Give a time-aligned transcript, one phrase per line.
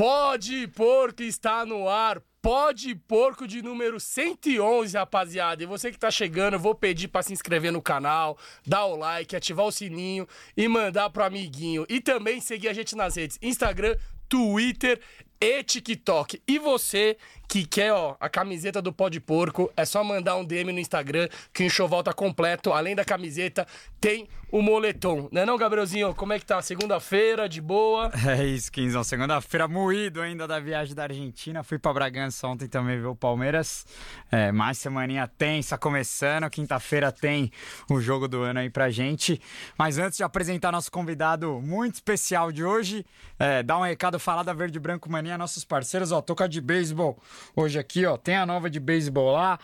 [0.00, 2.22] Pode Porco está no ar.
[2.40, 5.62] Pode Porco de número 111, rapaziada.
[5.62, 8.96] E você que tá chegando, eu vou pedir para se inscrever no canal, dar o
[8.96, 11.84] like, ativar o sininho e mandar pro amiguinho.
[11.86, 13.94] E também seguir a gente nas redes Instagram,
[14.26, 14.98] Twitter
[15.40, 16.42] e TikTok.
[16.46, 17.16] E você
[17.50, 20.78] que quer, ó, a camiseta do Pó de Porco, é só mandar um DM no
[20.78, 22.72] Instagram que o enxoval tá completo.
[22.72, 23.66] Além da camiseta,
[24.00, 25.28] tem o moletom.
[25.32, 26.14] Não é não, Gabrielzinho?
[26.14, 26.60] Como é que tá?
[26.62, 28.10] Segunda-feira, de boa?
[28.30, 29.02] É isso, Quinzão.
[29.02, 31.64] Segunda-feira moído ainda da viagem da Argentina.
[31.64, 33.84] Fui pra Bragança ontem também ver o Palmeiras.
[34.30, 36.48] É, mais semaninha tensa começando.
[36.48, 37.50] Quinta-feira tem
[37.90, 39.40] o jogo do ano aí pra gente.
[39.76, 43.04] Mas antes de apresentar nosso convidado muito especial de hoje,
[43.38, 47.18] é, dar um recado, falar da Verde Branco Mania, nossos parceiros, ó, toca de beisebol
[47.54, 48.16] hoje aqui, ó.
[48.16, 49.58] Tem a nova de beisebol lá.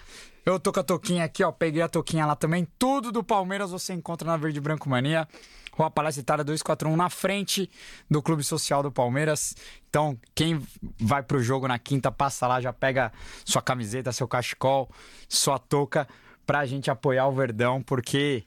[0.44, 1.50] Eu tô com a toquinha aqui, ó.
[1.50, 2.66] Peguei a toquinha lá também.
[2.78, 5.26] Tudo do Palmeiras você encontra na Verde Branco Mania.
[5.76, 7.70] Rua Palestra Itália 241, na frente
[8.10, 9.54] do Clube Social do Palmeiras.
[9.90, 10.62] Então, quem
[10.98, 13.12] vai pro jogo na quinta, passa lá, já pega
[13.44, 14.90] sua camiseta, seu cachecol,
[15.28, 16.08] sua touca,
[16.46, 18.42] pra gente apoiar o Verdão, porque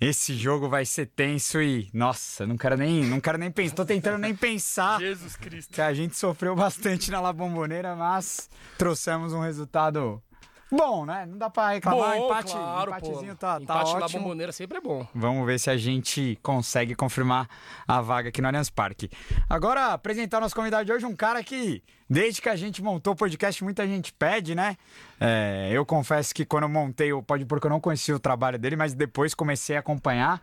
[0.00, 3.84] esse jogo vai ser tenso e, nossa, não quero nem, não quero nem pensar, tô
[3.84, 5.00] tentando nem pensar.
[5.00, 5.72] Jesus Cristo.
[5.72, 10.22] Que a gente sofreu bastante na La Bombonera, mas trouxemos um resultado
[10.70, 11.24] bom, né?
[11.26, 13.38] Não dá pra reclamar, Bom, empate, claro, empatezinho pô.
[13.38, 14.22] tá, tá Empate na ótimo.
[14.22, 15.06] bomboneira sempre é bom.
[15.14, 17.48] Vamos ver se a gente consegue confirmar
[17.86, 19.10] a vaga aqui no Allianz Parque.
[19.48, 23.16] Agora, apresentar nosso convidado de hoje, um cara que, desde que a gente montou o
[23.16, 24.76] podcast, muita gente pede, né?
[25.20, 28.58] É, eu confesso que quando eu montei o Pode Porque eu não conhecia o trabalho
[28.58, 30.40] dele, mas depois comecei a acompanhar.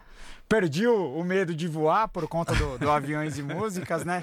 [0.48, 4.22] Perdi o, o medo de voar por conta do, do Aviões e Músicas, né?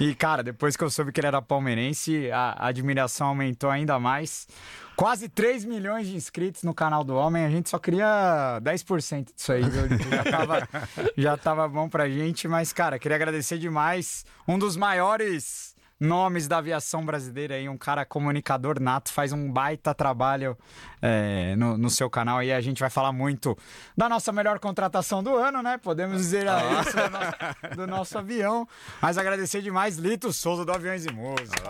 [0.00, 3.98] E, cara, depois que eu soube que ele era palmeirense, a, a admiração aumentou ainda
[3.98, 4.48] mais.
[4.96, 9.52] Quase 3 milhões de inscritos no canal do Homem, a gente só queria 10% disso
[9.52, 9.88] aí, viu?
[10.10, 10.68] Já tava,
[11.16, 14.26] já tava bom pra gente, mas, cara, queria agradecer demais.
[14.46, 19.94] Um dos maiores nomes da aviação brasileira aí, um cara comunicador nato, faz um baita
[19.94, 20.56] trabalho
[21.02, 23.56] é, no, no seu canal e a gente vai falar muito
[23.94, 25.76] da nossa melhor contratação do ano, né?
[25.76, 26.60] Podemos dizer Ah.
[26.80, 28.66] isso do nosso, do nosso avião.
[29.02, 31.62] Mas agradecer demais, Lito Souza do Aviões e Música.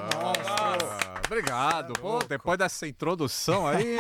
[0.49, 1.93] Ah, obrigado.
[1.94, 3.99] Pô, depois dessa introdução aí,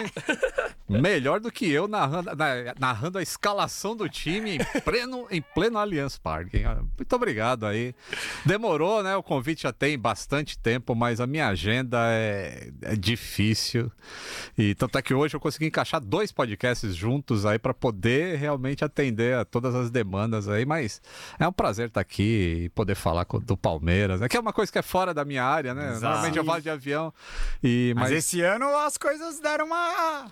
[0.88, 5.78] melhor do que eu narrando, na- narrando a escalação do time em pleno, em pleno
[5.78, 6.62] Allianz Parque.
[6.96, 7.94] Muito obrigado aí.
[8.46, 9.16] Demorou, né?
[9.16, 10.19] O convite já tem bastante
[10.58, 13.90] tempo, mas a minha agenda é, é difícil.
[14.56, 18.84] E tanto é que hoje eu consegui encaixar dois podcasts juntos aí para poder realmente
[18.84, 21.00] atender a todas as demandas aí, mas
[21.38, 24.22] é um prazer estar aqui e poder falar do Palmeiras.
[24.22, 25.90] É que é uma coisa que é fora da minha área, né?
[25.90, 26.02] Exato.
[26.04, 27.12] Normalmente eu falo de avião
[27.62, 30.30] e Mas, mas esse ano as coisas deram uma.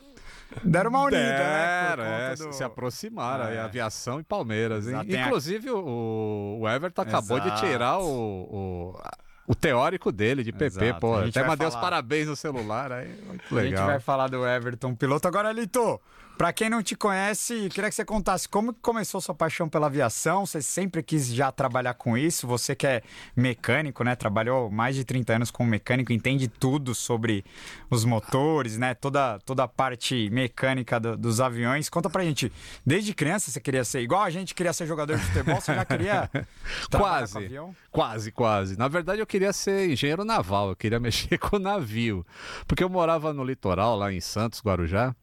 [0.64, 1.87] Deram uma unida, né?
[1.91, 3.61] Deram, é, conta do- se aproximaram, aí, É.
[3.61, 4.87] aviação e Palmeiras.
[4.87, 7.67] tem a- Inclusive, o, o Everton acabou de Exato.
[7.67, 9.00] tirar o, o,
[9.49, 11.17] o teórico dele de PP, Exato, pô.
[11.17, 11.85] a gente Até vai mandei os falar.
[11.87, 13.87] parabéns no celular, aí muito A gente legal.
[13.87, 15.27] vai falar do Everton piloto.
[15.27, 15.99] Agora, Lito,
[16.38, 20.46] pra quem não te conhece, queria que você contasse como começou sua paixão pela aviação.
[20.46, 22.46] Você sempre quis já trabalhar com isso.
[22.46, 23.02] Você que é
[23.37, 24.14] mecânico, né?
[24.14, 27.44] Trabalhou mais de 30 anos como mecânico, entende tudo sobre
[27.90, 28.94] os motores, né?
[28.94, 31.88] Toda, toda a parte mecânica do- dos aviões.
[31.88, 32.52] Conta pra gente,
[32.87, 35.84] desde criança você queria ser igual a gente queria ser jogador de futebol, você já
[35.84, 36.31] queria
[36.91, 37.37] Quase.
[37.38, 37.75] avião?
[37.91, 38.79] Quase, quase.
[38.79, 42.25] Na verdade, eu queria ser engenheiro naval, eu queria mexer com navio.
[42.67, 45.14] Porque eu morava no litoral, lá em Santos, Guarujá,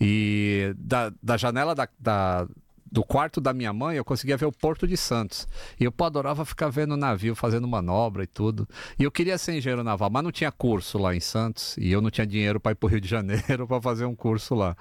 [0.00, 2.46] e da, da janela da, da-
[2.92, 5.46] do quarto da minha mãe eu conseguia ver o Porto de Santos.
[5.78, 8.68] E eu pô, adorava ficar vendo navio, fazendo manobra e tudo.
[8.98, 12.00] E eu queria ser engenheiro naval, mas não tinha curso lá em Santos, e eu
[12.00, 14.76] não tinha dinheiro para ir para o Rio de Janeiro para fazer um curso lá.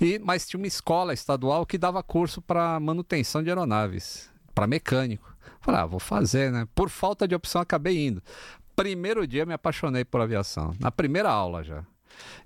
[0.00, 5.34] E, mas tinha uma escola estadual que dava curso para manutenção de aeronaves, para mecânico.
[5.60, 6.68] Falei, ah, vou fazer, né?
[6.72, 8.22] Por falta de opção, acabei indo.
[8.76, 10.72] Primeiro dia me apaixonei por aviação.
[10.78, 11.84] Na primeira aula já.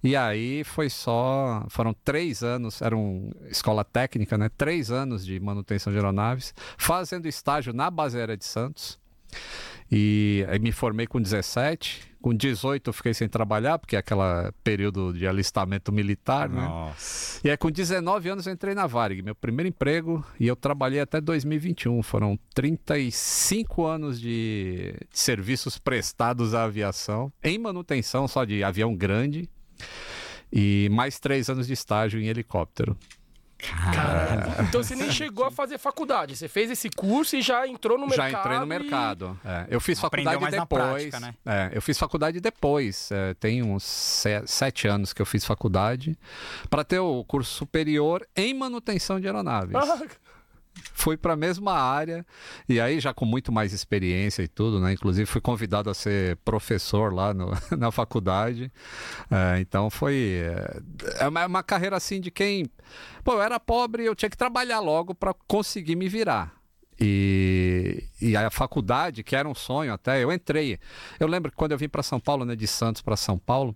[0.02, 1.64] E aí foi só.
[1.68, 4.50] Foram três anos, era uma escola técnica, né?
[4.56, 8.98] Três anos de manutenção de aeronaves, fazendo estágio na base aérea de Santos.
[9.90, 12.14] E aí me formei com 17.
[12.22, 16.62] Com 18 eu fiquei sem trabalhar, porque é aquele período de alistamento militar, né?
[16.62, 17.38] Nossa.
[17.44, 21.00] E aí, com 19 anos, eu entrei na Varig, meu primeiro emprego, e eu trabalhei
[21.00, 22.02] até 2021.
[22.02, 29.48] Foram 35 anos de de serviços prestados à aviação, em manutenção só de avião grande,
[30.52, 32.96] e mais três anos de estágio em helicóptero.
[33.58, 34.56] Caramba.
[34.62, 36.36] Então você nem chegou a fazer faculdade.
[36.36, 38.30] Você fez esse curso e já entrou no mercado.
[38.30, 39.40] Já entrei no e- mercado.
[39.44, 39.66] é.
[39.70, 41.08] eu fiz Aprendeu faculdade mais na depois.
[41.10, 41.34] prática, né?
[41.46, 43.10] é, eu fiz faculdade depois.
[43.10, 46.18] é, tem uns se- sete anos que eu fiz faculdade
[46.68, 49.74] para ter o curso superior em manutenção de aeronaves.
[49.74, 50.02] Ah,
[50.92, 52.24] fui para a mesma área
[52.68, 54.92] e aí já com muito mais experiência e tudo, né?
[54.92, 58.72] Inclusive fui convidado a ser professor lá no, na faculdade.
[59.30, 60.42] É, então foi
[61.18, 62.66] é uma, uma, carreira assim de quem,
[63.22, 66.54] pô, eu era pobre, eu tinha que trabalhar logo para conseguir me virar.
[67.00, 70.78] E, e a faculdade, que era um sonho até, eu entrei.
[71.18, 73.74] Eu lembro que quando eu vim para São Paulo, né, de Santos para São Paulo,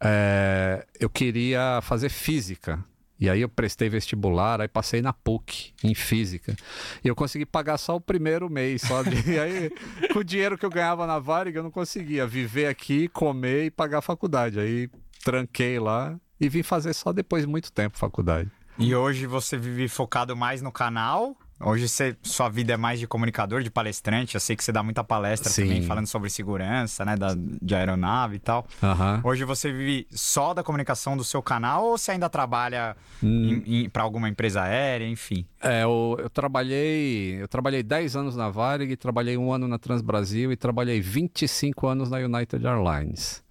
[0.00, 2.84] é, eu queria fazer física.
[3.18, 6.54] E aí eu prestei vestibular, aí passei na PUC, em física.
[7.02, 9.70] E eu consegui pagar só o primeiro mês, só e aí
[10.12, 13.70] com o dinheiro que eu ganhava na Varig, eu não conseguia viver aqui, comer e
[13.70, 14.58] pagar a faculdade.
[14.58, 14.90] Aí
[15.24, 18.50] tranquei lá e vim fazer só depois de muito tempo faculdade.
[18.76, 23.06] E hoje você vive focado mais no canal Hoje você, sua vida é mais de
[23.06, 24.34] comunicador, de palestrante.
[24.34, 25.62] Eu sei que você dá muita palestra Sim.
[25.62, 27.16] também falando sobre segurança, né?
[27.16, 28.66] Da, de aeronave e tal.
[28.82, 29.20] Uhum.
[29.30, 33.88] Hoje você vive só da comunicação do seu canal ou você ainda trabalha hum.
[33.92, 35.46] para alguma empresa aérea, enfim?
[35.62, 37.40] É, eu, eu, trabalhei.
[37.40, 42.10] Eu trabalhei 10 anos na Varig, trabalhei um ano na Transbrasil e trabalhei 25 anos
[42.10, 43.42] na United Airlines.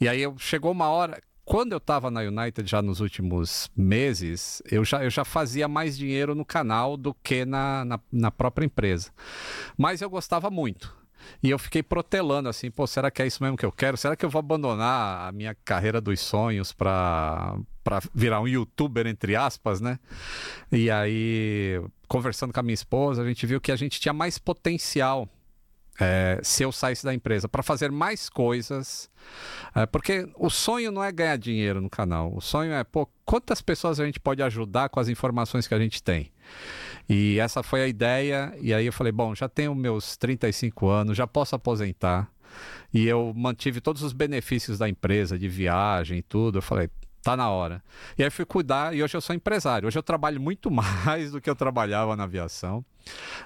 [0.00, 4.84] E aí chegou uma hora quando eu estava na United já nos últimos meses, eu
[4.84, 9.12] já, eu já fazia mais dinheiro no canal do que na, na, na própria empresa.
[9.78, 10.92] Mas eu gostava muito.
[11.40, 13.96] E eu fiquei protelando assim, pô, será que é isso mesmo que eu quero?
[13.96, 19.06] Será que eu vou abandonar a minha carreira dos sonhos para para virar um youtuber
[19.06, 20.00] entre aspas, né?
[20.72, 24.38] E aí, conversando com a minha esposa, a gente viu que a gente tinha mais
[24.38, 25.28] potencial
[25.98, 29.10] é, se eu saísse da empresa para fazer mais coisas.
[29.74, 32.32] É, porque o sonho não é ganhar dinheiro no canal.
[32.34, 35.78] O sonho é, pô, quantas pessoas a gente pode ajudar com as informações que a
[35.78, 36.30] gente tem.
[37.08, 38.54] E essa foi a ideia.
[38.60, 42.30] E aí eu falei, bom, já tenho meus 35 anos, já posso aposentar.
[42.92, 46.58] E eu mantive todos os benefícios da empresa, de viagem e tudo.
[46.58, 46.88] Eu falei,
[47.26, 47.82] tá na hora.
[48.16, 49.88] E aí fui cuidar e hoje eu sou empresário.
[49.88, 52.84] Hoje eu trabalho muito mais do que eu trabalhava na aviação.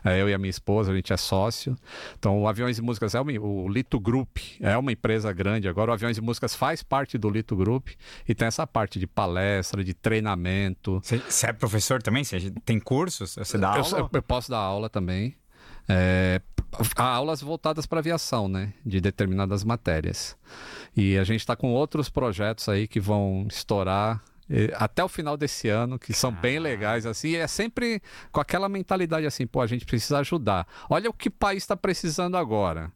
[0.04, 1.74] É, eu e a minha esposa, a gente é sócio.
[2.18, 5.68] Então, o Aviões e Músicas é o Lito Group, é uma empresa grande.
[5.68, 7.88] Agora, o Aviões e Músicas faz parte do Lito Group
[8.28, 11.00] e tem essa parte de palestra, de treinamento.
[11.02, 12.24] Você é professor também?
[12.24, 13.34] Você tem cursos?
[13.34, 13.98] Você dá aula?
[13.98, 15.34] Eu, eu posso dar aula também.
[15.88, 16.40] É,
[16.96, 18.72] aulas voltadas para aviação, né?
[18.84, 20.36] De determinadas matérias.
[20.96, 24.22] E a gente está com outros projetos aí que vão estourar
[24.74, 28.68] até o final desse ano, que são bem legais, assim, e é sempre com aquela
[28.68, 30.66] mentalidade assim, pô, a gente precisa ajudar.
[30.88, 32.90] Olha o que o país está precisando agora.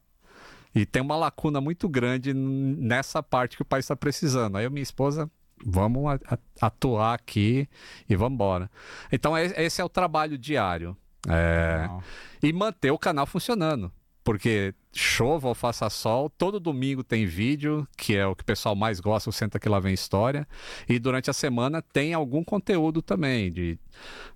[0.74, 4.56] E tem uma lacuna muito grande nessa parte que o país está precisando.
[4.56, 5.30] Aí a minha esposa,
[5.64, 6.18] vamos
[6.60, 7.68] atuar aqui
[8.08, 8.68] e vamos embora.
[9.12, 10.96] Então esse é o trabalho diário.
[11.28, 11.88] É...
[12.42, 13.92] E manter o canal funcionando.
[14.24, 18.74] Porque chova ou faça sol, todo domingo tem vídeo, que é o que o pessoal
[18.74, 20.46] mais gosta, o Senta Que Lá Vem História.
[20.88, 23.78] E durante a semana tem algum conteúdo também, de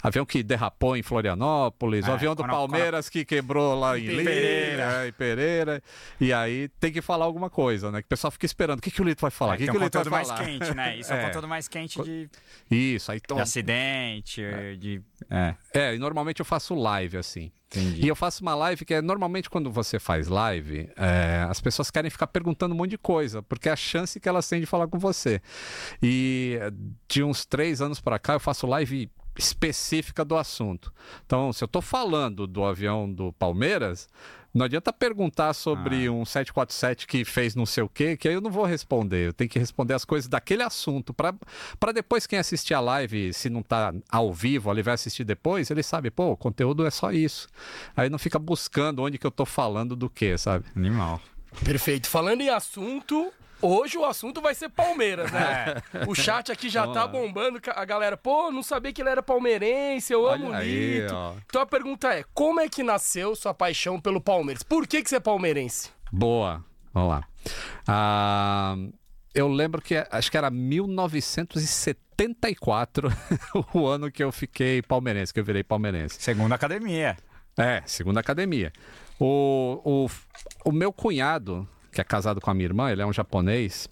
[0.03, 3.13] avião que derrapou em Florianópolis, é, o avião do quando, Palmeiras quando...
[3.13, 5.05] que quebrou lá em Pereira.
[5.05, 5.83] É, em Pereira.
[6.21, 8.01] E aí tem que falar alguma coisa, né?
[8.01, 8.79] Que o pessoal fica esperando.
[8.79, 9.53] O que, que o Lito vai falar?
[9.53, 10.39] É, o que, que, que o Lito vai falar?
[10.39, 10.97] mais quente, né?
[10.97, 12.29] Isso é, é um conteúdo mais quente de...
[12.71, 13.13] Isso.
[13.13, 14.75] Aí, de acidente, é.
[14.75, 15.01] de...
[15.31, 15.55] É.
[15.73, 17.53] é, e normalmente eu faço live, assim.
[17.71, 18.07] Entendi.
[18.07, 20.48] E eu faço uma live que é normalmente quando você faz live,
[20.97, 24.29] é, as pessoas querem ficar perguntando um monte de coisa, porque é a chance que
[24.29, 25.41] elas têm de falar com você.
[26.03, 26.59] E
[27.09, 30.93] de uns três anos para cá eu faço live específica do assunto.
[31.25, 34.09] Então, se eu estou falando do avião do Palmeiras,
[34.53, 36.13] não adianta perguntar sobre ah.
[36.13, 39.29] um 747 que fez não sei o quê, que aí eu não vou responder.
[39.29, 41.15] Eu tenho que responder as coisas daquele assunto.
[41.15, 45.71] para depois quem assistir a live, se não tá ao vivo, ele vai assistir depois,
[45.71, 47.49] ele sabe, pô, o conteúdo é só isso.
[47.97, 50.65] Aí não fica buscando onde que eu tô falando do que, sabe?
[50.75, 51.21] Animal.
[51.65, 52.09] Perfeito.
[52.09, 55.83] Falando em assunto, Hoje o assunto vai ser Palmeiras, né?
[55.93, 56.05] É.
[56.07, 57.61] O chat aqui já tá bombando.
[57.75, 61.43] A galera, pô, não sabia que ele era palmeirense, eu amo o Lito.
[61.47, 64.63] Então a pergunta é: como é que nasceu sua paixão pelo Palmeiras?
[64.63, 65.91] Por que, que você é palmeirense?
[66.13, 67.25] Boa, vamos lá.
[67.87, 68.77] Ah,
[69.35, 73.09] eu lembro que acho que era 1974
[73.75, 76.17] o ano que eu fiquei palmeirense, que eu virei palmeirense.
[76.21, 77.17] Segunda academia.
[77.57, 78.71] É, segunda academia.
[79.19, 80.09] O, o,
[80.65, 83.89] o meu cunhado, que é casado com a minha irmã, ele é um japonês.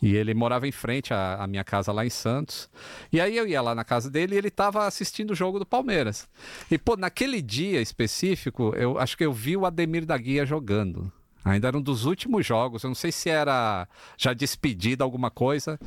[0.00, 2.70] E ele morava em frente à, à, minha casa lá em Santos.
[3.12, 5.66] E aí eu ia lá na casa dele e ele estava assistindo o jogo do
[5.66, 6.28] Palmeiras.
[6.70, 11.10] E, pô, naquele dia específico, eu acho que eu vi o Ademir da Guia jogando.
[11.44, 12.82] Ainda era um dos últimos jogos.
[12.82, 13.86] Eu não sei se era
[14.16, 15.78] já despedida alguma coisa,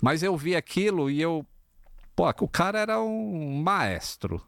[0.00, 1.46] mas eu vi aquilo e eu.
[2.14, 4.42] Pô, o cara era um maestro.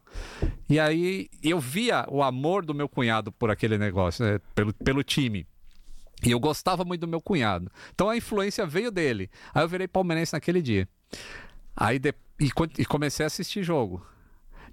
[0.67, 4.39] E aí eu via o amor do meu cunhado por aquele negócio, né?
[4.55, 5.47] pelo, pelo time.
[6.25, 7.71] E eu gostava muito do meu cunhado.
[7.93, 9.29] Então a influência veio dele.
[9.53, 10.87] Aí eu virei palmeirense naquele dia.
[11.75, 12.13] Aí de...
[12.39, 14.05] e, e comecei a assistir jogo.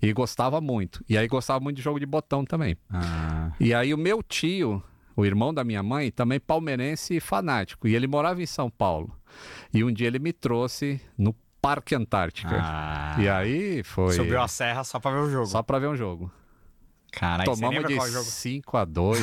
[0.02, 1.04] E gostava muito.
[1.08, 2.76] E aí gostava muito de jogo de botão também.
[2.90, 3.52] Ah.
[3.58, 4.82] E aí o meu tio,
[5.16, 7.88] o irmão da minha mãe, também palmeirense e fanático.
[7.88, 9.16] E ele morava em São Paulo.
[9.72, 12.56] E um dia ele me trouxe no Parque Antártica.
[12.60, 13.16] Ah.
[13.18, 14.12] E aí foi.
[14.12, 15.46] Subiu a serra só pra ver o jogo.
[15.46, 16.30] Só pra ver um jogo.
[17.18, 18.24] Caralho, Tomamos de qual jogo?
[18.26, 19.20] 5 a 2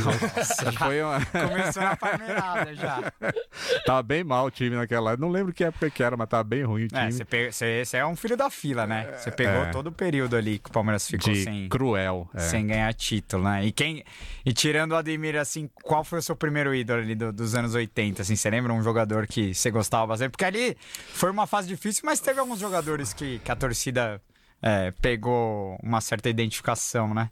[0.79, 1.23] Foi uma...
[1.25, 3.13] Começou na palmeirada já.
[3.85, 5.15] Tava bem mal o time naquela.
[5.15, 7.11] Não lembro que época que era, mas tava bem ruim o É, time.
[7.11, 9.15] você, pe- você- você é um filho da fila, né?
[9.17, 9.69] Você pegou É.
[9.69, 12.27] todo o período ali que o Palmeiras ficou de sem, cruel.
[12.33, 12.39] é.
[12.39, 13.63] sem ganhar título, né?
[13.65, 14.03] E quem
[14.43, 17.75] e tirando o Ademir, assim, qual foi o seu primeiro ídolo ali do- dos anos
[17.75, 18.23] 80?
[18.23, 20.31] Assim, você lembra um jogador que você gostava bastante?
[20.31, 20.75] Porque ali
[21.13, 24.19] foi uma fase difícil, mas teve alguns jogadores que, que a torcida
[24.63, 27.29] é, pegou uma certa identificação, né?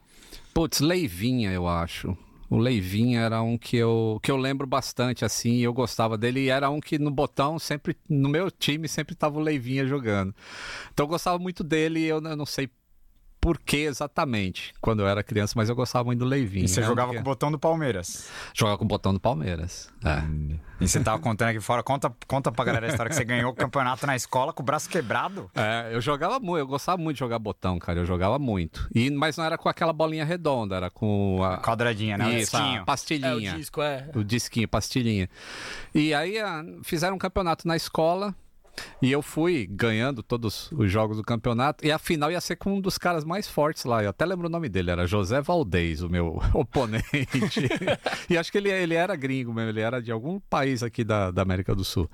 [0.53, 2.15] Putz, Leivinha, eu acho.
[2.49, 6.41] O Leivinha era um que eu, que eu lembro bastante, assim, eu gostava dele.
[6.41, 10.35] E era um que no botão, sempre, no meu time, sempre tava o Leivinha jogando.
[10.91, 12.69] Então eu gostava muito dele eu, eu não sei
[13.41, 16.63] por que exatamente, quando eu era criança, mas eu gostava muito do Leivinha.
[16.65, 18.29] E você É um jogava que- com o botão do Palmeiras.
[18.53, 19.89] Jogava com o botão do Palmeiras.
[20.05, 20.21] É.
[20.79, 23.51] E você tava contando aqui fora, conta, conta pra galera a história que você ganhou
[23.51, 25.49] o campeonato na escola com o braço quebrado.
[25.55, 27.99] É, eu jogava muito, eu gostava muito de jogar botão, cara.
[27.99, 28.87] Eu jogava muito.
[28.93, 32.39] E, mas não era com aquela bolinha redonda, era com a, Quadradinha, né?
[32.39, 32.79] Isso, a disquinho.
[32.79, 33.53] É, o pastilhinha.
[33.55, 34.09] disco, é.
[34.15, 35.27] o disquinho, pastilhinha.
[35.95, 38.35] E aí ah, fizeram um campeonato na escola
[39.01, 41.85] e eu fui ganhando todos os jogos do campeonato.
[41.85, 44.03] E a final ia ser com um dos caras mais fortes lá.
[44.03, 47.07] Eu até lembro o nome dele, era José Valdez, o meu oponente.
[48.29, 51.31] e acho que ele, ele era gringo mesmo, ele era de algum país aqui da,
[51.31, 52.09] da América do Sul.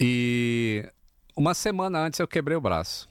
[0.00, 0.88] E
[1.36, 3.08] uma semana antes eu quebrei o braço.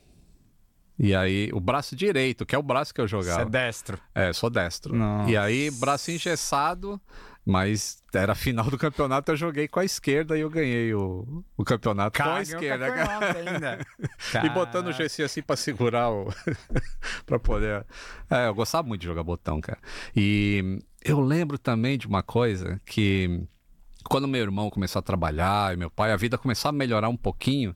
[0.99, 3.43] E aí, o braço direito, que é o braço que eu Você jogava.
[3.43, 3.99] é destro.
[4.15, 4.95] É, sou destro.
[4.95, 5.29] Nossa.
[5.29, 6.99] E aí, braço engessado,
[7.47, 11.45] mas era a final do campeonato, eu joguei com a esquerda e eu ganhei o,
[11.55, 12.91] o campeonato com a esquerda.
[12.91, 13.85] campeonato.
[14.45, 16.27] E botando o GC assim pra segurar o.
[17.25, 17.85] pra poder.
[18.29, 19.79] É, eu gostava muito de jogar botão, cara.
[20.13, 23.47] E eu lembro também de uma coisa que.
[24.03, 27.17] Quando meu irmão começou a trabalhar e meu pai, a vida começou a melhorar um
[27.17, 27.73] pouquinho.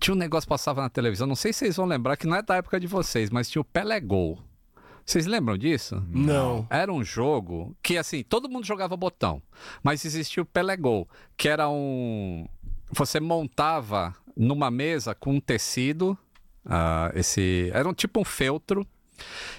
[0.00, 2.36] Tinha um negócio que passava na televisão, não sei se vocês vão lembrar, que não
[2.36, 4.42] é da época de vocês, mas tinha o Pelegol.
[5.04, 6.02] Vocês lembram disso?
[6.08, 6.66] Não.
[6.70, 9.42] Era um jogo que, assim, todo mundo jogava botão,
[9.82, 12.48] mas existia o Pelegol, que era um.
[12.90, 16.16] Você montava numa mesa com um tecido,
[16.64, 17.70] ah, esse.
[17.74, 18.86] Era um tipo um feltro.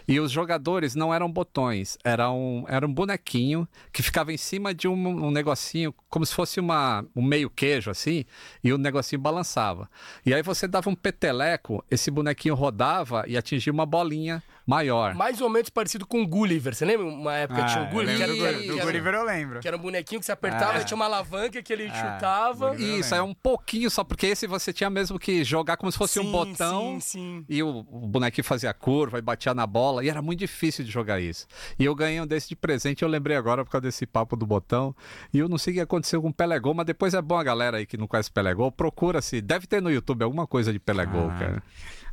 [0.06, 4.74] E os jogadores não eram botões, era um, era um bonequinho que ficava em cima
[4.74, 8.26] de um, um negocinho, como se fosse uma, um meio queijo assim,
[8.62, 9.90] e o negocinho balançava.
[10.26, 15.14] E aí você dava um peteleco, esse bonequinho rodava e atingia uma bolinha maior.
[15.16, 16.74] Mais ou menos parecido com o Gulliver.
[16.76, 18.16] Você lembra uma época que tinha o Ah, Gulliver?
[18.18, 19.60] Que era, do, do Gulliver eu lembro.
[19.60, 20.82] que era um bonequinho que você apertava Ah.
[20.82, 22.76] e tinha uma alavanca que ele Ah, chutava.
[22.76, 26.20] Isso, é um pouquinho só, porque esse você tinha mesmo que jogar como se fosse
[26.20, 27.00] um Sim, botão.
[27.00, 27.46] Sim, sim.
[27.50, 30.92] E o, o bonequinho fazia curva e batia na bola, e era muito difícil de
[30.92, 31.46] jogar isso.
[31.78, 34.46] E eu ganhei um desse de presente, eu lembrei agora por causa desse papo do
[34.46, 34.96] botão.
[35.34, 37.44] E eu não sei o que aconteceu com o Pelegol, mas depois é bom a
[37.44, 39.42] galera aí que não conhece Pelegol, procura se.
[39.42, 41.38] Deve ter no YouTube alguma coisa de Pelegol, Ah.
[41.40, 41.64] cara.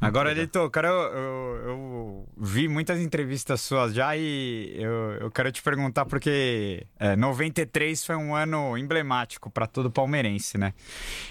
[0.02, 5.52] Agora, Lito, cara, eu, eu, eu vi muitas entrevistas suas já e eu, eu quero
[5.52, 10.74] te perguntar porque é, 93 foi um ano emblemático para todo palmeirense, né?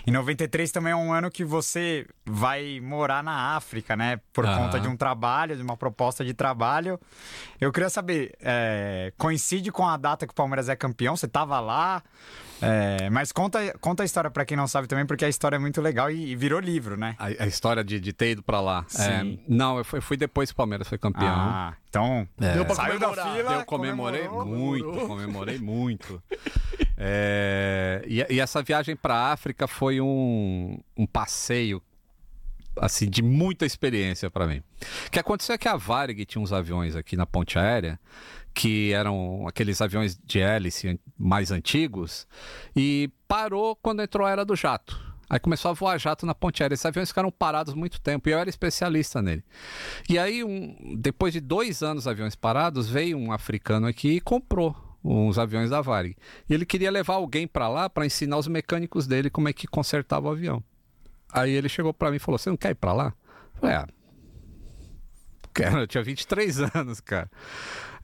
[0.08, 4.22] E 93 também é um ano que você vai morar na África, né?
[4.32, 4.58] Por Aham.
[4.58, 6.98] conta de um trabalho, de uma proposta de trabalho.
[7.60, 11.18] Eu queria saber, é, coincide com a data que o Palmeiras é campeão?
[11.18, 12.02] Você tava lá?
[12.62, 15.60] É, mas conta, conta a história para quem não sabe também, porque a história é
[15.60, 17.16] muito legal e, e virou livro, né?
[17.18, 18.86] A, a história de, de ter ido pra lá.
[18.88, 19.04] Sim.
[19.04, 21.28] É, não, eu fui, fui depois que o Palmeiras foi campeão.
[21.28, 22.54] Ah, então É.
[22.54, 26.22] Deu pra saiu da fila, Eu comemorei muito, comemorei muito.
[27.04, 31.82] É, e, e essa viagem para a África foi um, um passeio
[32.80, 34.62] assim de muita experiência para mim.
[35.08, 38.00] O que aconteceu é que a Varig tinha uns aviões aqui na ponte aérea
[38.54, 42.28] que eram aqueles aviões de hélice mais antigos
[42.76, 45.00] e parou quando entrou a era do jato.
[45.30, 46.74] Aí começou a voar jato na ponte aérea.
[46.74, 49.44] Esses aviões ficaram parados muito tempo e eu era especialista nele.
[50.10, 54.76] E aí, um- depois de dois anos aviões parados, veio um africano aqui e comprou
[55.02, 56.18] uns aviões da Varig.
[56.50, 59.66] E ele queria levar alguém para lá para ensinar os mecânicos dele como é que
[59.68, 60.62] consertava o avião.
[61.32, 63.14] Aí ele chegou para mim e falou: Você não quer ir para lá?
[63.56, 63.88] Eu falei: Ah.
[65.80, 67.30] Eu tinha 23 anos, cara.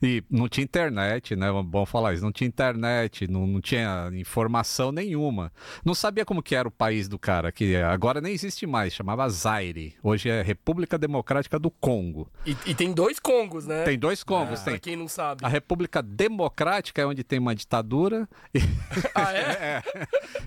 [0.02, 1.48] E não tinha internet, né?
[1.64, 2.22] Bom falar isso.
[2.22, 5.52] Não tinha internet, não, não tinha informação nenhuma.
[5.84, 9.28] Não sabia como que era o país do cara, que agora nem existe mais, chamava
[9.28, 9.94] Zaire.
[10.02, 12.30] Hoje é República Democrática do Congo.
[12.46, 13.82] E, e tem dois Congos, né?
[13.84, 14.80] Tem dois Congos, Pra tem.
[14.80, 15.44] quem não sabe.
[15.44, 18.58] A República Democrática é onde tem uma ditadura e,
[19.14, 19.82] Ah, é?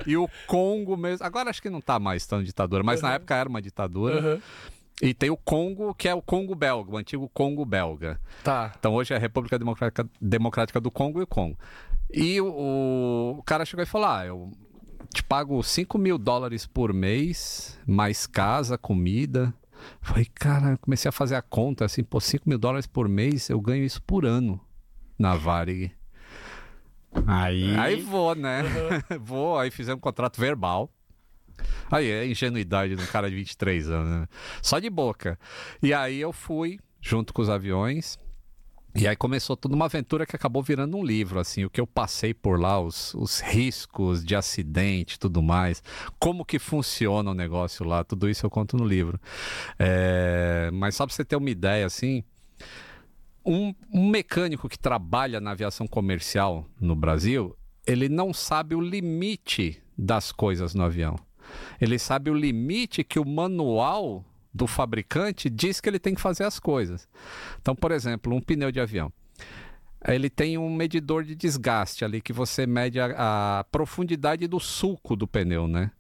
[0.08, 1.26] e o Congo mesmo.
[1.26, 4.20] Agora acho que não tá mais tão ditadura, mas na época era uma ditadura.
[4.20, 4.42] Aham.
[5.02, 8.22] E tem o Congo, que é o Congo belga, o antigo Congo belga.
[8.44, 8.72] Tá.
[8.78, 11.58] Então hoje é a República Democrática, Democrática do Congo e o Congo.
[12.14, 14.52] E o, o cara chegou e falou: Ah, eu
[15.12, 19.54] te pago 5 mil dólares por mês, mais casa, comida.
[20.00, 23.60] Falei, cara, comecei a fazer a conta assim, pô, 5 mil dólares por mês, eu
[23.60, 24.62] ganho isso por ano
[25.18, 25.92] na Varig.
[27.26, 27.76] Aí.
[27.78, 28.64] Aí vou, né?
[29.20, 30.90] vou, aí fizemos um contrato verbal.
[31.89, 34.28] Aí é ingenuidade de um cara de 23 anos, né?
[34.62, 35.38] Só de boca.
[35.82, 38.17] E aí eu fui, junto com os aviões.
[38.93, 41.88] E aí começou toda uma aventura que acabou virando um livro, assim, o que eu
[41.88, 45.82] passei por lá, os, os riscos de acidente tudo mais,
[46.19, 49.17] como que funciona o negócio lá, tudo isso eu conto no livro.
[49.80, 52.21] É, mas só para você ter uma ideia, assim,
[53.45, 57.56] um, um mecânico que trabalha na aviação comercial no Brasil,
[57.88, 61.15] ele não sabe o limite das coisas no avião.
[61.80, 66.44] Ele sabe o limite que o manual do fabricante diz que ele tem que fazer
[66.44, 67.08] as coisas.
[67.62, 69.12] Então, por exemplo, um pneu de avião.
[70.08, 75.16] Ele tem um medidor de desgaste ali que você mede a, a profundidade do sulco
[75.16, 75.92] do pneu, né?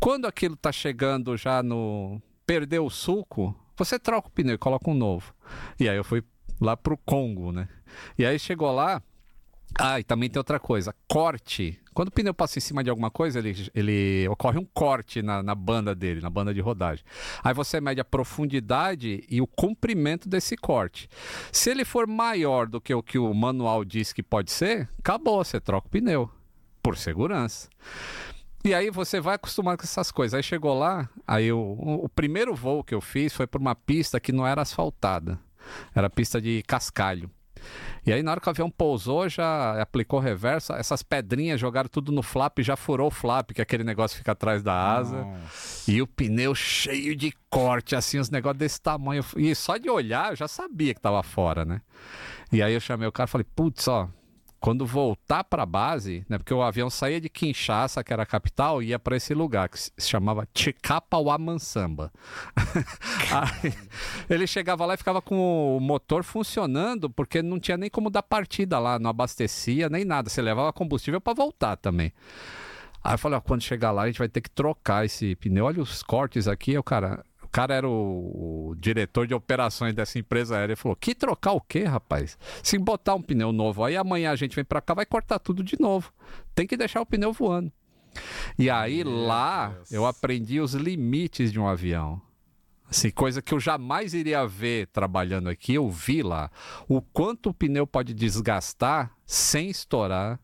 [0.00, 4.90] Quando aquilo está chegando já no perdeu o sulco, você troca o pneu e coloca
[4.90, 5.34] um novo.
[5.78, 6.24] E aí eu fui
[6.60, 7.68] lá pro Congo, né?
[8.18, 9.02] E aí chegou lá,
[9.78, 11.78] ah, e também tem outra coisa, corte.
[11.94, 15.42] Quando o pneu passa em cima de alguma coisa, ele, ele ocorre um corte na,
[15.42, 17.04] na banda dele, na banda de rodagem.
[17.42, 21.08] Aí você mede a profundidade e o comprimento desse corte.
[21.50, 25.44] Se ele for maior do que o que o manual diz que pode ser, acabou,
[25.44, 26.30] você troca o pneu,
[26.82, 27.68] por segurança.
[28.64, 30.34] E aí você vai acostumado com essas coisas.
[30.34, 31.58] Aí chegou lá, aí o,
[32.04, 35.38] o primeiro voo que eu fiz foi por uma pista que não era asfaltada,
[35.94, 37.30] era pista de cascalho.
[38.04, 42.10] E aí, na hora que o avião pousou, já aplicou reversa, essas pedrinhas jogaram tudo
[42.10, 45.22] no flap, já furou o flap, que é aquele negócio fica atrás da asa.
[45.22, 45.90] Nossa.
[45.90, 49.24] E o pneu cheio de corte, assim, os negócios desse tamanho.
[49.36, 51.80] E só de olhar, eu já sabia que tava fora, né?
[52.50, 54.08] E aí eu chamei o cara e falei, putz, ó,
[54.62, 58.26] quando voltar para a base, né, porque o avião saía de Kinshasa, que era a
[58.26, 62.12] capital, e ia para esse lugar que se chamava Chicapauamansamba.
[64.30, 68.22] Ele chegava lá e ficava com o motor funcionando, porque não tinha nem como dar
[68.22, 70.30] partida lá, não abastecia nem nada.
[70.30, 72.12] Você levava combustível para voltar também.
[73.02, 75.64] Aí eu falei, ó, quando chegar lá a gente vai ter que trocar esse pneu.
[75.64, 80.56] Olha os cortes aqui, o cara, cara era o, o diretor de operações dessa empresa
[80.56, 80.72] aérea.
[80.72, 82.38] Ele falou: Que trocar o quê, rapaz?
[82.62, 85.62] Se botar um pneu novo aí, amanhã a gente vem pra cá, vai cortar tudo
[85.62, 86.12] de novo.
[86.54, 87.70] Tem que deixar o pneu voando.
[88.58, 89.92] E aí Meu lá Deus.
[89.92, 92.20] eu aprendi os limites de um avião.
[92.88, 96.50] Assim, coisa que eu jamais iria ver trabalhando aqui, eu vi lá.
[96.86, 100.38] O quanto o pneu pode desgastar sem estourar.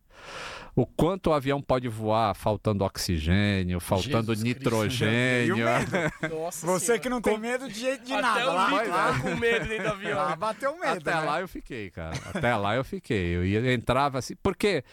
[0.78, 5.56] O quanto o avião pode voar faltando oxigênio, faltando Jesus nitrogênio.
[6.30, 7.02] Nossa Você senhora.
[7.02, 8.52] que não tem medo de jeito de Até nada.
[8.52, 10.16] Lá, Vitor lá, tá com medo dentro do avião.
[10.16, 10.98] lá bateu medo.
[10.98, 11.20] Até né?
[11.20, 12.16] lá eu fiquei, cara.
[12.32, 13.34] Até lá eu fiquei.
[13.36, 14.36] Eu ia, entrava assim.
[14.40, 14.84] Porque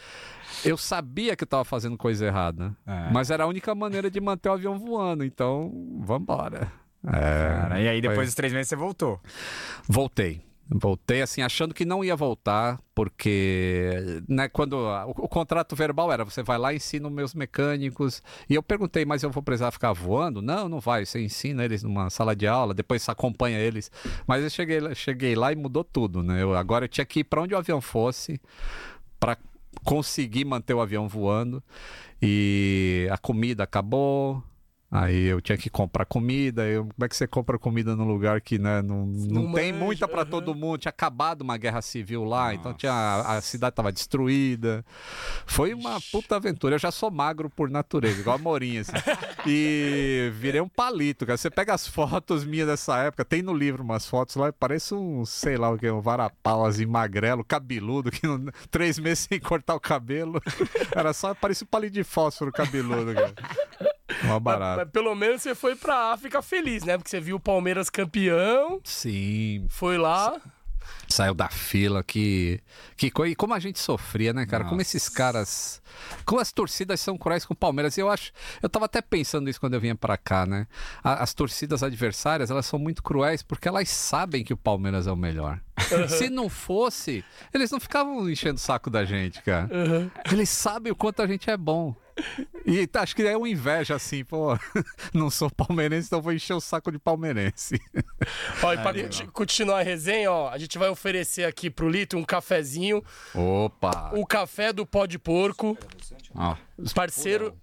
[0.63, 2.75] eu sabia que eu tava fazendo coisa errada.
[2.87, 3.11] É.
[3.11, 5.23] Mas era a única maneira de manter o avião voando.
[5.23, 6.71] Então, vambora.
[7.05, 9.21] É, Cara, e aí depois foi- dos três meses você voltou.
[9.87, 10.41] Voltei.
[10.67, 16.23] Voltei assim, achando que não ia voltar, porque né, quando o, o contrato verbal era
[16.23, 18.23] você vai lá e ensina os meus mecânicos.
[18.49, 20.41] E eu perguntei, mas eu vou precisar ficar voando?
[20.41, 21.05] Não, não vai.
[21.05, 23.91] Você ensina eles numa sala de aula, depois você acompanha eles.
[24.25, 26.41] Mas eu cheguei, cheguei lá e mudou tudo, né?
[26.41, 28.41] Eu, agora eu tinha que ir para onde o avião fosse
[29.19, 29.37] para
[29.83, 31.63] conseguir manter o avião voando.
[32.19, 34.43] E a comida acabou.
[34.89, 36.65] Aí eu tinha que comprar comida.
[36.65, 39.73] Eu, como é que você compra comida num lugar que né, não, não, Não tem
[39.73, 40.29] manja, muita para aham.
[40.29, 40.77] todo mundo?
[40.77, 42.77] Tinha acabado uma guerra civil lá, então Nossa.
[42.77, 44.85] tinha, a cidade estava destruída.
[45.45, 46.75] Foi uma puta aventura.
[46.75, 48.81] Eu já sou magro por natureza, igual a Morinha.
[48.81, 48.91] Assim.
[49.47, 51.37] E virei um palito, cara.
[51.37, 55.23] Você pega as fotos minhas dessa época, tem no livro umas fotos lá, parece um,
[55.23, 59.75] sei lá o que, um varapau assim, magrelo, cabeludo, que não, três meses sem cortar
[59.75, 60.41] o cabelo.
[60.95, 63.33] Era só, parecia um palito de fósforo cabeludo, cara.
[64.25, 64.81] Uma Mas, barata.
[64.83, 66.97] mas pelo menos você foi pra África feliz, né?
[66.97, 70.39] Porque você viu o Palmeiras campeão, Sim, foi lá.
[71.07, 72.59] saiu da fila que
[72.97, 74.83] que e como a gente sofria né cara como Nossa.
[74.95, 75.81] esses caras
[76.25, 79.59] como as torcidas são cruéis com o Palmeiras eu acho eu tava até pensando isso
[79.59, 80.67] quando eu vinha pra cá né
[81.03, 85.11] A- as torcidas adversárias elas são muito cruéis porque elas sabem que o Palmeiras é
[85.11, 85.59] o melhor
[86.09, 90.09] se não fosse eles não ficavam enchendo o saco da gente cara Uhum.
[90.31, 91.95] eles sabem o quanto a gente é bom
[92.65, 94.57] e tá, acho que é uma inveja assim, pô,
[95.13, 97.77] não sou palmeirense, então vou encher o saco de palmeirense.
[98.63, 102.17] Ó, e pra conti- continuar a resenha, ó, a gente vai oferecer aqui pro Lito
[102.17, 103.03] um cafezinho.
[103.33, 104.11] Opa!
[104.15, 105.77] O café do pó de porco,
[106.33, 106.55] Ó,
[106.95, 107.53] parceiro.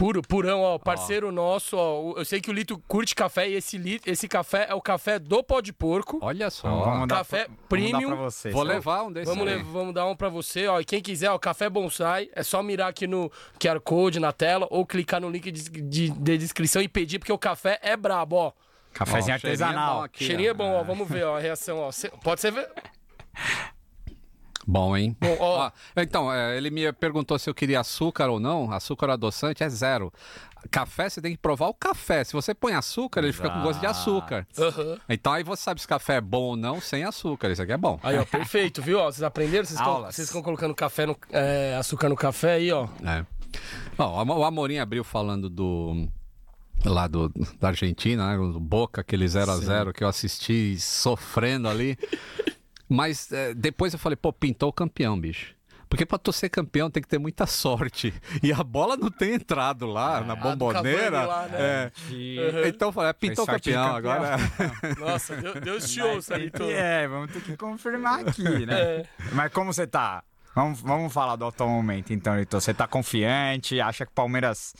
[0.00, 2.14] Puro, purão, ó, parceiro nosso, ó.
[2.16, 5.18] Eu sei que o Lito curte café e esse, li- esse café é o café
[5.18, 6.18] do pó de porco.
[6.22, 6.70] Olha Então, só.
[6.82, 8.06] vamos dar Café pra- vamos dar premium.
[8.06, 8.54] pra vocês.
[8.54, 8.72] Vou tá?
[8.72, 9.28] levar um desses.
[9.28, 9.56] Vamos, aí.
[9.58, 10.80] levar- vamos dar um pra você, ó.
[10.80, 14.66] E quem quiser, ó, café bonsai, é só mirar aqui no QR Code na tela
[14.70, 18.36] ou clicar no link de, de- de descrição e pedir, porque o café é brabo,
[18.36, 18.52] ó.
[18.94, 19.96] Cafézinho Ó, cheirinho é artesanal.
[19.98, 20.50] bom aqui, Cheirinho ó.
[20.50, 20.82] é bom, ó.
[20.82, 21.92] Vamos ver, ó, a reação, ó.
[21.92, 22.54] Cê- pode ser.
[24.70, 25.16] Bom, hein?
[25.20, 25.70] Bom, ó.
[25.96, 28.70] Então, é, ele me perguntou se eu queria açúcar ou não.
[28.70, 30.12] Açúcar adoçante é zero.
[30.70, 32.22] Café, você tem que provar o café.
[32.22, 34.46] Se você põe açúcar, ele fica com gosto de açúcar.
[34.56, 34.98] Aham.
[35.08, 37.50] Então aí você sabe se café é bom ou não sem açúcar.
[37.50, 37.98] Isso aqui é bom.
[38.02, 38.98] Aí, ó, perfeito, viu?
[39.00, 39.64] Ó, vocês aprenderam?
[39.64, 42.86] Vocês estão- vocês estão colocando café no, é, açúcar no café aí, ó.
[43.04, 43.24] É.
[43.98, 46.06] Bom, o Amorim abriu falando do.
[46.84, 48.36] Lá do, da Argentina, né?
[48.38, 51.98] Do Boca, aquele 0x0 que eu assisti sofrendo ali.
[52.90, 55.54] Mas é, depois eu falei, pô, pintou o campeão, bicho.
[55.88, 58.12] Porque pra tu ser campeão tem que ter muita sorte.
[58.42, 61.24] E a bola não tem entrado lá na do bomboneira.
[61.24, 61.58] Lá, né?
[61.58, 62.68] É.
[62.68, 63.96] Então eu falei, é, pintou campeão, campeão.
[63.96, 64.36] agora.
[64.98, 66.62] Nossa, Deus, te ouça, Lito.
[66.62, 68.80] É, vamos ter que confirmar aqui, né?
[68.80, 69.06] É.
[69.32, 70.22] Mas como você tá?
[70.54, 72.60] Vamos, vamos falar do atual momento, então, Litor.
[72.60, 73.80] Você tá confiante?
[73.80, 74.74] Acha que o Palmeiras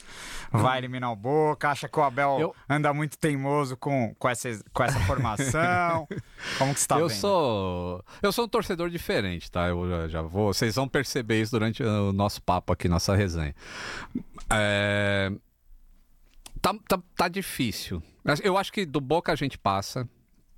[0.51, 1.69] vai eliminar o Boca?
[1.71, 6.09] Acha que o Abel Eu- anda muito teimoso com, com, essa, com essa formação?
[6.59, 7.17] Como que você tá eu vendo?
[7.19, 9.69] sou eu sou um torcedor diferente, tá?
[9.69, 10.53] Eu já, vou.
[10.53, 13.55] Vocês vão perceber isso durante o nosso papo aqui, nossa resenha.
[14.53, 15.31] É,
[16.61, 18.03] Tá, tá, tá difícil.
[18.43, 20.07] Eu acho que do Boca a gente passa.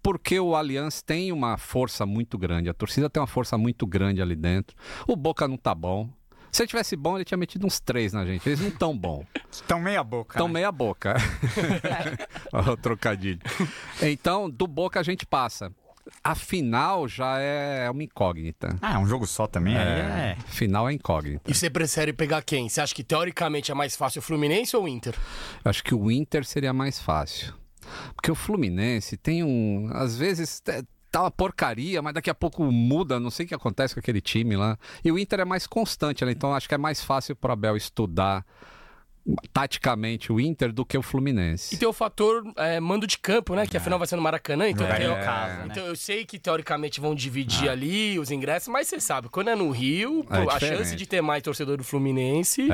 [0.02, 4.20] Porque o Allianz tem uma força muito grande, a torcida tem uma força muito grande
[4.20, 4.76] ali dentro.
[5.06, 6.10] O Boca não tá bom.
[6.50, 8.46] Se ele tivesse bom, ele tinha metido uns três na gente.
[8.46, 9.24] Eles não tão bom.
[9.50, 10.36] Estão meia boca.
[10.36, 10.54] Então, né?
[10.54, 11.16] meia boca.
[12.52, 13.40] Ó, o trocadilho.
[14.02, 15.72] Então, do boca a gente passa.
[16.22, 18.76] A final já é uma incógnita.
[18.82, 19.76] Ah, é um jogo só também?
[19.76, 20.36] aí É.
[20.46, 21.50] Final é incógnita.
[21.50, 22.68] E você prefere pegar quem?
[22.68, 25.14] Você acha que teoricamente é mais fácil o Fluminense ou o Inter?
[25.64, 27.54] Eu acho que o Inter seria mais fácil.
[28.14, 29.88] Porque o Fluminense tem um.
[29.92, 30.62] Às vezes.
[30.68, 34.00] é- Tá uma porcaria, mas daqui a pouco muda, não sei o que acontece com
[34.00, 34.78] aquele time lá.
[35.04, 36.32] E o Inter é mais constante, né?
[36.32, 38.46] então acho que é mais fácil para Abel estudar
[39.52, 41.74] taticamente o Inter do que o Fluminense.
[41.74, 43.66] E tem o fator é, mando de campo, né?
[43.66, 44.68] Que afinal vai ser no Maracanã.
[44.68, 45.68] Então, tem- no caso, né?
[45.70, 49.54] então eu sei que teoricamente vão dividir ali os ingressos, mas você sabe, quando é
[49.54, 50.78] no Rio, É pô, a diferente.
[50.78, 52.68] chance de ter mais torcedor do Fluminense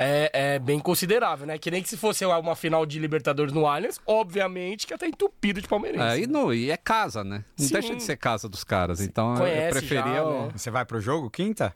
[0.00, 0.30] É.
[0.54, 1.58] é, bem considerável, né?
[1.58, 5.08] Que nem que se fosse uma final de Libertadores no Allianz, obviamente que ia estar
[5.08, 6.04] entupido de palmeirense.
[6.04, 7.44] É, e, no, e é casa, né?
[7.58, 7.72] Não Sim.
[7.72, 9.00] deixa de ser casa dos caras.
[9.00, 10.02] Então eu preferia.
[10.04, 10.52] já, o- né?
[10.56, 11.74] Você vai pro jogo quinta?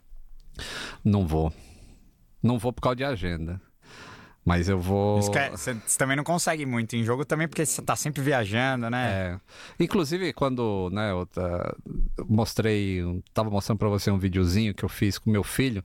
[1.03, 1.51] Não vou.
[2.41, 3.61] Não vou por causa de agenda.
[4.45, 5.19] Mas eu vou.
[5.35, 8.89] É- Você você também não consegue muito em jogo também, porque você tá sempre viajando,
[8.89, 9.39] né?
[9.79, 9.83] É.
[9.83, 11.73] Inclusive, quando né, eu tá,
[12.27, 13.01] mostrei,
[13.33, 15.83] tava mostrando pra você um videozinho que eu fiz com meu filho,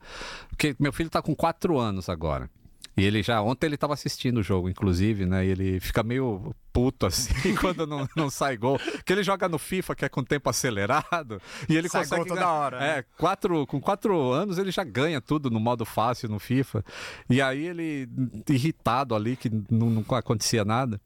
[0.49, 2.49] porque meu filho tá com 4 anos agora.
[2.99, 5.45] E ele já, ontem ele tava assistindo o jogo, inclusive, né?
[5.45, 8.77] E ele fica meio puto assim quando não, não sai gol.
[8.79, 12.19] Porque ele joga no FIFA, que é com tempo acelerado, e ele Sai consegue.
[12.21, 12.97] gol toda ganhar- hora, né?
[12.99, 16.83] É, quatro, com quatro anos ele já ganha tudo no modo fácil no FIFA.
[17.29, 18.07] E aí ele,
[18.49, 20.99] irritado ali, que não, não acontecia nada.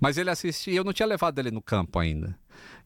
[0.00, 2.36] Mas ele assistia, eu não tinha levado ele no campo ainda.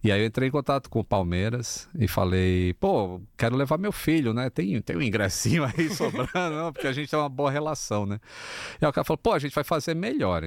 [0.05, 3.93] E aí eu entrei em contato com o Palmeiras e falei, pô, quero levar meu
[3.93, 4.51] filho, né?
[4.51, 8.19] Tem, tem um ingressinho aí sobrando, não, porque a gente tem uma boa relação, né?
[8.81, 10.43] E aí o cara falou, pô, a gente vai fazer melhor.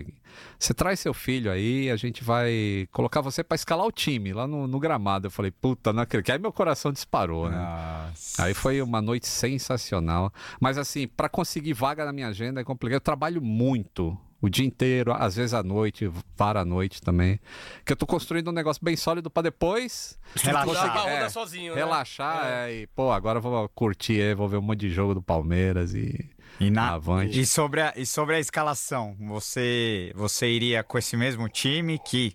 [0.60, 4.46] Você traz seu filho aí, a gente vai colocar você pra escalar o time lá
[4.46, 5.28] no, no gramado.
[5.28, 6.32] Eu falei, puta, não acredito.
[6.32, 7.58] Aí meu coração disparou, né?
[7.58, 8.44] Nossa.
[8.44, 10.34] Aí foi uma noite sensacional.
[10.60, 12.98] Mas assim, para conseguir vaga na minha agenda é complicado.
[12.98, 14.18] Eu trabalho muito.
[14.42, 17.40] O dia inteiro, às vezes à noite, para à noite também.
[17.86, 20.94] Que eu tô construindo um negócio bem sólido para depois Relaxar.
[20.94, 21.80] Dá pra É, sozinho, né?
[21.80, 22.46] relaxar.
[22.46, 25.22] é, e, pô, agora eu vou curtir, aí, vou ver um monte de jogo do
[25.22, 26.30] Palmeiras e.
[26.60, 26.92] E, na...
[26.94, 27.38] Avante.
[27.38, 32.34] e, sobre a, e sobre a escalação, você, você iria com esse mesmo time que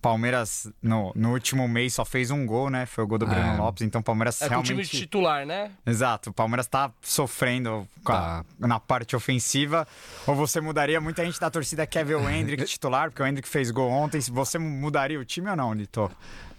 [0.00, 2.86] Palmeiras no, no último mês só fez um gol, né?
[2.86, 3.56] Foi o gol do Bruno É.
[3.56, 4.96] Lopes, então o Palmeiras É com o time realmente...
[4.98, 5.70] titular, né?
[5.86, 9.86] Exato, o Palmeiras tá sofrendo com a- na parte ofensiva.
[10.26, 11.00] Ou você mudaria?
[11.00, 14.20] Muita gente da torcida quer ver o Hendrick titular, porque o Hendrick fez gol ontem.
[14.20, 16.10] Se Você mudaria o time ou não, Lito?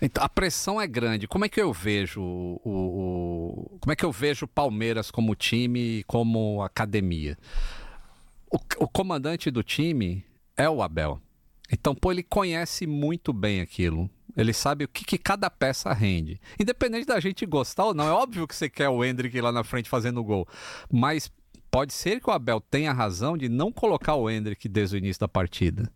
[0.01, 1.27] Então, a pressão é grande.
[1.27, 5.35] Como é que eu vejo o, o- como é que eu vejo o Palmeiras como
[5.35, 7.37] time e como academia?
[8.49, 10.25] O, o comandante do time
[10.57, 11.19] é o Abel.
[11.71, 14.09] Então, pô, ele conhece muito bem aquilo.
[14.35, 16.39] Ele sabe o que, que cada peça rende.
[16.59, 19.63] Independente da gente gostar ou não, é óbvio que você quer o Hendrick lá na
[19.63, 20.47] frente fazendo gol.
[20.91, 21.31] Mas
[21.69, 25.19] pode ser que o Abel tenha razão de não colocar o Hendrick desde o início
[25.19, 25.91] da partida.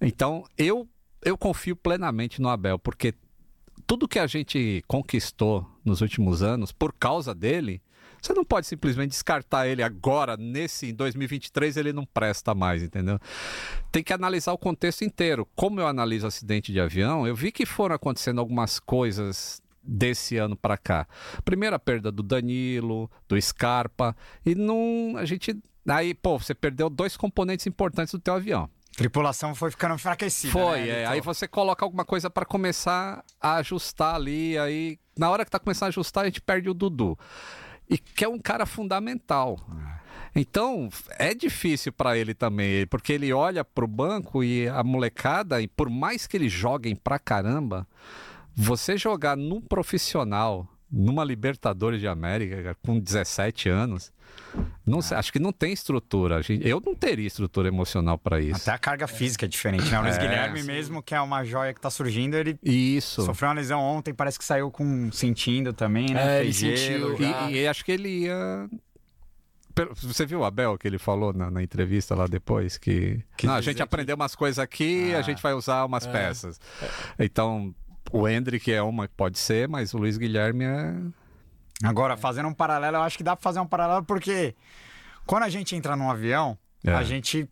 [0.00, 0.88] Então, eu,
[1.24, 3.14] eu confio plenamente no Abel, porque
[3.86, 7.80] tudo que a gente conquistou nos últimos anos, por causa dele,
[8.20, 13.18] Você não pode simplesmente descartar ele agora, nesse em 2023, ele não presta mais, entendeu?
[13.92, 15.48] Tem que analisar o contexto inteiro.
[15.54, 20.56] Como eu analiso acidente de avião, eu vi que foram acontecendo algumas coisas desse ano
[20.56, 21.06] para cá.
[21.44, 25.56] Primeira perda do Danilo, do Scarpa, e não a gente
[25.88, 28.68] aí, pô, você perdeu dois componentes importantes do teu avião.
[28.96, 30.52] Tripulação foi ficando enfraquecida.
[30.52, 30.98] Foi, né, é.
[31.00, 31.12] Vitor?
[31.12, 35.58] Aí você coloca alguma coisa para começar a ajustar ali, aí na hora que tá
[35.58, 37.18] começando a ajustar, a gente perde o Dudu.
[37.88, 39.58] E que é um cara fundamental.
[40.34, 45.66] Então, é difícil para ele também, porque ele olha pro banco e a molecada, e
[45.66, 47.86] por mais que eles joguem pra caramba,
[48.54, 54.12] você jogar num profissional, numa Libertadores de América, com 17 anos,
[54.86, 56.40] não sei, acho que não tem estrutura.
[56.60, 58.62] Eu não teria estrutura emocional para isso.
[58.62, 59.98] Até a carga física é diferente, né?
[59.98, 63.22] O Luiz É, Guilherme mesmo, que é uma joia que tá surgindo, ele Isso.
[63.22, 66.38] sofreu uma lesão ontem, parece que saiu com sentindo também, né?
[66.38, 67.16] É, ele sentiu.
[67.50, 68.68] E, e acho que ele ia.
[70.02, 72.78] Você viu o Abel que ele falou na, na entrevista lá depois?
[72.78, 75.18] Que, Quis não, a gente que- aprendeu umas coisas aqui, Ah.
[75.18, 76.58] a gente vai usar umas peças.
[77.18, 77.74] Então,
[78.12, 80.94] o Hendrick é uma que pode ser, mas o Luiz Guilherme é.
[81.82, 84.54] Agora, fazendo um paralelo, eu acho que dá pra fazer um paralelo porque
[85.26, 86.92] quando a gente entra num avião, É.
[86.94, 87.48] a gente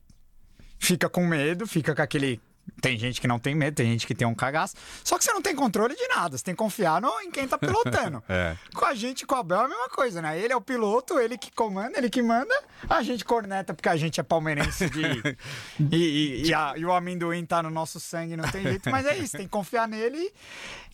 [0.79, 2.41] fica com medo, fica com aquele.
[2.81, 4.75] Tem gente que não tem medo, tem gente que tem um cagaço.
[5.03, 7.47] Só que você não tem controle de nada, você tem que confiar no, em quem
[7.49, 8.23] tá pilotando.
[8.29, 8.57] É.
[8.75, 10.39] Com a gente, com o Abel, é a mesma coisa, né?
[10.39, 12.55] Ele é o piloto, ele que comanda, ele que manda.
[12.89, 15.03] A gente corneta porque a gente é palmeirense de.
[15.91, 18.91] e, e- e a- e o amendoim tá no nosso sangue, não tem jeito.
[18.91, 20.33] Mas é isso, tem que confiar nele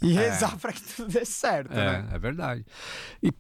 [0.02, 2.08] e rezar pra que tudo dê certo, né?
[2.12, 2.64] É, é verdade.
[3.22, 3.32] E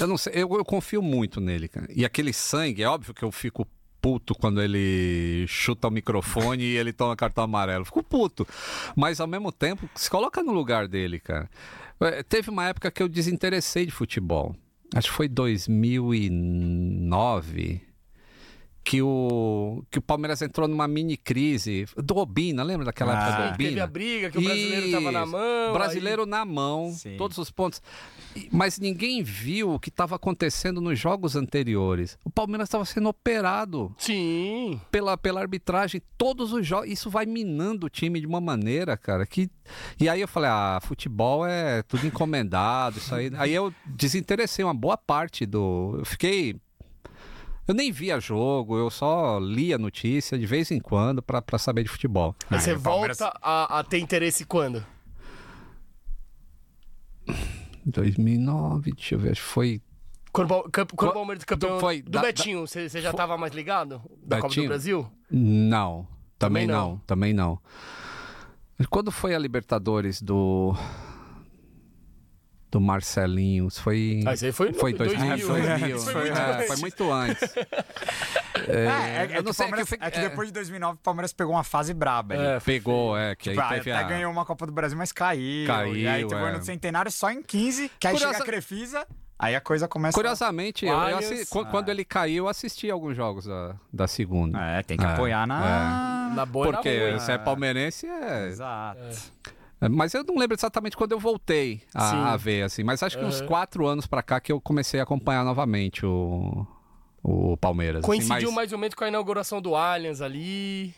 [0.00, 1.86] eu não sei, eu, eu confio muito nele, cara.
[1.94, 3.66] E aquele sangue, é óbvio que eu fico
[4.00, 7.84] puto quando ele chuta o microfone e ele toma cartão amarelo.
[7.84, 8.46] Fico puto.
[8.96, 11.50] Mas ao mesmo tempo, se coloca no lugar dele, cara.
[12.00, 14.54] É, Teve uma época que eu desinteressei de futebol.
[14.94, 17.87] Acho que foi 2009
[18.88, 23.16] que o, que o Palmeiras entrou numa mini crise do Obina, lembra daquela Ah.
[23.28, 23.68] época do Sim, Obina?
[23.68, 25.72] teve a briga, que o brasileiro tava na mão.
[25.74, 27.14] Brasileiro na mão, Sim.
[27.18, 27.82] todos os pontos.
[28.50, 32.16] Mas ninguém viu o que estava acontecendo nos jogos anteriores.
[32.24, 34.80] O Palmeiras estava sendo operado aí- Sim.
[34.90, 36.88] pela, pela arbitragem, todos os jogos.
[36.88, 39.50] Isso vai minando o time de uma maneira, cara, que.
[40.00, 43.30] E aí eu falei, ah, futebol é tudo encomendado, isso aí.
[43.36, 45.96] aí eu desinteressei uma boa parte do.
[45.98, 46.56] Eu fiquei.
[47.68, 51.82] Eu nem via jogo, eu só lia notícia de vez em quando pra pra saber
[51.82, 52.34] de futebol.
[52.50, 54.82] Ah, você Palmeiras- volta a, a ter interesse quando?
[57.84, 59.82] 2009, deixa eu ver, acho que foi
[60.32, 63.12] Quando, o Pal- camp- quando o Palmeiras campeão foi do da- Betinho, você você já
[63.12, 64.00] tava mais ligado?
[64.22, 64.68] Da Copa do Betinho?
[64.68, 65.12] Brasil?
[65.30, 66.06] Não,
[66.38, 66.88] também, Também não.
[66.90, 66.98] não.
[67.06, 67.58] também não.
[68.90, 70.74] Quando foi a Libertadores do
[72.70, 73.66] do Marcelinho?
[73.68, 75.38] Isso Foi Ah, isso aí foi foi 2000, 2000, né?
[75.38, 76.66] foi, 2000, Foi foi, muito é, antes.
[76.66, 77.54] foi muito antes.
[78.68, 80.28] É, é, é eu não que sei, Palmeiras- que eu é que é.
[80.28, 82.34] depois de 2009 o Palmeiras pegou uma fase braba.
[82.34, 82.44] ali.
[82.44, 84.08] É, Pegou, é, que Tipo, aí ah, teve até a...
[84.08, 85.66] ganhou uma Copa do Brasil, mas caiu.
[85.66, 86.50] Caiu, E aí teve o é.
[86.50, 89.06] ano do centenário só em 15, que aí Curiosa- chega a Crefisa,
[89.38, 90.12] aí a coisa começa...
[90.14, 91.24] Curiosamente, eu, eu Allianz.
[91.32, 94.58] assi- qu- quando ele caiu, eu assisti alguns jogos da, da segunda.
[94.60, 96.32] É, tem que É, apoiar na...
[96.34, 97.18] Na boa na Porque ruim.
[97.18, 99.00] você é palmeirense, é, Exato.
[99.90, 102.82] Mas eu não lembro exatamente quando eu voltei a, a ver, assim.
[102.82, 103.46] Mas acho que uns Aham.
[103.46, 106.66] quatro anos pra cá que eu comecei a acompanhar novamente o,
[107.22, 107.98] o Palmeiras.
[108.00, 110.92] assim, Coincidiu mas- mais ou menos com a inauguração do Allianz ali.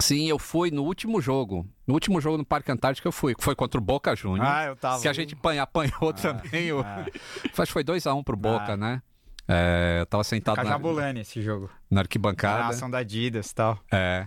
[0.00, 1.66] Sim, eu fui no último jogo.
[1.86, 3.34] No último jogo no Parque Antártico eu fui.
[3.34, 4.48] que Foi contra o Boca Juniors.
[4.48, 5.00] Ah, eu tava...
[5.02, 6.72] que a gente apanhou também.
[6.72, 7.04] o- é.
[7.52, 8.76] Acho que foi 2x1 pro Boca, Ah.
[8.76, 9.02] né?
[9.46, 11.68] É, eu tava sentado na, Cajabulani esse jogo.
[11.90, 12.68] Na arquibancada.
[12.68, 13.78] ação da Adidas e tal.
[13.90, 14.26] É.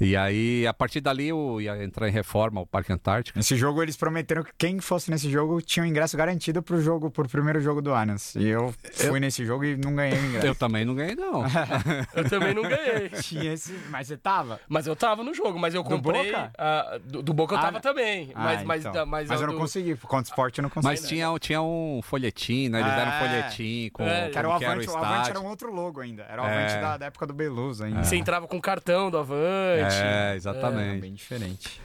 [0.00, 3.38] E aí, a partir dali, eu ia entrar em reforma o Parque Antártico.
[3.38, 7.10] Nesse jogo eles prometeram que quem fosse nesse jogo tinha o ingresso garantido pro jogo,
[7.10, 8.34] pro primeiro jogo do Allianz.
[8.36, 10.46] E eu fui nesse jogo e não ganhei o ingresso.
[10.46, 11.44] Eu também não ganhei, não.
[12.14, 13.08] Eu também não ganhei.
[13.22, 13.72] Tinha esse...
[13.90, 14.60] Mas você tava?
[14.68, 16.26] Mas eu tava no jogo, mas eu Do comprei.
[16.32, 16.52] Boca?
[16.58, 17.80] ah, do, do Boca eu Ah, tava não.
[17.80, 18.30] também.
[18.34, 18.92] Ah, mas, mas, então.
[18.92, 19.94] da- mas, Mas eu não do- consegui.
[19.96, 20.86] Contra o esporte eu não consegui.
[21.00, 22.80] Mas tinha, tinha um folhetim, né?
[22.80, 22.96] Eles É.
[22.96, 25.40] deram um folhetim com É, Que era o que era o Avante, o Avante era
[25.40, 26.24] um outro logo ainda.
[26.28, 26.56] Era o É.
[26.64, 28.04] Avante da, da época do Beluso ainda.
[28.04, 29.94] Você entrava com o cartão do Avante.
[29.94, 31.00] É, Era exatamente.
[31.00, 31.80] bem diferente.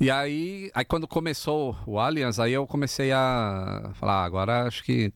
[0.00, 4.82] E aí, aí, quando começou o Allianz, aí eu comecei a falar, ah, agora acho
[4.82, 5.12] que,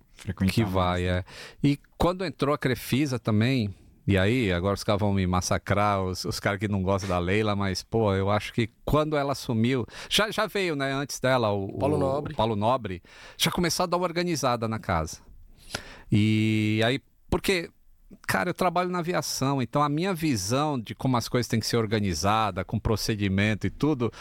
[0.49, 1.09] que mais, vai, né?
[1.09, 1.25] é.
[1.63, 3.75] E quando entrou a Crefisa também,
[4.07, 7.19] e aí, agora os caras vão me massacrar, os, os caras que não gostam da
[7.19, 9.85] Leila, mas, pô, eu acho que quando ela assumiu.
[10.09, 12.33] Já, já veio, né, antes dela, o Paulo o- Nobre.
[12.33, 13.03] o Paulo Nobre,
[13.37, 15.19] já começou a dar uma organizada na casa.
[16.13, 17.71] E aí, porque.
[18.27, 21.67] Cara, eu trabalho na aviação, então a minha visão de como as coisas têm que
[21.67, 24.13] ser organizadas, com procedimento e tudo,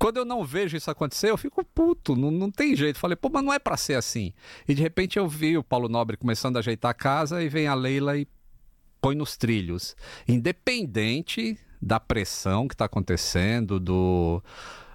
[0.00, 2.98] quando eu não vejo isso acontecer, eu fico puto, não, não tem jeito.
[2.98, 4.32] Falei, pô, mas não é pra ser assim.
[4.66, 7.66] E de repente eu vi o Paulo Nobre começando a ajeitar a casa e vem
[7.66, 8.26] a Leila e
[8.98, 9.94] põe nos trilhos.
[10.26, 14.42] Independente da pressão que tá acontecendo, do,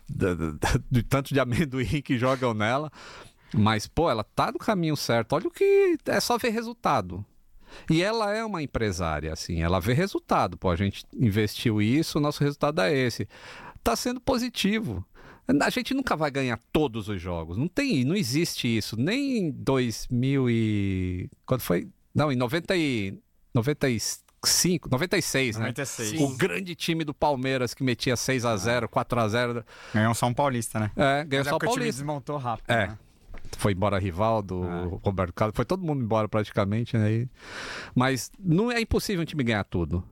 [0.10, 0.60] do, do,
[0.90, 2.92] do tanto de amendoim que jogam nela.
[3.54, 5.34] Mas, pô, ela tá no caminho certo.
[5.34, 5.98] Olha o que.
[6.08, 7.24] É só ver resultado.
[7.90, 10.58] E ela é uma empresária, assim, ela vê resultado.
[10.58, 13.28] Pô, a gente investiu isso, o nosso resultado é esse.
[13.84, 15.06] Tá sendo positivo.
[15.62, 17.56] A gente nunca vai ganhar todos os jogos.
[17.56, 19.00] Não tem, não existe isso.
[19.00, 21.88] Nem em 2000 e quando foi?
[22.14, 23.20] Não, em 90 e
[23.54, 26.14] 95, 96, 96.
[26.14, 26.26] né?
[26.26, 29.66] O grande time do Palmeiras que metia 6 a 0, 4 a 0.
[29.94, 30.92] Ganhou um São Paulista, né?
[30.96, 32.02] É, ganhou Mas é só o porque o time Paulista.
[32.02, 32.70] desmontou rápido.
[32.72, 32.88] É.
[32.88, 32.98] né?
[33.58, 35.00] Foi embora Rivaldo, É.
[35.04, 37.28] Roberto Carlos, foi todo mundo embora praticamente, né?
[37.94, 40.04] Mas não é impossível um time ganhar tudo.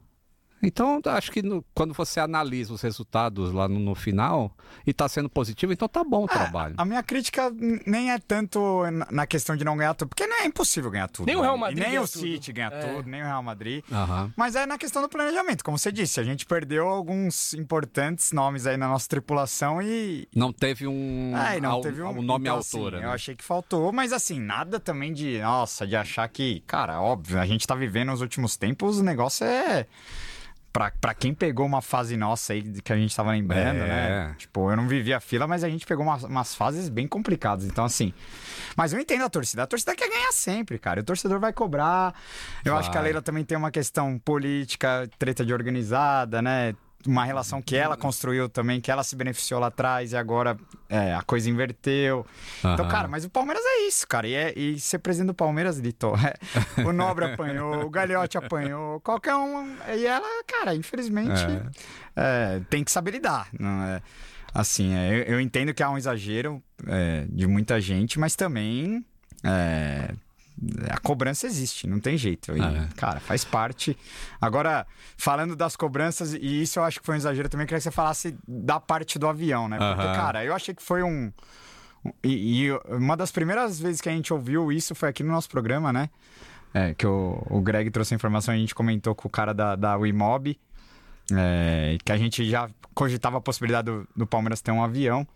[0.65, 4.55] Então, acho que no- quando você analisa os resultados lá no, no final
[4.87, 6.75] e tá sendo positivo, então tá bom o trabalho.
[6.77, 7.51] A minha crítica
[7.85, 8.81] nem é tanto
[9.11, 11.25] na- questão de não ganhar tudo, porque não é impossível ganhar tudo.
[11.25, 11.59] Nem o Real né?
[11.61, 12.21] Madrid E nem o tudo.
[12.21, 12.79] City ganha É.
[12.95, 13.83] tudo, nem o Real Madrid.
[13.91, 14.31] Aham.
[14.37, 18.65] Mas é na questão do planejamento, como você disse, a gente perdeu alguns importantes nomes
[18.65, 20.27] aí na nossa tripulação e.
[20.33, 22.97] Não teve um, e não ao- teve um um nome à então, assim, altura.
[22.99, 23.13] Eu né?
[23.13, 27.45] achei que faltou, mas assim, nada também de, nossa, de achar que, cara, óbvio, a
[27.45, 29.87] gente tá vivendo os últimos tempos, o negócio é.
[30.73, 33.87] Pra, pra quem pegou uma fase nossa aí que a gente tava lembrando, É.
[33.87, 34.35] né?
[34.39, 37.63] Tipo, eu não vivi a fila, mas a gente pegou umas, umas fases bem complicadas.
[37.65, 38.11] Então, assim.
[38.75, 39.61] Mas eu entendo a torcida.
[39.61, 41.01] A torcida quer ganhar sempre, cara.
[41.01, 42.15] O torcedor vai cobrar.
[42.65, 43.09] Eu acho que a Vai.
[43.09, 46.73] Leila também tem uma questão política, treta de organizada, né?
[47.05, 51.13] Uma relação que ela construiu também, que ela se beneficiou lá atrás e agora é,
[51.13, 52.25] a coisa inverteu.
[52.59, 52.87] Então, Aham.
[52.87, 54.25] cara, mas o Palmeiras é isso, cara.
[54.27, 56.13] E, é- e ser presidente do Palmeiras, Lito,
[56.77, 59.75] é, o Nobre apanhou, o Gagliotti apanhou, qualquer um.
[59.97, 61.41] E ela, cara, infelizmente,
[62.15, 63.47] é, tem que saber lidar.
[63.59, 64.01] Não é?
[64.53, 69.03] Assim, é, eu, eu entendo que há um exagero é, de muita gente, mas também.
[69.43, 70.13] é,
[70.89, 72.55] a cobrança existe, não tem jeito.
[72.55, 72.87] E, É.
[72.95, 73.97] Cara, faz parte.
[74.39, 74.85] Agora,
[75.17, 77.83] falando das cobranças, e isso eu acho que foi um exagero também, eu queria que
[77.83, 79.77] você falasse da parte do avião, né?
[79.77, 81.31] Porque, cara, eu achei que foi um.
[82.23, 85.49] E, e uma das primeiras vezes que a gente ouviu isso foi aqui no nosso
[85.49, 86.09] programa, né?
[86.73, 89.75] É, que o, o Greg trouxe a informação, a gente comentou com o cara da,
[89.75, 90.59] da Wimob,
[91.31, 95.27] é, que a gente já cogitava a possibilidade do, do Palmeiras ter um avião.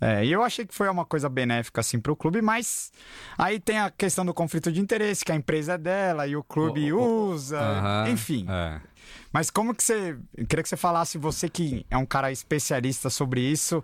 [0.00, 2.90] É, e eu achei que foi uma coisa benéfica assim para o clube, mas
[3.36, 6.42] aí tem a questão do conflito de interesse, que a empresa é dela e o
[6.42, 8.08] clube O- o- usa, Aham.
[8.08, 8.46] enfim.
[8.48, 8.80] É.
[9.32, 10.16] Mas como que você.
[10.48, 13.82] Queria que você falasse, você que é um cara especialista sobre isso,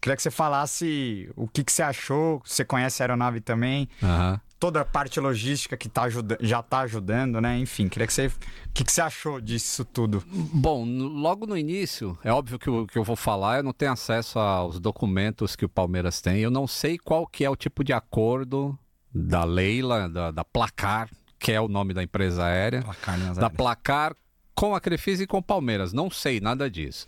[0.00, 4.40] queria que você falasse o que, que você achou, você conhece a aeronave também, Aham.
[4.64, 7.58] Toda a parte logística que tá ajuda, já tá ajudando, né?
[7.58, 8.28] Enfim, queria que você.
[8.28, 8.32] O
[8.72, 10.24] que, que você achou disso tudo?
[10.26, 13.92] Bom, logo no início, é óbvio que o que eu vou falar, eu não tenho
[13.92, 16.38] acesso aos documentos que o Palmeiras tem.
[16.38, 18.74] Eu não sei qual que é o tipo de acordo
[19.14, 23.50] da Leila, da, da Placar, que é o nome da empresa aérea, Placar, né, da
[23.50, 24.16] Placar
[24.54, 25.92] com a Crefisa e com o Palmeiras.
[25.92, 27.06] Não sei nada disso.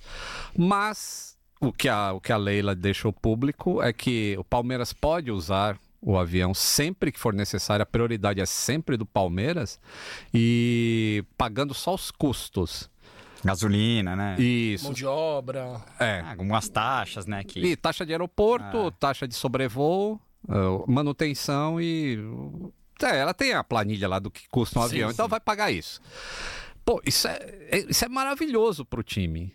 [0.54, 5.30] Mas o que a, o que a Leila deixou público é que o Palmeiras pode
[5.30, 9.80] usar o avião sempre que for necessário, a prioridade é sempre do Palmeiras
[10.32, 12.88] e pagando só os custos.
[13.44, 14.36] Gasolina, né?
[14.38, 14.84] Isso.
[14.84, 15.82] Mão de obra.
[15.98, 16.20] É.
[16.20, 17.42] Ah, algumas taxas, né?
[17.42, 17.59] Que...
[17.59, 22.18] E taxa de aeroporto, taxa de sobrevoo, ah, manutenção e.
[23.02, 25.30] É, ela tem a planilha lá do que custa um Sim, avião, então sim.
[25.30, 26.00] vai pagar isso.
[26.84, 27.38] Pô, isso é,
[27.68, 29.52] é- isso é maravilhoso pro time.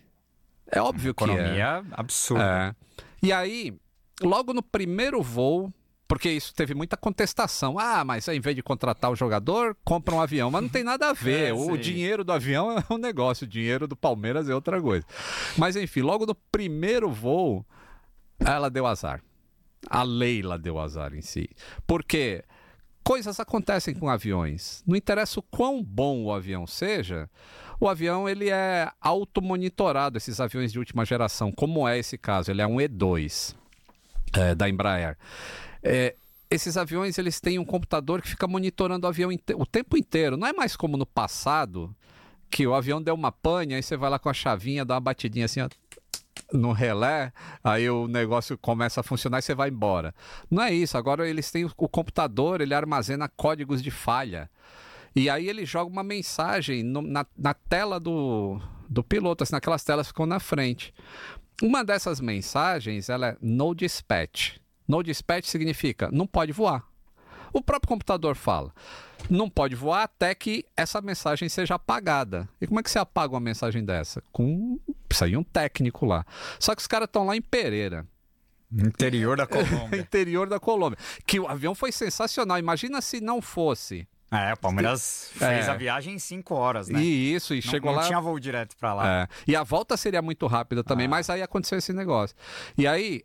[0.70, 1.26] É óbvio que é.
[1.26, 2.44] Economia absurda.
[2.44, 3.06] É.
[3.22, 3.74] E aí,
[4.22, 5.72] logo no primeiro voo,
[6.12, 7.78] porque isso teve muita contestação.
[7.78, 10.50] Ah, mas em vez de contratar o jogador, compra um avião.
[10.50, 11.32] Mas não tem nada a ver.
[11.48, 15.06] É, o dinheiro do avião é um negócio, o dinheiro do Palmeiras é outra coisa.
[15.56, 17.64] Mas enfim, logo no primeiro voo,
[18.38, 19.22] ela deu azar.
[19.88, 21.48] A Leila deu azar em si.
[21.86, 22.44] Porque
[23.02, 24.84] coisas acontecem com aviões.
[24.86, 27.26] Não interessa o quão bom o avião seja,
[27.80, 32.50] o avião ele é automonitorado, esses aviões de última geração, como é esse caso.
[32.50, 33.56] Ele é um E2
[34.34, 35.16] é, da Embraer.
[35.82, 36.14] É,
[36.50, 40.36] esses aviões eles têm um computador que fica monitorando o avião o tempo inteiro.
[40.36, 41.94] Não é mais como no passado,
[42.50, 45.00] que o avião deu uma pane, aí você vai lá com a chavinha, dá uma
[45.00, 45.68] batidinha assim, ó,
[46.52, 47.32] no relé,
[47.64, 50.14] aí o negócio começa a funcionar e você vai embora.
[50.50, 54.50] Não é isso, agora eles têm o, o computador, ele armazena códigos de falha.
[55.16, 59.82] E aí ele joga uma mensagem no- na, na tela do, do piloto, assim, naquelas
[59.84, 60.92] telas que ficam na frente.
[61.62, 64.56] Uma dessas mensagens, ela é no dispatch.
[64.86, 66.84] No dispatch significa não pode voar.
[67.52, 68.72] O próprio computador fala.
[69.28, 72.48] Não pode voar até que essa mensagem seja apagada.
[72.60, 74.22] E como é que você apaga uma mensagem dessa?
[74.32, 74.80] Com.
[75.06, 76.24] Precisa ir um técnico lá.
[76.58, 78.06] Só que os caras estão lá em Pereira.
[78.72, 79.98] Interior da Colômbia.
[80.00, 80.98] interior da Colômbia.
[81.26, 82.58] Que o avião foi sensacional.
[82.58, 84.08] Imagina se não fosse.
[84.30, 85.70] É, o Palmeiras fez É.
[85.70, 86.98] a viagem em 5 horas, né?
[87.02, 88.06] E isso, e não, chegou não lá.
[88.06, 89.22] tinha voo direto pra lá.
[89.24, 89.28] É.
[89.46, 91.10] E a volta seria muito rápida também, Ah.
[91.10, 92.34] mas aí aconteceu esse negócio.
[92.78, 93.24] E aí,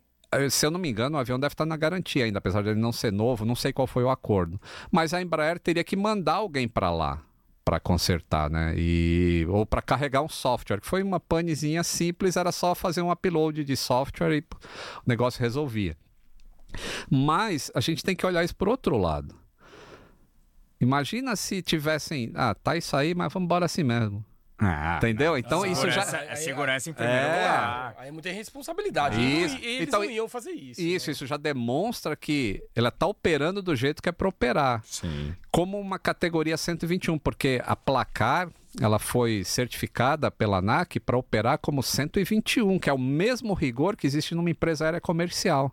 [0.50, 2.80] se eu não me engano, o avião deve estar na garantia ainda, apesar de ele
[2.80, 4.60] não ser novo, não sei qual foi o acordo.
[4.90, 7.22] Mas a Embraer teria que mandar alguém para lá
[7.68, 8.72] para consertar, né?
[8.78, 13.10] E ou para carregar um software, que foi uma panezinha simples, era só fazer um
[13.10, 15.94] upload de software e o negócio resolvia.
[17.10, 19.34] Mas a gente tem que olhar isso por outro lado.
[20.80, 24.24] Imagina se tivessem, ah, tá isso aí, mas vamos embora assim mesmo.
[24.60, 25.38] Ah, Entendeu?
[25.38, 27.26] Então isso já segurança, é segurança em primeiro É.
[27.36, 27.94] lugar.
[27.98, 29.20] Aí é muita responsabilidade.
[29.20, 29.56] Isso.
[29.58, 30.80] E eles Então, não iam fazer isso.
[30.80, 31.12] Isso, né?
[31.12, 35.32] isso já demonstra que ela está operando do jeito que é para operar, Sim.
[35.52, 38.48] como uma categoria 121, porque a placar
[38.80, 44.06] ela foi certificada pela ANAC para operar como 121, que é o mesmo rigor que
[44.06, 45.72] existe numa empresa aérea comercial.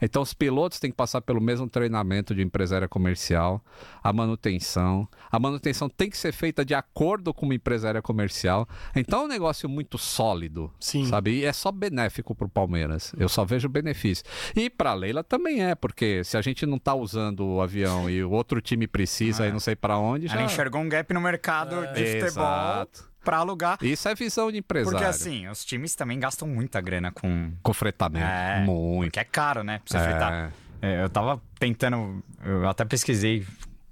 [0.00, 3.62] Então os pilotos têm que passar pelo mesmo treinamento de empresária comercial,
[4.02, 5.08] a manutenção.
[5.30, 8.68] A manutenção tem que ser feita de acordo com uma empresária comercial.
[8.94, 11.06] Então é um negócio muito sólido, Sim.
[11.06, 11.40] sabe?
[11.40, 13.12] E é só benéfico para o Palmeiras.
[13.18, 14.24] Eu só vejo benefício.
[14.54, 18.08] E para a Leila também é, porque se a gente não está usando o avião
[18.08, 20.34] e o outro time precisa e não sei para onde, já...
[20.34, 23.08] Ela enxergou um gap no mercado de futebol Exato.
[23.28, 23.78] Pra alugar.
[23.82, 24.96] Isso é visão de empresário.
[24.98, 27.52] Porque assim, os times também gastam muita grana com.
[27.62, 28.24] Com fretamento.
[28.26, 29.08] É, Muito.
[29.08, 29.80] Porque é caro, né?
[29.86, 30.10] Pra você É.
[30.10, 30.52] fritar.
[30.80, 32.22] É, eu tava tentando.
[32.44, 33.44] Eu até pesquisei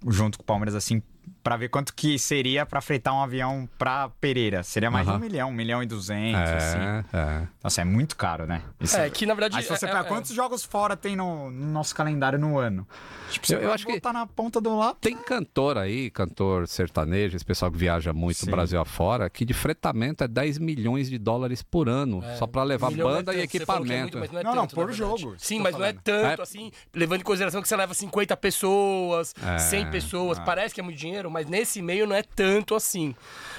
[0.08, 1.02] junto com o Palmeiras assim.
[1.46, 4.64] Pra ver quanto que seria pra fritar um avião pra Pereira.
[4.64, 5.18] Seria mais de Aham.
[5.18, 6.78] um milhão, um milhão e duzentos, assim.
[6.78, 7.48] É, é.
[7.62, 8.62] Nossa, é muito caro, né?
[8.80, 9.56] Isso É, que na verdade.
[9.58, 12.58] Aí se você é- pega é- quantos jogos fora tem no, no nosso calendário no
[12.58, 12.84] ano?
[13.30, 14.98] Tipo, Eu- eu acho que- botar na ponta do lápis.
[15.00, 18.50] Tem cantor aí, cantor sertanejo, esse pessoal que viaja muito Sim.
[18.50, 22.64] Brasil afora, que de fretamento é 10 milhões de dólares por ano, É, só pra
[22.64, 24.18] levar não é banda e é equipamento.
[24.18, 25.20] muito, não, é Não, não, tanto, por na verdade.
[25.22, 26.02] jogo, Sim, tô mas não é falando.
[26.02, 26.42] tanto É.
[26.42, 29.58] assim, levando em consideração que você leva 50 pessoas, É.
[29.58, 30.38] 100 pessoas.
[30.38, 30.42] Ah.
[30.42, 33.14] Parece que é muito dinheiro, mas nesse meio não é tanto assim.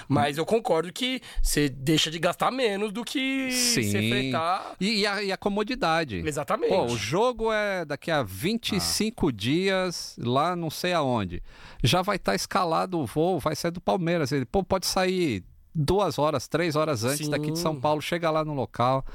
[0.08, 3.84] Mas eu concordo que você deixa de gastar menos do que Sim.
[3.84, 4.76] você fretar.
[4.80, 6.24] E, e a, e a comodidade.
[6.26, 6.70] Exatamente.
[6.70, 11.44] Pô, o jogo é daqui a 25 dias, lá não sei aonde.
[11.84, 14.32] Já vai estar escalado o voo, vai sair do Palmeiras.
[14.32, 15.44] Ele, pô, pode sair
[15.80, 17.32] duas horas, três horas antes Sim.
[17.32, 19.06] daqui de São Paulo, chega lá no local.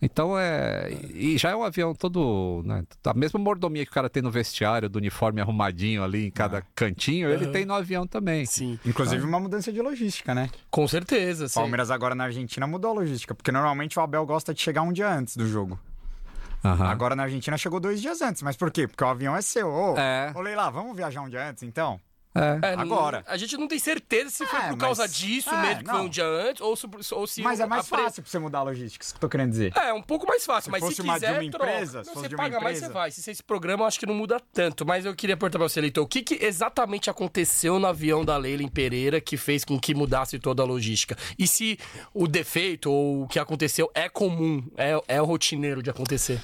[0.00, 0.88] Então é.
[1.12, 2.62] E já é um avião todo.
[2.64, 6.30] Né, a mesma mordomia que o cara tem no vestiário, do uniforme arrumadinho ali em
[6.30, 7.52] cada cantinho, ele Aham.
[7.52, 8.46] tem no avião também.
[8.46, 10.48] Sim, Inclusive uma mudança de logística, né?
[10.70, 11.46] com certeza.
[11.46, 11.54] O sim.
[11.60, 14.92] Palmeiras agora na Argentina mudou a logística, porque normalmente o Abel gosta de chegar um
[14.92, 15.78] dia antes do jogo.
[16.64, 16.86] Aham.
[16.86, 18.40] Agora na Argentina chegou dois dias antes.
[18.42, 18.86] Mas por quê?
[18.86, 19.68] Porque o avião é seu.
[19.68, 20.32] Ô, É.
[20.34, 22.00] ô Leila, vamos viajar um dia antes, então?
[22.34, 22.68] É.
[22.70, 23.22] É, Agora.
[23.26, 25.90] A gente não tem certeza se foi É, por causa mas- disso é, mesmo, que
[25.90, 26.06] foi não.
[26.06, 28.62] um dia antes, ou se, ou se Mas é mais fácil pra você mudar a
[28.62, 29.70] logística, isso que eu tô querendo dizer.
[29.76, 31.66] É, um pouco mais fácil, Se mas fosse se uma de quiser, uma troca.
[31.70, 32.92] empresa, se Não, fosse você de uma paga mais, você empresa.
[32.98, 33.10] vai.
[33.10, 34.86] Se você esse programa, eu acho que não muda tanto.
[34.86, 38.36] Mas eu queria perguntar pra você, Leitor, o que, que exatamente aconteceu no avião da
[38.38, 41.14] Leila em Pereira que fez com que mudasse toda a logística?
[41.38, 41.78] E se
[42.14, 46.40] o defeito ou o que aconteceu é comum, é, é rotineiro de acontecer?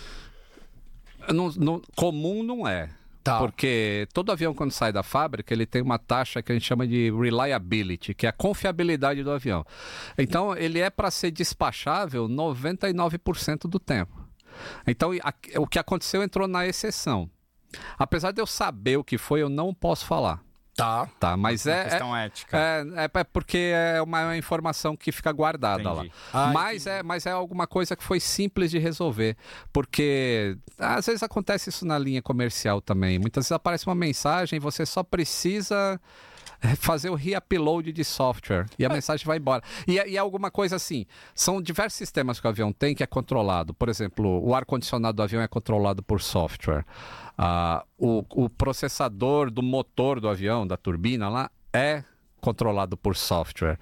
[1.32, 2.90] Não- não- comum não é.
[3.28, 3.38] Tá.
[3.38, 6.86] Porque todo avião, quando sai da fábrica, ele tem uma taxa que a gente chama
[6.86, 9.64] de reliability, que é a confiabilidade do avião.
[10.16, 14.26] Então, ele é para ser despachável 99% do tempo.
[14.86, 17.30] Então, a- o que aconteceu entrou na exceção.
[17.98, 20.42] Apesar de eu saber o que foi, eu não posso falar.
[20.78, 21.08] Tá.
[21.18, 22.56] Tá, mas é, é, questão ética.
[22.56, 26.06] é, é- é porque é uma informação que fica guardada Entendi.
[26.06, 26.14] lá.
[26.32, 29.36] Ah, mas, é, mas é alguma coisa que foi simples de resolver.
[29.72, 33.18] Porque às vezes acontece isso na linha comercial também.
[33.18, 35.98] Muitas vezes aparece uma mensagem e você só precisa é,
[36.76, 39.62] fazer o re-upload de software e a mensagem vai embora.
[39.86, 41.06] E, é- e é alguma coisa assim.
[41.34, 43.72] São diversos sistemas que o avião tem que é controlado.
[43.74, 46.84] Por exemplo, o ar-condicionado do avião é controlado por software.
[47.36, 52.02] Ah, o, o processador do motor do avião, da turbina lá, é
[52.40, 53.78] controlado por software.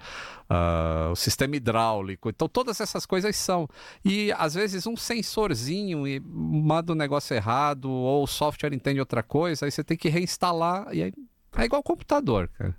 [0.49, 2.29] Ah, o sistema hidráulico.
[2.29, 3.67] Então, todas essas coisas são.
[4.05, 9.23] E às vezes um sensorzinho e manda um negócio errado, ou o software entende outra
[9.23, 10.87] coisa, aí você tem que reinstalar.
[10.93, 11.13] E aí
[11.57, 12.75] é igual computador, cara.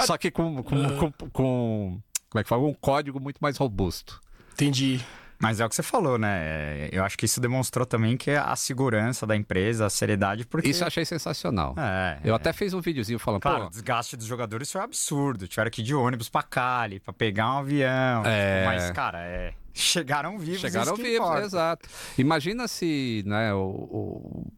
[0.00, 2.62] Só que com, com, com, com- como é que fala?
[2.62, 4.20] Um código muito mais robusto.
[4.52, 5.00] Entendi.
[5.38, 6.38] Mas é o que você falou, né?
[6.44, 10.68] É, Eu acho que isso demonstrou também que a segurança da empresa, a seriedade, porque.
[10.70, 11.74] Isso eu achei sensacional.
[11.76, 12.36] É, Eu é.
[12.36, 15.46] até fiz um videozinho falando, Claro, o pô, desgaste dos jogadores foi absurdo.
[15.46, 18.22] Tiveram que ir de ônibus pra Cali, pra pegar um avião.
[18.24, 18.60] É.
[18.62, 19.52] tipo, Mas, cara, é...
[19.74, 20.60] chegaram vivos.
[20.62, 21.44] Chegaram isso que vivos, importa.
[21.44, 21.88] exato.
[22.16, 24.52] Imagina se né, o, o-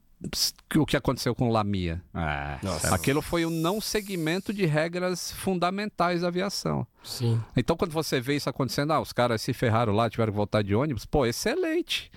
[0.77, 2.03] o que aconteceu com o Lamia.
[2.15, 2.59] É.
[2.65, 2.95] Nossa.
[2.95, 6.87] Aquilo foi um não seguimento de regras fundamentais da aviação.
[7.05, 7.41] Sim.
[7.57, 10.63] Então, quando você vê isso acontecendo, ah, os caras se ferraram lá, tiveram que voltar
[10.63, 12.11] de ônibus, pô, excelente.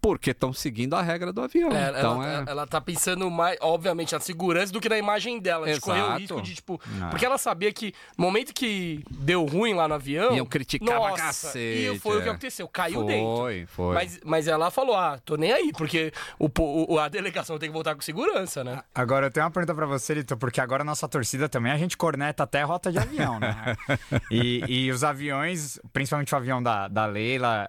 [0.00, 1.70] Porque estão seguindo a regra do avião.
[1.72, 2.50] É, então ela, é.
[2.50, 5.70] ela tá pensando mais, obviamente, na segurança do que na imagem dela.
[5.70, 6.80] De correr o risco de, tipo.
[6.86, 7.10] Não.
[7.10, 10.34] Porque ela sabia que no momento que deu ruim lá no avião.
[10.34, 12.30] Iam criticar pra nossa, cacete, E foi o que é.
[12.30, 13.36] aconteceu, caiu dentro.
[13.36, 13.94] Foi, foi.
[13.94, 16.48] Mas, mas ela falou: ah, tô nem aí, porque o,
[16.94, 18.82] o- a delegação tem que voltar com segurança, né?
[18.94, 21.76] Agora eu tenho uma pergunta pra você, Lito, porque agora a nossa torcida também a
[21.78, 23.76] gente corneta até rota de avião, né?
[24.30, 27.68] e, e os aviões, principalmente o avião da, da Leila,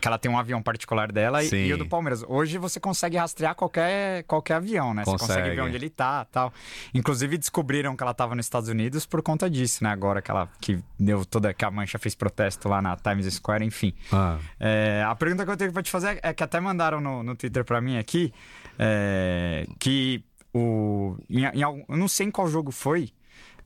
[0.00, 2.24] que ela tem um avião particular dela, e, e o do Palmeiras.
[2.26, 5.04] Hoje você consegue rastrear qualquer, qualquer avião, né?
[5.04, 5.56] Você consegue Consegue.
[5.56, 6.52] ver onde ele tá tal.
[6.94, 9.90] Inclusive descobriram que ela tava nos Estados Unidos por conta disso, né?
[9.90, 11.52] Agora que ela que deu toda.
[11.54, 13.92] que a mancha fez protesto lá na Times Square, enfim.
[14.12, 14.38] Ah.
[14.58, 17.36] É, a pergunta que eu tenho pra te fazer é que até mandaram no, no
[17.36, 18.32] Twitter pra mim aqui
[18.78, 21.16] é, que o.
[21.28, 23.10] Em, em eu não sei em qual jogo foi.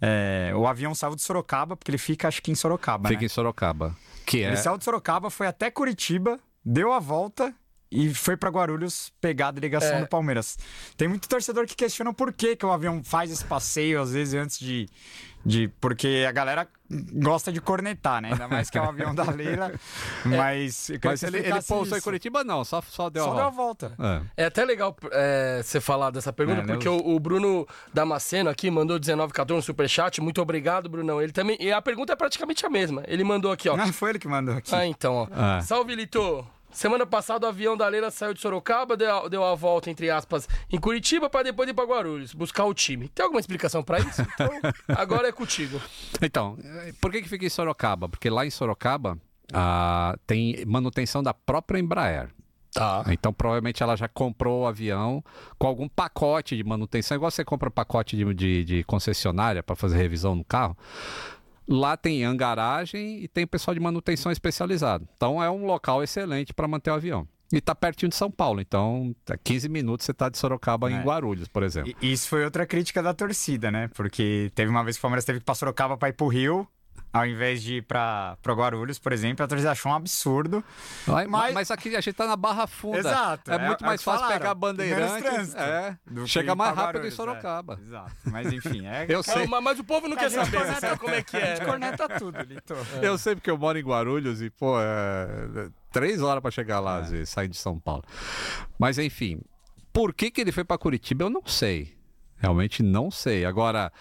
[0.01, 3.09] é, o avião saiu de Sorocaba, porque ele fica, acho que em Sorocaba.
[3.09, 3.27] Fica né?
[3.27, 3.97] em Sorocaba.
[4.27, 4.49] Que é.
[4.49, 7.55] Ele saiu de Sorocaba, foi até Curitiba, deu a volta
[7.91, 10.01] e foi pra Guarulhos pegar a delegação É.
[10.01, 10.57] do Palmeiras.
[10.97, 14.35] Tem muito torcedor que questiona por que, que o avião faz esse passeio, às vezes,
[14.35, 14.89] antes de.
[15.45, 16.67] De porque a galera
[17.13, 18.31] gosta de cornetar, né?
[18.33, 19.73] Ainda mais que é o avião da Leila.
[20.25, 20.91] Mas.
[20.91, 22.01] eu queria Mas ele, ele pousou em.
[22.01, 23.89] Curitiba, não, só, só deu Só a deu a volta.
[23.97, 24.25] volta.
[24.37, 24.45] É.
[24.45, 28.51] É até legal é, você falar dessa pergunta, É, né, porque o, o Bruno Damasceno
[28.51, 30.21] aqui mandou 1914 no superchat.
[30.21, 31.21] Muito obrigado, Brunão.
[31.21, 31.57] Ele também.
[31.61, 33.03] E a pergunta é praticamente a mesma.
[33.07, 33.77] Ele mandou aqui, ó.
[33.77, 34.75] Não, foi ele que mandou aqui.
[34.75, 35.29] Ah, então, ó.
[35.33, 35.61] Ah.
[35.63, 36.47] Salve, Lito.
[36.75, 40.11] Semana passada o avião da Leila saiu de Sorocaba, deu a, deu a volta, entre
[40.11, 43.09] aspas, em Curitiba para depois ir para Guarulhos, buscar o time.
[43.09, 44.23] Tem alguma explicação para isso?
[44.35, 44.51] Então,
[44.89, 45.81] agora é contigo.
[46.21, 48.09] Então, eh, por que, que fica em Sorocaba?
[48.09, 49.17] Porque lá em Sorocaba
[49.53, 52.31] ah, tem manutenção da própria Embraer.
[52.73, 53.05] Tá.
[53.09, 55.23] Então, provavelmente ela já comprou o avião
[55.57, 59.97] com algum pacote de manutenção, igual você compra pacote de, de, de concessionária para fazer
[59.97, 60.77] revisão no carro.
[61.67, 65.09] Lá tem hangaragem e tem pessoal de manutenção especializado.
[65.17, 67.27] Então, é um local excelente para manter o avião.
[67.53, 70.97] E tá pertinho de São Paulo, então, a 15 minutos você tá de Sorocaba em
[70.97, 71.03] É.
[71.03, 71.95] Guarulhos, por exemplo.
[72.03, 73.89] E isso foi outra crítica da torcida, né?
[73.95, 76.27] Porque teve uma vez que o Palmeiras teve que ir pra Sorocaba pra ir pro
[76.27, 76.67] Rio,
[77.15, 79.45] ao invés de ir pra, pro Guarulhos, por exemplo.
[79.45, 80.65] A torcida achou um absurdo.
[81.07, 82.99] Mas, Mas- mas aqui a gente tá na Barra Funda.
[82.99, 84.41] Exato, É, é- muito é mais fácil falaram.
[84.41, 85.55] pegar bandeirantes.
[85.55, 85.97] É,
[86.27, 87.79] chega mais rápido em Guarulhos, Sorocaba.
[87.81, 87.87] é.
[87.87, 88.13] Exato.
[88.27, 89.07] Mas enfim, é.
[89.09, 89.45] Eu sei.
[89.45, 91.41] É, mas, mas o povo não A quer gente saber, sabe como é que A
[91.41, 91.47] é.
[91.47, 91.65] gente né?
[91.67, 92.75] corneta tudo, Lito.
[93.01, 96.99] Eu sei porque eu moro em Guarulhos e, pô, é três horas pra chegar lá,
[96.99, 98.03] às vezes, saindo de São Paulo.
[98.77, 99.41] Mas, enfim,
[99.93, 101.95] por que, que ele foi pra Curitiba, eu não sei.
[102.39, 103.45] Realmente não sei.
[103.45, 103.93] Agora,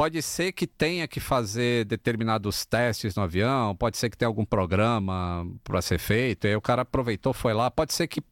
[0.00, 4.46] pode ser que tenha que fazer determinados testes no avião, pode ser que tenha algum
[4.46, 8.22] programa pra ser feito, e aí o cara aproveitou, foi lá, pode ser que.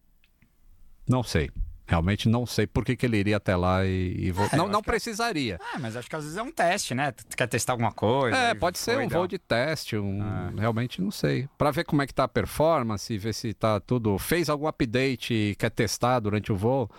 [1.07, 1.51] Não sei.
[1.87, 4.57] Realmente não sei por que, que ele iria até lá e, e voltar.
[4.57, 5.59] É, não não que- precisaria.
[5.75, 7.13] Ah, mas acho que às vezes é um teste, né?
[7.13, 8.37] Tu quer testar alguma coisa.
[8.37, 10.23] É, pode ser um voo de teste, um...
[10.23, 10.51] Ah.
[10.59, 11.49] realmente não sei.
[11.57, 14.19] Pra ver como é que tá a performance, ver se tá tudo...
[14.19, 16.91] Fez algum update e quer testar durante o voo.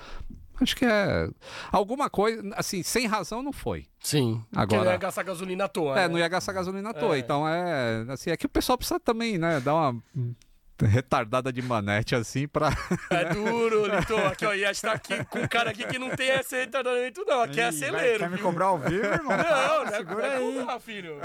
[0.62, 1.30] Acho que é...
[1.72, 3.86] Alguma coisa, assim, sem razão não foi.
[4.00, 4.42] Sim.
[4.52, 5.94] Porque Agora- não ia gastar gasolina à toa.
[5.94, 6.08] É, né?
[6.08, 7.16] não ia gastar gasolina à toa.
[7.16, 7.20] É.
[7.20, 8.06] Então é...
[8.10, 10.04] Assim, é que o pessoal precisa também, né, dar uma
[10.86, 12.70] retardada de manete, assim, pra...
[13.10, 14.16] É duro, Lito.
[14.18, 16.56] Aqui, ó, e a gente tá aqui com um cara aqui que não tem esse
[16.56, 17.42] retardamento, não.
[17.42, 18.20] Aqui é Ih, vai- acelero.
[18.20, 19.38] Quer me cobrar ao vivo, irmão?
[19.38, 20.54] Não, não é, Segura não é aí.
[20.60, 21.20] cobrar, filho.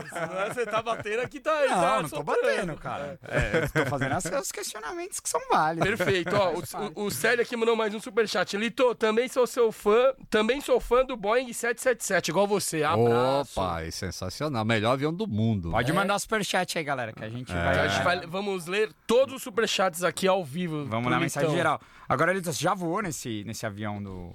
[0.48, 1.68] Você tá batendo aqui, tá aí.
[1.68, 3.18] Não, tá não tô batendo, cara.
[3.28, 5.88] É, eu tô fazendo as- os questionamentos que são válidos.
[5.88, 8.56] Perfeito, ó, o, o, o Célio aqui mandou mais um superchat.
[8.56, 12.82] Lito, também sou seu fã, também sou fã do Boeing 777, igual você.
[12.82, 13.60] Abraço.
[13.60, 14.64] Opa, é sensacional.
[14.64, 15.70] Melhor avião do mundo.
[15.70, 15.94] Pode É.
[15.94, 17.88] mandar superchat aí, galera, que a gente A vai...
[17.88, 20.84] gente vai- vamos ler todos os superchats aqui ao vivo.
[20.86, 21.80] Vamos na mensagem geral.
[22.08, 24.32] Agora, Lito, você já voou nesse, nesse avião do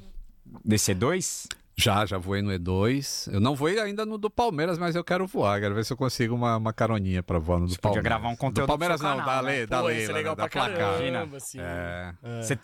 [0.67, 1.47] DC2?
[1.81, 3.31] Já, já voei no E2.
[3.31, 5.61] Eu não voei ainda no do Palmeiras, mas eu quero voar.
[5.61, 8.03] Quero ver se eu consigo uma, uma caroninha pra voar no do podia Palmeiras.
[8.03, 9.59] gravar um conteúdo Do Palmeiras seu não, canal, da, né?
[9.61, 10.77] Le, da Pô, isso é legal né, da pra placar.
[10.97, 11.57] caramba, assim.
[11.61, 12.13] É.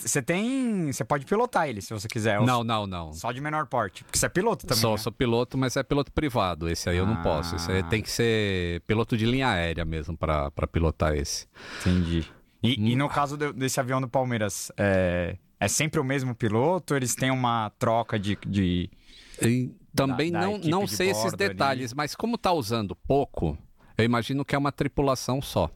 [0.01, 0.91] Você tem...
[0.91, 2.41] Você pode pilotar ele, se você quiser.
[2.41, 3.13] Não, não, não.
[3.13, 4.03] Só de menor porte.
[4.03, 4.97] Porque você é piloto também, Sou, né?
[4.97, 6.67] sou piloto, mas é piloto privado.
[6.67, 7.23] Esse aí eu não Ah.
[7.23, 7.55] posso.
[7.55, 11.47] Esse aí tem que ser piloto de linha aérea mesmo pra pra pilotar esse.
[11.79, 12.29] Entendi.
[12.66, 12.88] E, Hum.
[12.88, 16.95] e no caso do- desse avião do Palmeiras, é, é sempre o mesmo piloto?
[16.95, 18.38] Eles têm uma troca de...
[18.47, 18.89] de...
[19.95, 21.49] Também Da- da não, não de sei esses bordo ali.
[21.53, 23.57] detalhes, mas como tá usando pouco,
[23.97, 25.70] eu imagino que é uma tripulação só.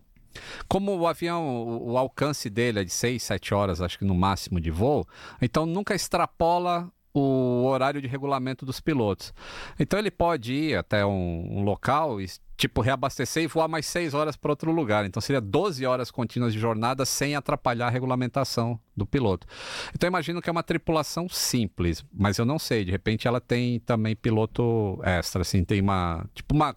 [0.68, 4.14] Como o avião, o, o alcance dele é de 6, 7 horas, acho que no
[4.14, 5.08] máximo de voo,
[5.42, 9.34] então nunca extrapola o horário de regulamento dos pilotos.
[9.80, 12.28] Então ele pode ir até um, um local e
[12.60, 15.06] tipo, reabastecer e voar mais 6 horas para outro lugar.
[15.06, 19.48] Então seria 12 horas contínuas de jornada sem atrapalhar a regulamentação do piloto.
[19.96, 23.40] Então eu imagino que é uma tripulação simples, mas eu não sei, de repente ela
[23.40, 26.76] tem também piloto extra, assim, tem uma, tipo uma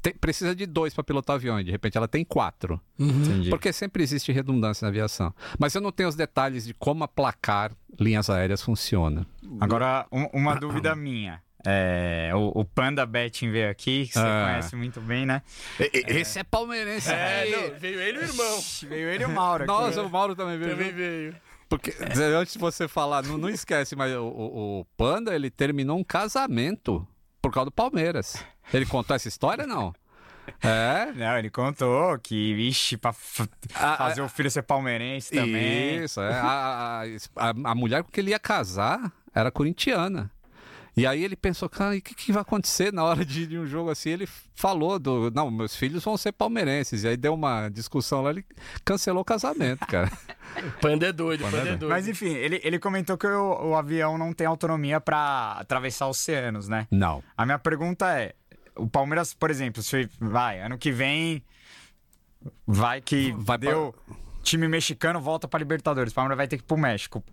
[0.00, 2.80] tem- precisa de dois para pilotar aviões, de repente ela tem quatro.
[2.96, 3.50] Entendi.
[3.50, 5.34] Porque sempre existe redundância na aviação.
[5.58, 9.26] Mas eu não tenho os detalhes de como aplacar linhas aéreas funciona.
[9.60, 11.42] Agora, um- uma dúvida minha.
[11.66, 14.46] É, o, o Panda Betting veio aqui, que você Ah.
[14.50, 15.40] conhece muito bem, né?
[16.08, 17.10] Esse é palmeirense.
[17.10, 17.50] É, aí.
[17.52, 18.60] não, veio ele e o irmão.
[18.82, 19.72] Veio ele e o Mauro aqui.
[19.72, 20.70] Nossa, o Mauro também veio.
[20.72, 21.36] Também veio.
[21.68, 21.94] Porque,
[22.36, 26.04] antes de você falar, não, não esquece, mas o, o- o Panda, ele terminou um
[26.04, 27.06] casamento
[27.40, 28.36] por causa do Palmeiras.
[28.72, 29.94] Ele contou essa história, não?
[30.62, 31.10] É?
[31.14, 36.04] Não, ele contou que, vixe, pra f- A- fazer o filho ser palmeirense também.
[36.04, 36.34] Isso, é.
[36.34, 37.02] A,
[37.36, 40.30] a, a- a mulher com que ele ia casar era corintiana.
[40.96, 43.58] E aí ele pensou, cara, e o que, que vai acontecer na hora de, de
[43.58, 44.10] um jogo assim?
[44.10, 47.02] Ele falou do, não, meus filhos vão ser palmeirenses.
[47.02, 48.44] E aí deu uma discussão lá, ele
[48.84, 50.08] cancelou o casamento, cara.
[50.80, 51.88] Panda é doido, Panda é doido.
[51.88, 56.68] Mas enfim, ele, ele comentou que o, o avião não tem autonomia pra atravessar oceanos,
[56.68, 56.86] né?
[56.92, 57.24] Não.
[57.36, 58.34] A minha pergunta é:
[58.76, 61.42] o Palmeiras, por exemplo, se vai, ano que vem,
[62.66, 63.94] vai que Vai pra- deu
[64.42, 67.24] time mexicano volta pra Libertadores, o Palmeiras vai ter que ir pro México.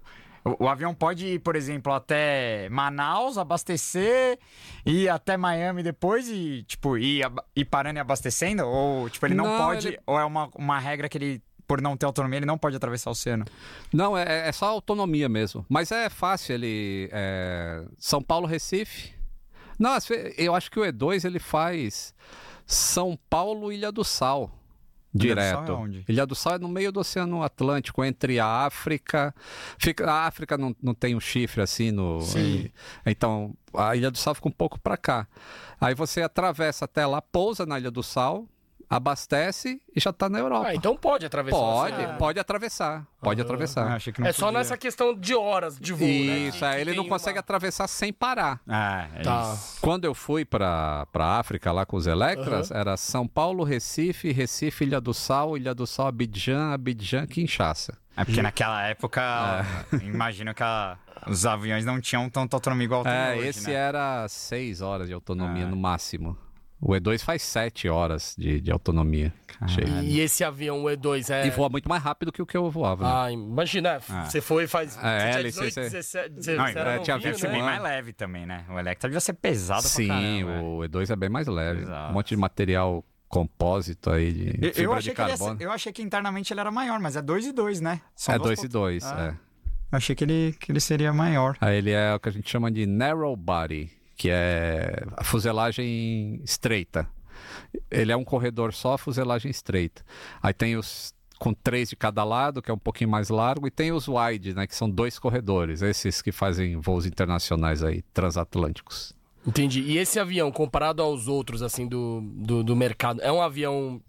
[0.44, 4.39] O, o avião pode ir, por exemplo, até Manaus, abastecer,
[4.86, 7.24] ir até Miami depois e, tipo, ir,
[7.56, 8.66] ir parando e abastecendo?
[8.66, 11.82] Ou, tipo, ele não, Não, pode, ele- ou é uma, uma regra que ele, por
[11.82, 13.46] não ter autonomia, ele não pode atravessar o oceano?
[13.94, 15.66] Não, é, é só autonomia mesmo.
[15.70, 17.10] Mas é fácil, ele.
[17.12, 19.14] é, São Paulo, Recife.
[19.80, 19.92] Não,
[20.38, 22.14] eu acho que o E2 ele faz
[22.68, 24.52] São Paulo, Ilha do Sal.
[25.14, 25.72] Ilha do Sal Direto.
[25.72, 26.05] é onde?
[26.07, 29.34] Ilha do Sal é no meio do Oceano Atlântico, entre a África.
[29.78, 32.22] Fica, a África não, não tem um chifre assim no.
[32.22, 32.39] Sim.
[32.39, 32.72] e-
[33.05, 35.28] então, a Ilha do Sal fica um pouco para cá.
[35.80, 38.47] Aí você atravessa até lá, pousa na Ilha do Sal,
[38.96, 40.68] abastece e já tá na Europa.
[40.68, 41.58] Ah, então pode atravessar.
[41.58, 42.18] Pode, oceano.
[42.18, 43.08] pode atravessar.
[43.22, 43.88] Pode atravessar.
[43.92, 44.60] Ah, achei que não É só podia.
[44.60, 46.14] nessa questão de horas de voo, né?
[46.14, 48.60] Isso, Que- é, ele não consegue uma- atravessar sem parar.
[48.68, 49.54] Ah, é Tá.
[49.54, 49.80] isso.
[49.82, 54.84] Quando eu fui para a África lá com os Electras, era São Paulo, Recife, Recife,
[54.84, 57.98] Ilha do Sal, Ilha do Sal, Abidjan, Abidjan, Kinshasa.
[58.18, 59.22] É porque naquela época,
[60.04, 63.74] imagino que a- os aviões não tinham tanta autonomia igual tem É, hoje, esse né?
[63.76, 65.70] era seis horas de autonomia Ah.
[65.70, 66.38] no máximo.
[66.82, 69.32] O E2 faz sete horas de, de autonomia.
[69.67, 69.88] Cheio.
[70.01, 71.45] E esse avião, o E2, é...
[71.45, 73.03] E voa muito mais rápido que o que eu voava.
[73.03, 73.11] né?
[73.13, 74.25] Ah, imagina, Ah.
[74.25, 74.97] você foi e faz...
[74.97, 77.49] É, você tinha hélice, 18, você- 17, você, Não, era é, tinha novinho, né?
[77.51, 78.65] bem mais leve também, né?
[78.67, 80.51] O Electra devia ser pesado Sim, pra caramba.
[80.53, 80.59] é.
[80.61, 81.82] o E2 é bem mais leve.
[81.84, 82.09] Exato.
[82.09, 85.57] Um monte de material compósito aí de Eu, eu fibra achei de ia carbono.
[85.59, 88.01] ser- eu achei que internamente ele era maior, mas é 2 e 2, né?
[88.15, 89.27] São É duas 2 e pot- 2, Ah.
[89.27, 89.51] é.
[89.93, 91.55] Eu achei que ele, que ele seria maior.
[91.61, 93.91] Aí ele é o que a gente chama de narrow body,
[94.22, 97.09] que é a fuselagem estreita.
[97.89, 100.05] Ele é um corredor só, fuselagem estreita.
[100.43, 103.72] Aí tem os com três de cada lado, que é um pouquinho mais largo, e
[103.72, 109.11] tem os wide, né, que são dois corredores, esses que fazem voos internacionais aí, transatlânticos.
[109.43, 109.82] Entendi.
[109.82, 113.99] E esse avião, comparado aos outros, assim, do, do, do mercado, é um avião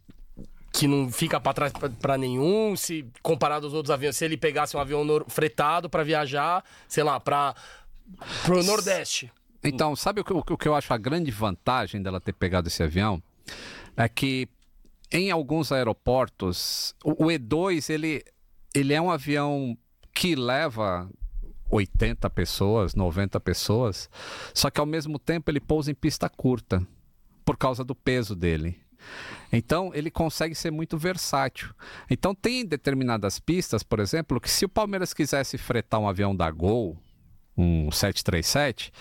[0.70, 4.76] que não fica pra trás pra nenhum, se comparado aos outros aviões, se ele pegasse
[4.76, 7.54] um avião fretado pra viajar, sei lá, para
[8.44, 9.32] pro Nordeste.
[9.62, 12.82] Então, sabe o que, o que eu acho a grande vantagem dela ter pegado esse
[12.82, 13.22] avião?
[13.96, 14.48] É que
[15.10, 18.24] em alguns aeroportos, o, o E2 ele,
[18.74, 19.76] ele é um avião
[20.12, 21.08] que leva
[21.70, 24.08] 80 pessoas, 90 pessoas,
[24.54, 26.86] só que ao mesmo tempo ele pousa em pista curta
[27.44, 28.80] por causa do peso dele.
[29.52, 31.70] Então, ele consegue ser muito versátil.
[32.08, 36.50] Então, tem determinadas pistas, por exemplo, que se o Palmeiras quisesse fretar um avião da
[36.50, 36.96] Gol,
[37.56, 38.92] um 737,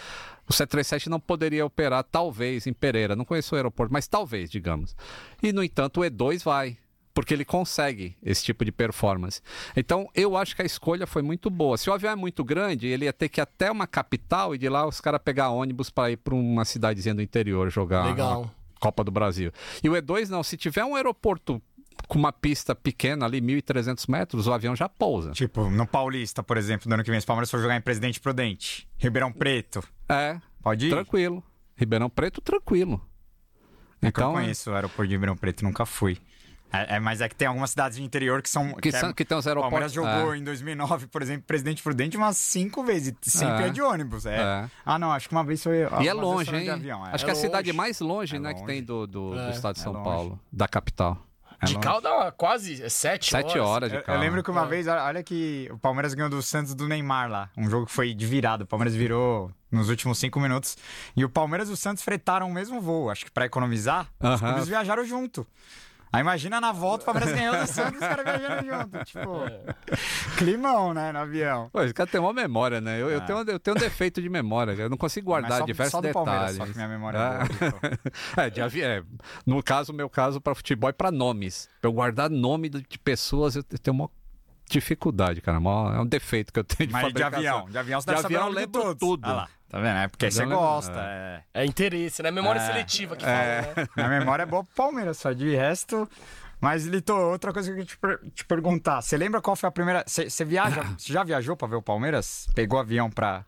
[0.51, 3.15] o 737 não poderia operar, talvez, em Pereira.
[3.15, 4.95] Não conheço o aeroporto, mas talvez, digamos.
[5.41, 6.77] E, no entanto, o E2 vai,
[7.13, 9.41] porque ele consegue esse tipo de performance.
[9.75, 11.77] Então, eu acho que a escolha foi muito boa.
[11.77, 14.57] Se o avião é muito grande, ele ia ter que ir até uma capital e
[14.57, 18.41] de lá os caras pegar ônibus para ir para uma cidadezinha do interior jogar Legal.
[18.41, 19.51] uma Copa do Brasil.
[19.83, 21.61] E o E2 não, se tiver um aeroporto
[22.07, 25.31] com uma pista pequena ali, 1.300 metros, o avião já pousa.
[25.31, 27.81] Tipo, no Paulista, por exemplo, no ano que vem, se o Palmeiras for jogar em
[27.81, 30.89] Presidente Prudente, Ribeirão Preto, É, pode ir?
[30.89, 31.43] tranquilo.
[31.75, 33.01] Ribeirão Preto, tranquilo.
[34.01, 36.17] É que eu Então, não conheço o aeroporto de Ribeirão Preto, nunca fui.
[36.73, 38.73] É, é, mas é que tem algumas cidades de interior que são...
[38.75, 40.19] que, é- são, que tem os O Palmeiras aeroportos.
[40.21, 43.13] jogou é, em 2009, por exemplo, Presidente Prudente umas cinco vezes.
[43.27, 43.67] e Sempre É.
[43.67, 44.25] é, de ônibus.
[44.25, 44.37] É.
[44.37, 44.69] É.
[44.85, 45.79] Ah, não, acho que uma vez foi.
[46.01, 46.63] E é longe, hein?
[46.63, 47.09] de avião, é.
[47.13, 48.73] Acho É que é a cidade mais longe, É né, que longe.
[48.73, 50.05] tem do, do, do É, estado de é São longe.
[50.05, 51.21] Paulo, da capital.
[51.63, 51.85] De longe.
[51.85, 54.17] carro dá uma quase sete, Sete horas de Eu, carro.
[54.17, 54.67] eu lembro que uma É.
[54.67, 57.49] vez, olha que o Palmeiras ganhou do Santos do Neymar lá.
[57.57, 58.63] Um jogo que foi de virada.
[58.63, 60.77] O Palmeiras virou nos últimos cinco minutos.
[61.15, 63.09] E o Palmeiras e o Santos fretaram o mesmo voo.
[63.09, 64.37] Acho que pra economizar, os Aham.
[64.53, 65.45] clubes viajaram junto.
[66.13, 69.05] Aí imagina na volta o Palmeiras ganhou do Santos e os caras viajando junto.
[69.05, 69.29] Tipo,
[70.37, 71.69] climão, né, no avião.
[71.71, 73.01] Pô, esse cara tem uma memória, né?
[73.01, 73.21] Eu, eu Ah.
[73.21, 76.11] tenho, eu tenho um defeito de memória, eu não consigo guardar só- diversos só do
[76.11, 76.57] Palmeiras, detalhes.
[76.57, 77.21] só que minha memória é
[78.37, 78.43] Ah.
[78.45, 78.81] É, de avi...
[78.81, 79.03] é,
[79.45, 81.69] no caso, meu caso, pra futebol é pra nomes.
[81.79, 84.09] Pra eu guardar nome de de pessoas, eu tenho uma
[84.71, 85.59] dificuldade, cara.
[85.59, 87.65] Mó- É um defeito que eu tenho de Mas de avião.
[87.69, 88.97] De avião você De deve saber avião de lembro todos.
[88.99, 89.25] tudo.
[89.27, 89.97] Ah lá, tá vendo?
[89.97, 90.99] É porque Mas você gosta.
[90.99, 91.43] é.
[91.53, 92.31] É interesse, né?
[92.31, 92.65] Memória É.
[92.65, 93.63] seletiva que fala, né?
[93.95, 96.09] Minha memória é boa pro Palmeiras, só de resto.
[96.59, 99.01] Mas, Lito, outra coisa que eu queria te, per- te perguntar.
[99.01, 100.03] Você lembra qual foi a primeira.
[100.05, 100.83] Você viaja.
[100.97, 102.47] Você já viajou pra ver o Palmeiras?
[102.53, 103.43] Pegou avião pra.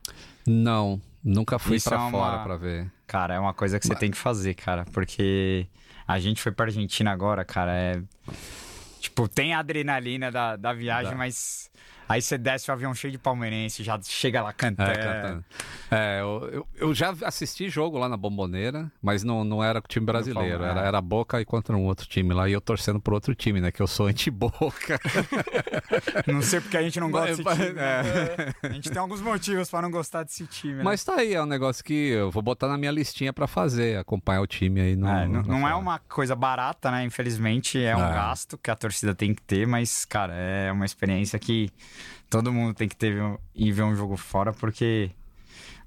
[0.48, 2.92] Não, nunca fui Isso pra é uma- fora pra ver.
[3.06, 4.84] Cara, é uma coisa que você tem que fazer, cara.
[4.92, 5.68] Porque
[6.08, 7.72] a gente foi pra Argentina agora, cara.
[7.72, 8.02] É.
[9.04, 11.18] Tipo, tem a adrenalina da, da viagem, Dá.
[11.18, 11.70] mas.
[12.08, 14.92] Aí você desce o avião cheio de palmeirense, já chega lá cantando.
[14.92, 15.46] É, cantando.
[15.90, 19.86] É, eu, eu- eu já assisti jogo lá na Bomboneira, mas não, não era com
[19.86, 20.64] o time brasileiro.
[20.64, 22.48] Era, era Boca e contra um outro time lá.
[22.50, 23.72] E eu torcendo pro outro time, né?
[23.72, 25.00] Que eu sou anti-Boca.
[26.28, 27.74] Não sei porque a gente não gosta desse Mas- time.
[27.74, 28.02] né?
[28.62, 28.68] é.
[28.68, 30.76] A gente tem alguns motivos pra não gostar desse time.
[30.76, 30.84] né?
[30.84, 33.98] Mas tá aí, é um negócio que eu vou botar na minha listinha pra fazer,
[33.98, 35.08] acompanhar o time aí no.
[35.08, 37.04] É, não, não é uma coisa barata, né?
[37.04, 38.14] Infelizmente, é um É.
[38.14, 41.70] gasto que a torcida tem que ter, mas, cara, é uma experiência que
[42.30, 43.16] todo mundo tem que ter
[43.54, 45.12] e ver um jogo fora, porque.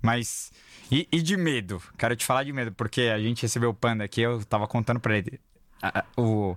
[0.03, 0.53] Mas.
[0.91, 1.83] E, e de medo?
[1.99, 5.01] Quero te falar de medo, porque a gente recebeu o Panda aqui, eu tava contando
[5.01, 5.41] pra ele.
[5.83, 6.57] a- a- o.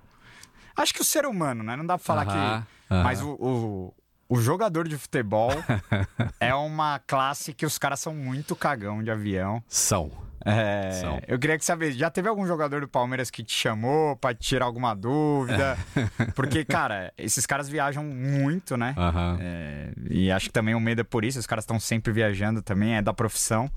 [0.76, 1.76] Acho que o ser humano, né?
[1.76, 2.93] Não dá pra falar Aham, que.
[2.93, 3.04] aham.
[3.04, 3.93] Mas o, o,
[4.30, 5.51] o jogador de futebol
[6.39, 9.61] é uma classe que os caras são muito cagão de avião.
[9.67, 10.11] São.
[10.45, 11.19] É, São.
[11.27, 14.39] eu queria que saber, já teve algum jogador do Palmeiras que te chamou pra te
[14.39, 15.77] tirar alguma dúvida?
[16.34, 18.95] Porque, cara, esses caras viajam muito, né?
[18.97, 19.38] Aham.
[19.41, 22.61] É, e acho que também o medo é por isso, os caras estão sempre viajando
[22.61, 23.69] também, é da profissão.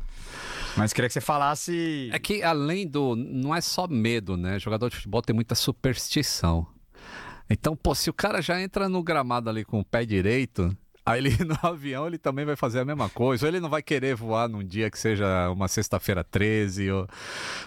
[0.76, 2.08] Mas queria que você falasse.
[2.12, 3.14] É que além do.
[3.16, 4.58] Não é só medo, né?
[4.58, 6.66] Jogador de futebol tem muita superstição.
[7.52, 10.74] Então, pô, se o cara já entra no gramado ali com o pé direito,
[11.04, 13.44] aí ele no avião ele também vai fazer a mesma coisa.
[13.44, 16.90] Ou ele não vai querer voar num dia que seja uma sexta-feira 13.
[16.90, 17.06] Ou...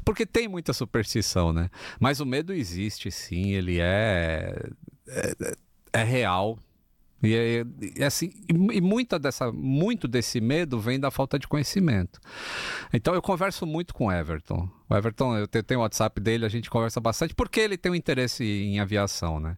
[0.03, 1.69] Porque tem muita superstição, né?
[1.99, 3.51] Mas o medo existe, sim.
[3.51, 4.69] Ele é.
[5.07, 5.53] É,
[5.93, 6.57] é real.
[7.25, 7.65] E, é,
[7.97, 12.19] e assim, e, e muita dessa, muito desse medo vem da falta de conhecimento.
[12.93, 14.69] Então eu converso muito com o Everton.
[14.89, 17.91] O Everton, eu te- tenho o WhatsApp dele, a gente conversa bastante, porque ele tem
[17.91, 19.57] um interesse em aviação, né?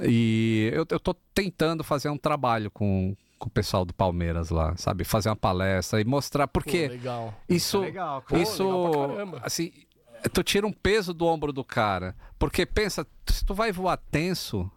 [0.00, 4.76] E eu, eu tô tentando fazer um trabalho com, com o pessoal do Palmeiras lá,
[4.76, 5.04] sabe?
[5.04, 7.34] Fazer uma palestra e mostrar, Pô, porque legal.
[7.48, 9.72] isso, É legal, isso, Pô, assim,
[10.32, 12.14] tu tira um peso do ombro do cara.
[12.38, 14.70] Porque pensa, se tu vai voar tenso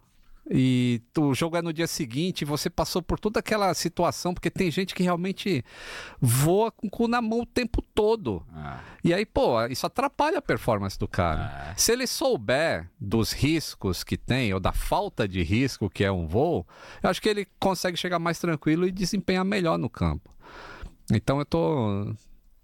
[0.50, 4.70] e o jogo é no dia seguinte, você passou por toda aquela situação, porque tem
[4.70, 5.64] gente que realmente
[6.20, 8.44] voa com o cu na mão o tempo todo.
[8.52, 11.74] Ah, E aí, pô, isso atrapalha a performance do cara.
[11.76, 16.26] Se ele souber dos riscos que tem, ou da falta de risco que é um
[16.26, 16.66] voo,
[17.02, 20.30] eu acho que ele consegue chegar mais tranquilo e desempenhar melhor no campo.
[21.12, 22.12] Então eu tô,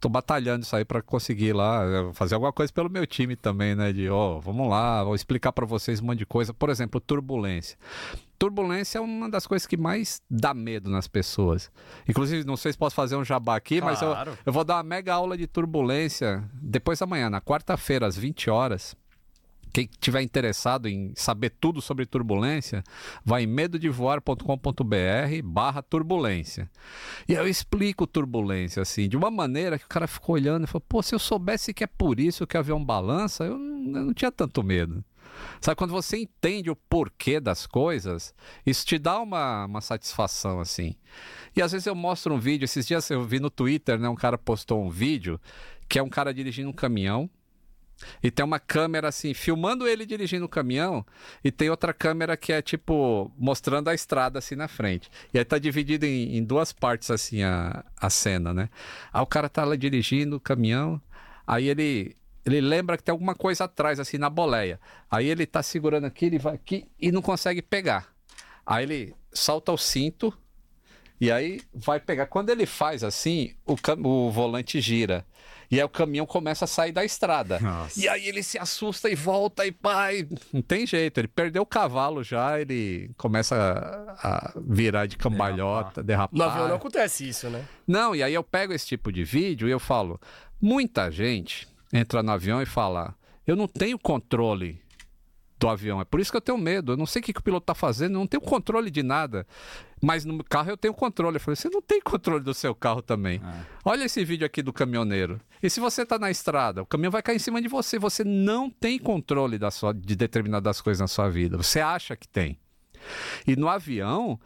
[0.01, 3.75] tô batalhando isso aí pra conseguir lá eh, fazer alguma coisa pelo meu time também,
[3.75, 3.93] né?
[3.93, 6.55] De, ó, vamos lá, vou explicar pra vocês um monte de coisa.
[6.55, 7.77] Por exemplo, turbulência.
[8.39, 11.71] Turbulência é uma das coisas que mais dá medo nas pessoas.
[12.09, 14.39] Inclusive, não sei se posso fazer um jabá aqui, mas eu, Claro.
[14.47, 18.49] eu vou dar uma mega aula de turbulência depois da manhã, na quarta-feira, às 20
[18.49, 18.97] horas.
[19.73, 22.83] Quem tiver interessado em saber tudo sobre turbulência,
[23.25, 24.45] vai em medodevoar.com.br
[25.45, 26.71] barra turbulência.
[27.29, 30.85] E eu explico turbulência, assim, de uma maneira que o cara ficou olhando e falou,
[30.89, 34.07] pô, se eu soubesse que é por isso que o avião balança, eu não, eu
[34.07, 35.05] não tinha tanto medo.
[35.61, 40.95] Sabe, quando você entende o porquê das coisas, isso te dá uma, uma satisfação, assim.
[41.55, 44.15] E às vezes eu mostro um vídeo, esses dias eu vi no Twitter, né, um
[44.15, 45.41] cara postou um vídeo
[45.89, 47.31] que é um cara dirigindo um caminhão,
[48.23, 51.05] e tem uma câmera assim, filmando ele dirigindo o caminhão,
[51.43, 55.11] e tem outra câmera que é tipo, mostrando a estrada assim na frente.
[55.33, 58.69] E aí tá dividido em, em duas partes assim a, a cena, né?
[59.13, 61.01] Aí o cara tá lá dirigindo o caminhão,
[61.47, 62.17] aí ele.
[62.47, 64.81] Ele lembra que tem alguma coisa atrás, assim, na boleia.
[65.11, 68.09] Aí ele tá segurando aqui, ele vai aqui e não consegue pegar.
[68.65, 70.33] Aí ele solta o cinto
[71.21, 72.27] e aí vai pegar.
[72.27, 75.27] Quando ele faz assim, o, o volante gira.
[75.71, 77.61] E aí o caminhão começa a sair da estrada.
[77.61, 78.01] Nossa.
[78.01, 80.27] E aí ele se assusta e volta e pai.
[80.53, 83.55] Não tem jeito, ele perdeu o cavalo já, ele começa
[84.23, 86.37] a, a virar de cambalhota, derrapar.
[86.37, 87.65] No avião não acontece isso, né?
[87.87, 90.19] Não, e aí eu pego esse tipo de vídeo e eu falo:
[90.61, 93.15] muita gente entra no avião e fala,
[93.47, 94.81] eu não tenho controle
[95.59, 96.01] do avião.
[96.01, 96.93] É por isso que eu tenho medo.
[96.93, 99.03] Eu não sei o que, que o piloto tá fazendo, eu não tenho controle de
[99.03, 99.47] nada.
[100.01, 101.37] Mas no carro eu tenho controle.
[101.37, 103.41] Eu falei, você não tem controle do seu carro também.
[103.45, 103.67] É.
[103.85, 105.41] Olha esse vídeo aqui do caminhoneiro.
[105.63, 107.99] E se você tá na estrada, o caminhão vai cair em cima de você.
[107.99, 111.57] Você não tem controle da sua, de determinadas coisas na sua vida.
[111.57, 112.59] Você acha que tem.
[113.47, 114.39] E no avião,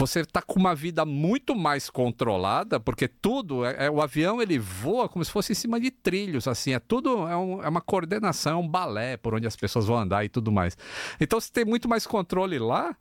[0.00, 4.58] você está com uma vida muito mais controlada, porque tudo, é, é- o avião ele
[4.58, 7.80] voa como se fosse em cima de trilhos, assim, é tudo, é, um- é uma
[7.82, 10.76] coordenação, é um balé por onde as pessoas vão andar e tudo mais.
[11.20, 12.96] Então você tem muito mais controle lá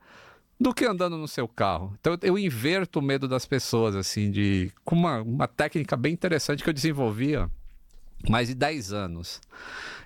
[0.59, 1.95] do que andando no seu carro.
[2.01, 6.61] Então eu inverto o medo das pessoas, assim, de com uma, uma técnica bem interessante
[6.63, 7.49] que eu desenvolvi há
[8.29, 9.39] mais de 10 anos.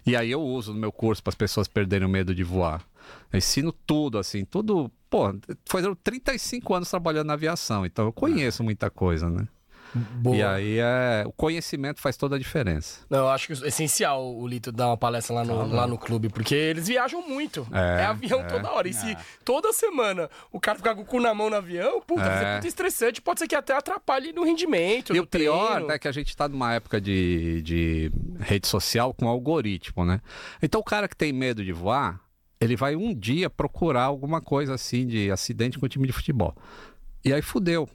[0.05, 2.85] E aí eu uso no meu curso para as pessoas perderem o medo de voar.
[3.31, 4.91] Eu ensino tudo, assim, tudo.
[5.09, 5.33] Pô,
[5.69, 9.47] foram 35 anos trabalhando na aviação, então eu conheço muita coisa, né?
[9.95, 10.35] Boa.
[10.35, 13.01] E aí é, o conhecimento faz toda a diferença.
[13.07, 15.99] Não, eu acho que é essencial o Lito dar uma palestra lá no, lá no
[15.99, 17.67] clube, porque eles viajam muito.
[17.71, 18.43] É, É, avião é.
[18.45, 18.87] toda hora.
[18.87, 22.23] E se toda semana o cara ficar com o cu na mão no avião, puta,
[22.23, 22.27] É.
[22.27, 23.21] vai ser muito estressante.
[23.21, 25.13] Pode ser que até atrapalhe no rendimento.
[25.13, 25.91] E no o pior treino.
[25.91, 30.21] é que a gente está numa época de, de rede social com algoritmo, né?
[30.59, 32.19] Então o cara que tem medo de voar,
[32.63, 36.55] ele vai um dia procurar alguma coisa assim de acidente com o time de futebol.
[37.23, 37.87] E aí fudeu.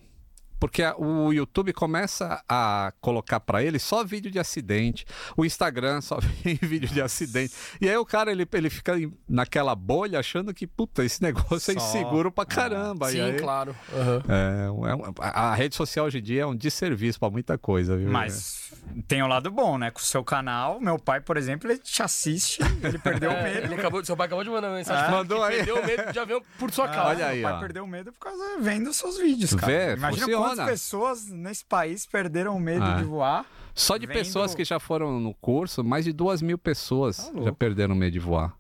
[0.60, 5.06] Porque a- o YouTube começa a colocar pra ele só vídeo de acidente,
[5.36, 7.54] o Instagram só vem vídeo de acidente.
[7.80, 8.94] E aí o cara ele, ele fica
[9.28, 13.08] naquela bolha achando que, puta, esse negócio é inseguro pra caramba.
[13.08, 13.72] E Sim, aí- claro.
[13.94, 14.22] Aham.
[14.28, 17.96] é, é a a rede social hoje em dia é um desserviço pra muita coisa,
[17.96, 18.10] viu?
[18.10, 18.72] Mas
[19.06, 19.90] tem um lado bom, né?
[19.90, 23.42] Com o seu canal, meu pai, por exemplo, ele te assiste, ele perdeu o É,
[23.42, 23.66] medo.
[23.66, 25.02] ele acabou, seu pai acabou de mandar uma mensagem.
[25.02, 25.56] Ah, falando mandou aí.
[25.56, 27.08] Perdeu o medo de avião por sua causa.
[27.10, 27.60] olha aí, Meu pai ó.
[27.60, 29.66] perdeu o medo por causa vendo seus vídeos, cara.
[29.66, 30.46] Vê, Imagina funciona.
[30.48, 32.94] quantas pessoas nesse país perderam o medo Ah.
[32.96, 33.46] de voar.
[33.74, 37.42] Só de Vendo- pessoas que já foram no curso, mais de duas mil pessoas Tá
[37.44, 38.52] já perderam o medo de voar.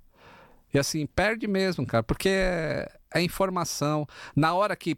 [0.72, 4.06] E assim, perde mesmo, cara, porque é, é informação.
[4.36, 4.96] Na hora que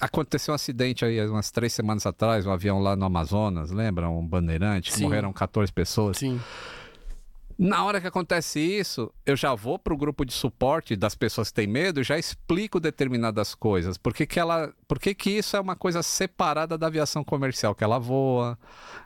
[0.00, 4.08] aconteceu um acidente aí umas três semanas atrás, um avião lá no Amazonas, lembra?
[4.08, 5.04] Um bandeirante, que Sim.
[5.04, 6.18] morreram 14 pessoas.
[6.18, 6.40] Sim.
[7.58, 11.54] Na hora que acontece isso, eu já vou pro grupo de suporte das pessoas que
[11.54, 13.98] têm medo e já explico determinadas coisas.
[13.98, 14.72] Por que, que ela.
[14.86, 18.56] Por que, que isso é uma coisa separada da aviação comercial, que ela voa.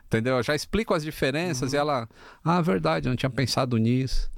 [0.05, 0.37] Entendeu?
[0.37, 2.07] Eu já explico as diferenças e ela.
[2.43, 4.29] Ah, verdade, eu não tinha pensado nisso.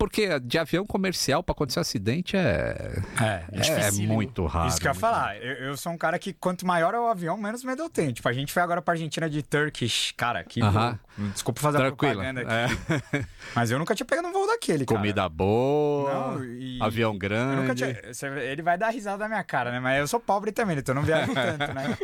[0.00, 3.02] Porque de avião comercial para acontecer acidente é.
[3.20, 4.14] É, É, dificílimo.
[4.14, 4.68] muito raro.
[4.68, 5.36] Isso que eu ia muito falar.
[5.36, 8.10] Eu, eu sou um cara que quanto maior é o avião, menos medo eu tenho.
[8.12, 10.14] Tipo, a gente foi agora pra Argentina de Turkish.
[10.16, 10.98] Cara, que Aham.
[11.18, 11.28] voo.
[11.32, 12.14] Desculpa fazer a Tranquilo.
[12.22, 13.26] propaganda aqui.
[13.54, 14.98] Mas eu nunca tinha pegado um voo daquele, cara.
[14.98, 17.74] Comida boa, Não, e- avião grande.
[17.74, 18.40] tinha...
[18.42, 19.80] Ele vai dar risada da minha cara, né?
[19.80, 21.96] Mas eu sou pobre também, então não viajo tanto, né?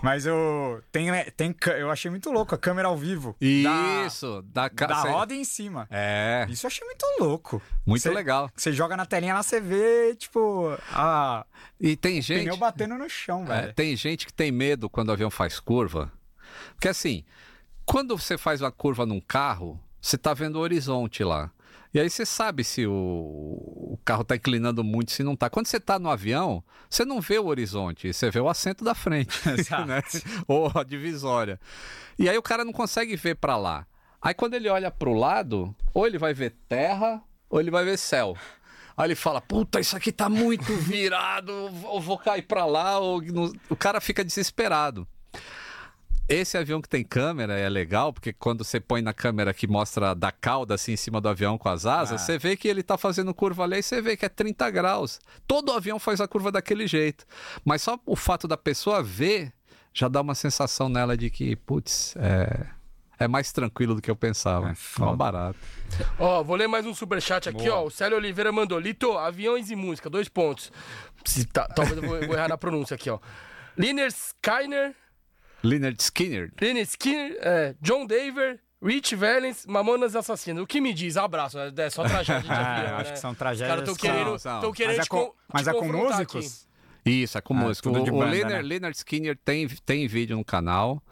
[0.00, 0.80] Mas eu...
[0.92, 1.54] Tem, né, tem...
[1.76, 3.34] Eu achei muito louco a câmera ao vivo.
[3.40, 5.88] Da, Isso, da, ca- da cê- roda em cima.
[5.90, 7.31] É, Isso eu achei muito louco.
[7.86, 8.50] Muito Cê- legal.
[8.56, 11.44] Você joga na telinha lá, você vê, tipo, a
[11.80, 12.40] E tem gente.
[12.44, 13.74] pneu batendo no chão, É, velho.
[13.74, 16.12] tem gente que tem medo quando o avião faz curva.
[16.74, 17.24] Porque assim,
[17.86, 21.50] quando você faz uma curva num carro, você tá vendo o horizonte lá.
[21.94, 25.50] E aí você sabe se o, o carro tá inclinando muito, se não tá.
[25.50, 28.94] Quando você tá no avião, você não vê o horizonte, você vê o assento da
[28.94, 29.38] frente,
[29.86, 30.02] né?
[30.48, 31.60] Ou a divisória.
[32.18, 33.86] E aí o cara não consegue ver para lá.
[34.22, 37.20] Aí quando ele olha pro lado, ou ele vai ver terra,
[37.50, 38.36] ou ele vai ver céu.
[38.96, 42.98] Aí ele fala: Puta, isso aqui tá muito virado, eu vou cair pra lá.
[42.98, 43.20] Ou
[43.68, 45.06] O cara fica desesperado.
[46.28, 50.14] Esse avião que tem câmera é legal, porque quando você põe na câmera que mostra
[50.14, 52.24] da cauda assim em cima do avião com as asas, Ah.
[52.24, 55.20] você vê que ele tá fazendo curva ali e você vê que é 30 graus.
[55.46, 57.26] Todo avião faz a curva daquele jeito.
[57.64, 59.52] Mas só o fato da pessoa ver
[59.92, 62.66] já dá uma sensação nela de que, putz, é,
[63.24, 64.68] é mais tranquilo do que eu pensava.
[64.68, 65.16] É É foda.
[65.16, 65.58] barato.
[66.18, 67.76] Ó, vou ler mais um superchat aqui, Boa.
[67.80, 67.86] ó.
[67.86, 68.78] O Célio Oliveira mandou.
[68.78, 70.72] Lito, aviões e música, dois pontos.
[71.24, 73.18] Se tá- talvez eu vou, vou errar na pronúncia aqui, ó.
[73.76, 74.94] Liner Skyner,
[75.62, 76.52] Leonard Skinner.
[76.60, 80.62] Liner Skinner, é, John Daver, Rich Valens, Mamonas Assassinas.
[80.62, 81.16] O que me diz?
[81.16, 81.58] Abraço.
[81.58, 83.12] É é só tragédia de avião, acho né?
[83.12, 83.68] que são Os tragédias.
[83.76, 84.60] caras com- querendo, são.
[84.60, 86.46] tão querendo Mas é com, mas te é com músicos?
[86.46, 86.72] aqui.
[87.22, 88.62] Isso, é com Ah, O, de o banda, Leonard, né?
[88.62, 91.02] Leonard Skinner tem, tem vídeo no canal.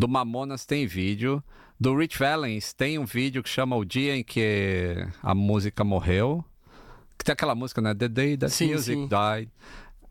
[0.00, 1.44] Do Mamonas tem vídeo.
[1.78, 6.42] Do Rich Valens tem um vídeo que chama O Dia em que a música morreu.
[7.18, 7.94] Que tem aquela música, né?
[7.94, 9.06] The Day That Sim, Music sim.
[9.06, 9.50] Died.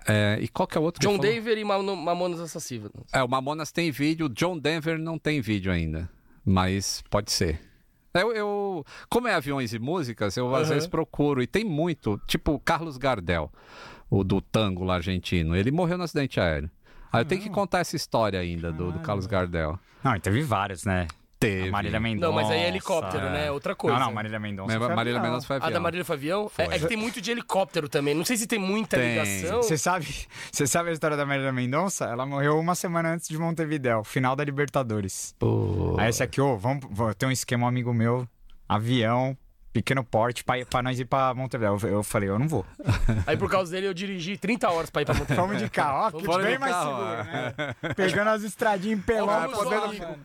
[0.08, 1.02] É, e qual que é o outro?
[1.02, 1.18] John?
[1.18, 2.92] Daver e Mam- Mamonas Assassinas.
[3.12, 4.30] É, o Mamonas tem vídeo.
[4.30, 6.08] John Denver não tem vídeo ainda.
[6.46, 7.60] Mas pode ser.
[8.14, 11.42] Eu, eu- como é aviões e músicas, eu às vezes procuro.
[11.42, 12.22] E tem muito.
[12.28, 13.52] Tipo Carlos Gardel,
[14.08, 15.56] o do tango lá argentino.
[15.56, 16.70] Ele morreu no acidente aéreo.
[17.12, 19.80] Aí eu tenho que contar essa história ainda do, do Carlos Gardel.
[20.04, 21.08] Não, e teve vários, né?
[21.40, 21.70] Teve.
[21.70, 22.28] A Marília Mendonça.
[22.28, 23.30] Não, mas aí é helicóptero, é.
[23.30, 23.46] né?
[23.48, 23.98] É outra coisa.
[23.98, 24.78] Não, não, Marília Mendonça.
[24.78, 25.22] Mas foi Marília.
[25.22, 25.72] Mendonça foi A avião.
[25.72, 26.46] da Marília foi avião?
[26.46, 26.76] É, Foi.
[26.76, 28.14] é que tem muito de helicóptero também.
[28.14, 29.10] Não sei se tem muita Tem.
[29.12, 29.64] ligação.
[29.64, 30.06] Você sabe,
[30.52, 32.06] você sabe a história da Marília Mendonça?
[32.06, 35.34] Ela morreu uma semana antes de Montevidéu, final da Libertadores.
[35.40, 35.96] Pô.
[35.98, 38.28] Aí esse aqui, ô, vamos, vou ter um esquema, um amigo meu,
[38.68, 39.38] avião,
[39.72, 41.78] pequeno porte, pra, pra nós ir pra Montevidéu.
[41.84, 42.66] Eu, eu falei, eu não vou.
[43.26, 45.36] Aí por causa dele eu dirigi 30 horas pra ir pra Montevideo.
[45.48, 47.54] Vamos de carro, ó, que bem de mais carro, seguro, é.
[47.84, 47.94] né?
[47.96, 49.98] Pegando as estradinhas em pelão, podendo...
[49.98, 50.16] só,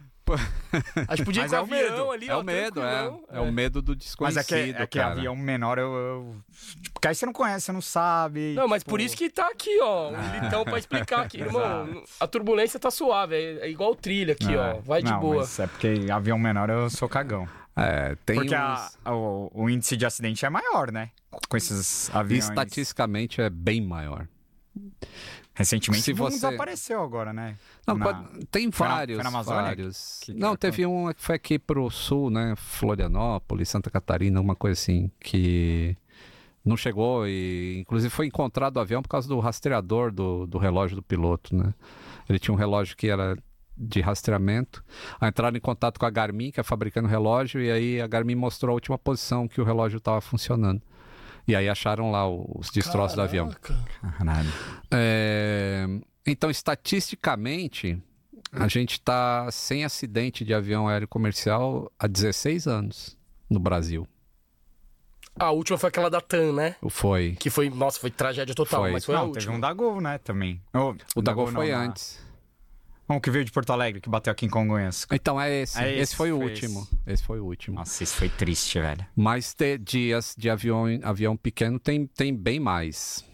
[1.07, 2.11] A gente podia ir Mas com é o avião medo.
[2.11, 3.13] ali, É ó, o medo, é.
[3.33, 6.37] É o medo do Mas desconhecido, é que, é que avião menor, eu, eu...
[6.81, 8.55] Tipo, porque aí você não conhece, você não sabe.
[8.55, 11.39] Não, mas tipo, por isso que tá aqui, ó, um litão pra explicar aqui.
[11.45, 15.21] Irmão, a turbulência tá suave, é, é igual trilha aqui, não, ó, vai de não,
[15.21, 15.37] boa.
[15.41, 17.47] Mas é porque avião menor eu sou cagão.
[17.77, 18.61] É, tem Porque uns...
[19.05, 21.11] a- o, o índice de acidente é maior, né?
[21.49, 22.45] Com esses aviões.
[22.49, 24.29] Estatisticamente é bem maior.
[25.57, 27.57] Recentemente Se você- desapareceu agora, né?
[27.87, 30.19] Não, Na- pode- tem foi na- vários, foi na vários.
[30.21, 32.55] Que- que não, teve um que foi aqui pro sul, né?
[32.57, 35.97] Florianópolis, Santa Catarina, uma coisa assim, que
[36.65, 40.97] não chegou e inclusive foi encontrado o avião por causa do rastreador do, do relógio
[40.97, 41.73] do piloto, né?
[42.29, 43.39] Ele tinha um relógio que era
[43.77, 44.85] de rastreamento.
[45.21, 48.07] Aí entraram em contato com a Garmin, que é fabricando o relógio, e aí a
[48.07, 50.81] Garmin mostrou a última posição que o relógio estava funcionando.
[51.47, 53.51] E aí acharam lá os destroços do avião.
[53.61, 53.89] Caraca.
[54.19, 54.49] Caralho.
[54.91, 55.87] É,
[56.27, 58.03] Então, estatisticamente,
[58.53, 63.19] a gente está sem acidente de avião aéreo comercial há 16 anos
[63.51, 64.07] no Brasil.
[65.37, 66.77] A última foi aquela da TAM, né?
[66.89, 67.37] Foi.
[67.41, 68.93] Que foi, nossa, foi tragédia total, Foi.
[68.93, 69.41] mas foi a não, última.
[69.43, 70.63] teve um da Gol, né, também.
[70.73, 72.24] Oh, O da Gol não, foi na- antes.
[73.09, 75.07] Um que veio de Porto Alegre, que bateu aqui em Congonhas.
[75.13, 75.79] Então é esse.
[75.79, 76.89] É esse, esse, foi o foi último.
[77.07, 77.77] Esse foi o último.
[77.77, 79.07] Nossa, isso foi triste, velho.
[79.15, 83.25] Mas ter dias de avião, avião pequeno tem, tem bem mais.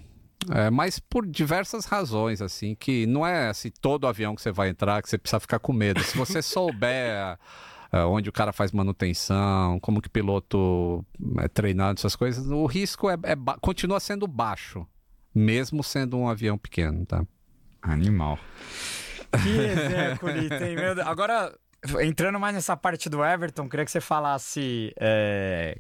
[0.53, 4.71] É, mas por diversas razões, assim, que não é assim, todo avião que você vai
[4.71, 6.03] entrar que você precisa ficar com medo.
[6.03, 7.39] Se você souber
[7.93, 11.05] ah, onde o cara faz manutenção, como que o piloto
[11.39, 14.87] é treinado, essas coisas, o risco é, é continua sendo baixo,
[15.35, 17.25] mesmo sendo um avião pequeno, tá?
[17.83, 18.39] Animal.
[19.43, 20.77] Que executive, hein?
[20.77, 21.07] Meu Deus.
[21.07, 21.55] Agora,
[22.01, 24.93] entrando mais nessa parte do Everton, queria que você falasse.
[25.01, 25.77] é,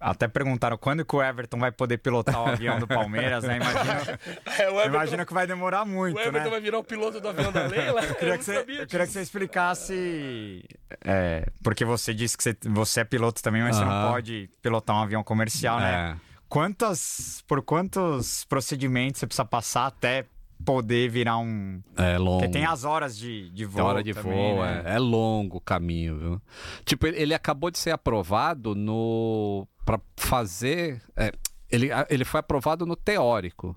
[0.00, 3.56] Até perguntaram quando que o Everton vai poder pilotar o avião do Palmeiras, né?
[3.56, 4.18] Imagino,
[4.58, 6.50] É, Everton, imagino que vai demorar muito, o Everton né?
[6.50, 8.02] vai virar o piloto do avião da Leila?
[8.04, 10.64] Eu queria, não que você, eu queria que você explicasse.
[11.04, 14.96] é, porque você disse que você, você é piloto também, mas você não pode pilotar
[14.96, 16.16] um avião comercial, né?
[16.18, 16.32] É.
[16.48, 20.26] Quantas, por quantos procedimentos você precisa passar até
[20.64, 21.82] poder virar um.
[21.96, 22.38] É longo.
[22.40, 23.76] Porque tem as horas de, de voo.
[23.76, 24.82] Tem hora de também, voo, né?
[24.86, 26.42] é, é longo o caminho, viu?
[26.84, 31.32] Tipo, ele, ele acabou de ser aprovado no para fazer, é,
[31.70, 33.76] ele, ele foi aprovado no teórico.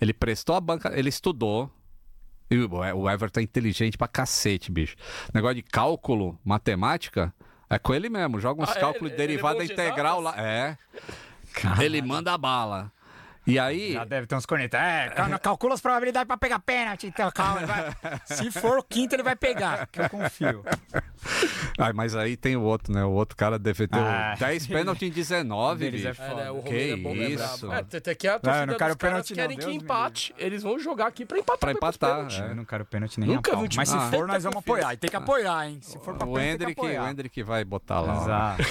[0.00, 1.70] Ele prestou a banca, ele estudou.
[2.50, 4.94] E o o Everton é inteligente pra cacete, bicho.
[5.34, 7.34] Negócio de cálculo, matemática,
[7.68, 8.38] é com ele mesmo.
[8.38, 8.80] Joga uns Ah, é?
[8.80, 10.34] cálculos Ele- ele é derivada de integral lá.
[10.40, 10.76] É.
[11.80, 12.92] Ele manda a bala.
[13.46, 13.92] E aí.
[13.92, 14.80] Já deve ter uns cornetas.
[14.80, 17.64] É, cal- calcula as probabilidades pra pegar pênalti, então calma.
[17.66, 17.94] vai-
[18.24, 20.64] Se for o quinto, ele vai pegar, que eu confio.
[21.78, 23.04] Ah, mas aí tem o outro, né?
[23.04, 24.34] O outro cara deve ter Ah.
[24.38, 26.22] 10 pênalti em 19, Deles é bicho.
[26.22, 27.72] É, né, o Que é bom, é isso?
[27.72, 29.70] É, até que a Não, eu torcida não quero dos caras pênalti, não, querem que
[29.84, 30.34] empate.
[30.38, 31.58] Eles vão jogar aqui pra empatar.
[31.60, 32.40] Pra empatar, pênaltis.
[32.40, 32.50] é.
[32.50, 34.10] Eu não quero pênalti nem Nunca vi Mas se Ah.
[34.10, 34.94] for, nós vamos apoiar.
[34.94, 35.78] E tem que apoiar, hein?
[35.82, 37.08] Se for pra O pênalti, tem Hendrick, o.
[37.08, 38.56] Hendrick vai botar lá.
[38.56, 38.62] Exato.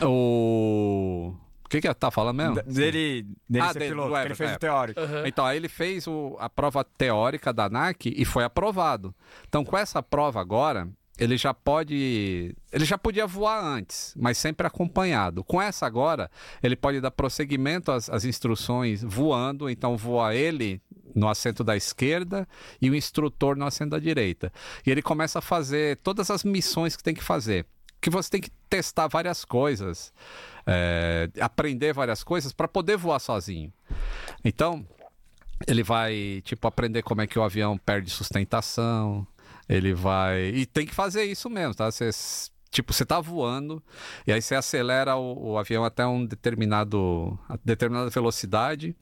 [0.06, 1.34] O.
[1.78, 2.54] O que que tá falando mesmo?
[2.62, 4.54] Dele, dele Ah, ser dele, piloto, ele Everton, fez é.
[4.54, 5.00] o teórico.
[5.00, 5.22] Aham.
[5.26, 9.14] Então, aí ele fez o- a prova teórica da ANAC e foi aprovado.
[9.48, 12.54] Então, com essa prova agora, ele já pode.
[12.72, 15.42] Ele já podia voar antes, mas sempre acompanhado.
[15.42, 16.30] Com essa agora,
[16.62, 20.80] ele pode dar prosseguimento às, às instruções voando, então voa ele
[21.14, 22.46] no assento da esquerda
[22.82, 24.52] e o instrutor no assento da direita.
[24.86, 27.66] E ele começa a fazer todas as missões que tem que fazer.
[28.04, 30.12] Que você tem que testar várias coisas,
[30.66, 33.72] é, aprender várias coisas para poder voar sozinho.
[34.44, 34.86] Então,
[35.66, 39.26] ele vai, tipo, aprender como é que o avião perde sustentação.
[39.66, 40.48] Ele vai.
[40.48, 41.90] E tem que fazer isso mesmo, tá?
[41.90, 42.10] Você,
[42.70, 43.82] tipo, você tá voando
[44.26, 48.94] e aí você acelera o, o avião até um determinado, determinada velocidade.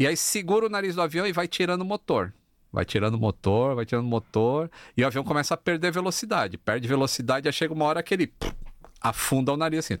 [0.00, 2.34] E aí segura o nariz do avião e vai tirando o motor.
[2.72, 4.70] Vai tirando o motor, vai tirando o motor.
[4.96, 6.56] E o avião começa a perder velocidade.
[6.56, 8.32] Perde velocidade, aí chega uma hora que ele
[9.00, 9.98] afunda o nariz assim.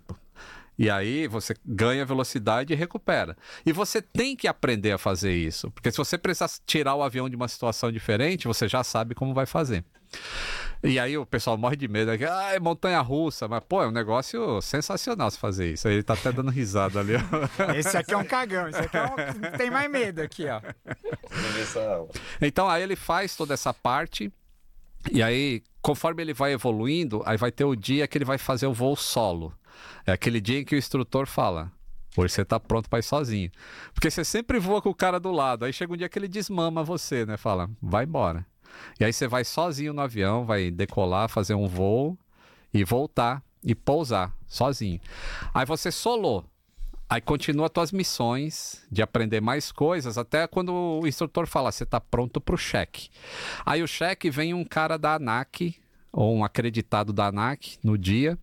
[0.78, 3.36] E aí você ganha velocidade e recupera.
[3.64, 5.70] E você tem que aprender a fazer isso.
[5.70, 9.34] Porque se você precisar tirar o avião de uma situação diferente, você já sabe como
[9.34, 9.84] vai fazer.
[10.84, 12.10] E aí o pessoal morre de medo.
[12.10, 12.18] né?
[12.28, 13.46] Ah, é montanha russa.
[13.46, 15.86] Mas, pô, é um negócio sensacional se fazer isso.
[15.86, 17.12] Aí Ele tá até dando risada ali.
[17.14, 17.72] ó.
[17.76, 18.68] Esse aqui é um cagão.
[18.68, 19.56] Esse aqui é um...
[19.56, 20.60] tem mais medo aqui, ó.
[22.40, 24.32] Então aí ele faz toda essa parte
[25.10, 28.66] E aí, conforme ele vai evoluindo, aí vai ter o dia que ele vai fazer
[28.66, 29.52] o voo solo.
[30.06, 31.70] É aquele dia em que o instrutor fala:
[32.16, 33.50] Hoje você tá pronto para ir sozinho.
[33.94, 35.64] Porque você sempre voa com o cara do lado.
[35.64, 37.36] Aí chega um dia que ele desmama você, né?
[37.36, 38.44] Fala, vai embora.
[38.98, 42.18] E aí você vai sozinho no avião, vai decolar, fazer um voo
[42.72, 45.00] e voltar e pousar sozinho.
[45.54, 46.44] Aí você solou.
[47.08, 51.84] Aí continua as tuas missões de aprender mais coisas, até quando o instrutor fala, você
[51.84, 53.10] está pronto para o cheque.
[53.66, 55.76] Aí o cheque vem um cara da ANAC,
[56.10, 58.38] ou um acreditado da ANAC no dia,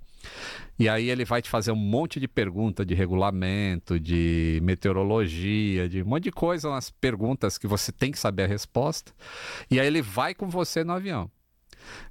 [0.80, 6.02] e aí ele vai te fazer um monte de pergunta de regulamento, de meteorologia, de
[6.02, 9.12] um monte de coisa, umas perguntas que você tem que saber a resposta.
[9.70, 11.30] E aí ele vai com você no avião.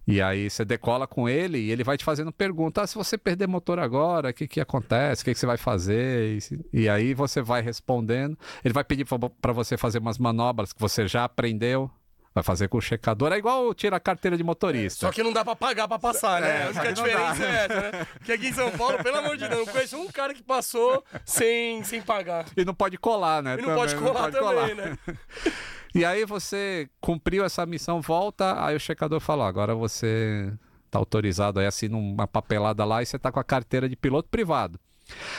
[0.06, 2.84] E aí você decola com ele e ele vai te fazendo perguntas.
[2.84, 5.22] Ah, se você perder motor agora, o que, que acontece?
[5.22, 6.38] O que, que você vai fazer?
[6.72, 8.36] E, e aí você vai respondendo.
[8.64, 9.06] Ele vai pedir
[9.40, 11.90] para você fazer umas manobras que você já aprendeu.
[12.38, 13.32] Vai fazer com o checador.
[13.32, 15.04] É igual tira a carteira de motorista.
[15.04, 16.48] É, só que não dá pra pagar pra passar, né?
[16.48, 18.06] É, Acho que a diferença é essa, né?
[18.14, 21.04] Porque aqui em São Paulo, pelo amor de Deus, não conheço um cara que passou
[21.24, 22.44] sem, sem pagar.
[22.56, 23.54] E não pode colar, né?
[23.54, 24.88] E não também, pode colar não pode também, colar.
[24.90, 24.98] né?
[25.92, 30.52] E aí você cumpriu essa missão, volta, aí o checador fala, agora você
[30.90, 34.28] tá autorizado aí, assina uma papelada lá e você tá com a carteira de piloto
[34.28, 34.78] privado.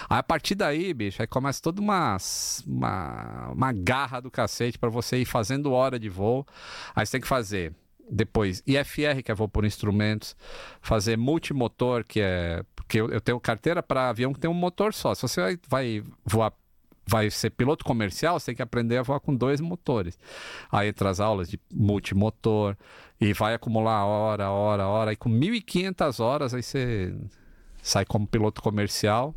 [0.09, 2.17] Aí a partir daí, bicho, aí começa toda uma,
[2.65, 6.45] uma, uma garra do cacete para você ir fazendo hora de voo.
[6.95, 7.73] Aí você tem que fazer
[8.09, 10.35] depois IFR, que é voo por instrumentos,
[10.81, 12.63] fazer multimotor, que é.
[12.75, 15.13] Porque eu, eu tenho carteira para avião que tem um motor só.
[15.13, 16.51] Se você vai, vai voar
[17.09, 20.17] vai ser piloto comercial, você tem que aprender a voar com dois motores.
[20.71, 22.77] Aí entra as aulas de multimotor
[23.19, 25.11] e vai acumular hora, hora, hora.
[25.11, 27.15] E com 1.500 horas, aí você
[27.81, 29.33] sai como piloto comercial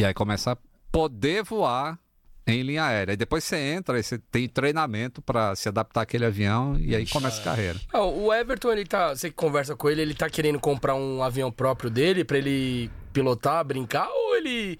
[0.00, 0.56] e aí começa a
[0.90, 1.98] poder voar
[2.46, 3.12] em linha aérea.
[3.12, 7.06] E depois você entra e você tem treinamento para se adaptar àquele avião e aí
[7.06, 7.78] começa a carreira.
[7.92, 11.52] Ah, o Everton, ele tá, você conversa com ele, ele tá querendo comprar um avião
[11.52, 14.78] próprio dele para ele pilotar, brincar ou ele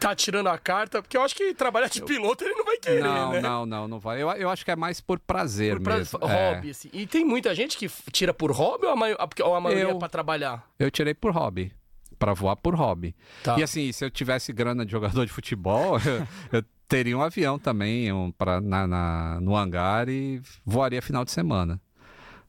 [0.00, 3.02] tá tirando a carta, porque eu acho que trabalhar de piloto ele não vai querer,
[3.02, 3.40] não, né?
[3.40, 4.22] Não, não, não vai.
[4.22, 5.98] Eu, eu acho que é mais por prazer por pra...
[5.98, 6.18] mesmo.
[6.20, 6.70] Hobby, é.
[6.70, 6.88] assim.
[6.90, 9.16] E tem muita gente que tira por hobby ou a, maio...
[9.42, 9.90] ou a maioria eu...
[9.90, 10.66] é pra trabalhar?
[10.78, 11.70] Eu tirei por hobby.
[12.18, 13.14] Pra voar por hobby.
[13.42, 13.58] Tá.
[13.58, 16.26] E assim, se eu tivesse grana de jogador de futebol, eu,
[16.58, 21.30] eu teria um avião também um, pra, na, na, no hangar e voaria final de
[21.30, 21.80] semana.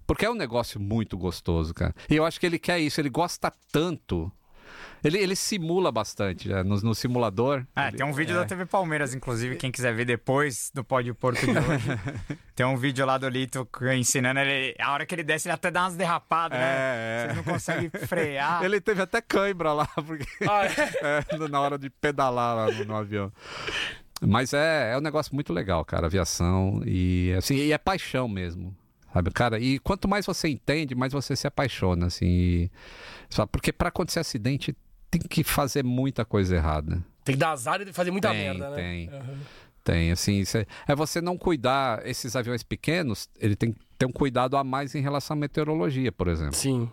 [0.07, 1.93] Porque é um negócio muito gostoso, cara.
[2.09, 4.31] E eu acho que ele quer isso, ele gosta tanto
[5.03, 6.63] ele, ele simula bastante né?
[6.63, 7.65] no, no, simulador.
[7.76, 8.39] É, ele, tem um vídeo é.
[8.39, 12.38] da TV Palmeiras, inclusive, quem quiser ver depois do Pódio Porto de hoje.
[12.55, 13.67] tem um vídeo lá do Lito
[13.97, 14.76] ensinando ele.
[14.80, 16.65] A hora que ele desce, ele até dá umas derrapadas, né?
[16.65, 17.27] É, é.
[17.27, 18.63] Você não consegue frear.
[18.63, 20.26] Ele teve até cãibra lá, porque.
[20.47, 21.26] Ah, é?
[21.43, 23.31] é na hora de pedalar lá no, no avião.
[24.21, 26.81] Mas é, é um negócio muito legal, cara, aviação.
[26.85, 28.76] E assim, e é paixão mesmo.
[29.13, 29.59] Sabe, cara?
[29.59, 32.26] E quanto mais você entende, mais você se apaixona, assim.
[32.26, 32.71] E...
[33.51, 34.76] Porque para acontecer acidente,
[35.10, 37.03] tem que fazer muita coisa errada.
[37.23, 38.76] Tem que dar azar e fazer muita tem, merda, né?
[38.76, 39.10] Tem.
[39.10, 39.38] Uhum.
[39.84, 44.11] Tem, assim, cê, é você não cuidar, esses aviões pequenos, ele tem que ter um
[44.11, 46.56] cuidado a mais em relação à meteorologia, por exemplo.
[46.56, 46.90] Sim.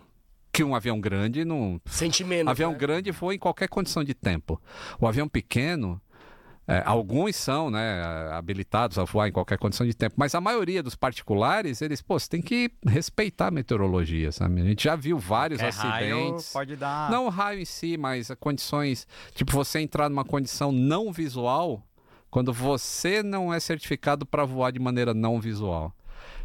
[0.51, 1.79] Que um avião grande não.
[1.85, 2.49] Sente menos.
[2.49, 2.77] Avião né?
[2.77, 4.59] grande foi em qualquer condição de tempo.
[4.99, 6.01] O avião pequeno,
[6.67, 8.03] é, alguns são né,
[8.33, 12.19] habilitados a voar em qualquer condição de tempo, mas a maioria dos particulares, eles, pô,
[12.19, 14.59] você tem que respeitar a meteorologia, sabe?
[14.59, 15.93] A gente já viu vários é, acidentes.
[15.93, 17.09] Raio pode dar.
[17.09, 19.07] Não o raio em si, mas condições.
[19.33, 21.81] Tipo, você entrar numa condição não visual
[22.29, 25.95] quando você não é certificado para voar de maneira não visual.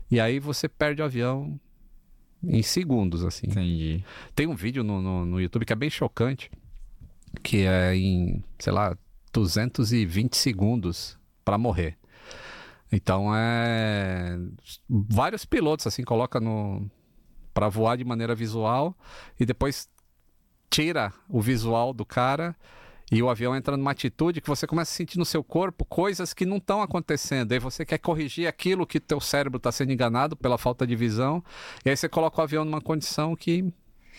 [0.09, 1.59] E aí você perde o avião
[2.44, 3.49] em segundos, assim.
[3.49, 4.05] Entendi.
[4.36, 6.49] Tem um vídeo no, no, no YouTube que é bem chocante,
[7.43, 8.97] que é em, sei lá,
[9.32, 11.96] 220 segundos para morrer.
[12.90, 14.38] Então é
[14.88, 16.90] vários pilotos assim coloca no
[17.54, 18.96] para voar de maneira visual
[19.38, 19.88] e depois
[20.70, 22.56] tira o visual do cara
[23.10, 26.32] e o avião entra numa atitude que você começa a sentir no seu corpo coisas
[26.32, 27.52] que não estão acontecendo.
[27.52, 31.44] Aí você quer corrigir aquilo que teu cérebro está sendo enganado pela falta de visão.
[31.84, 33.70] E aí você coloca o avião numa condição que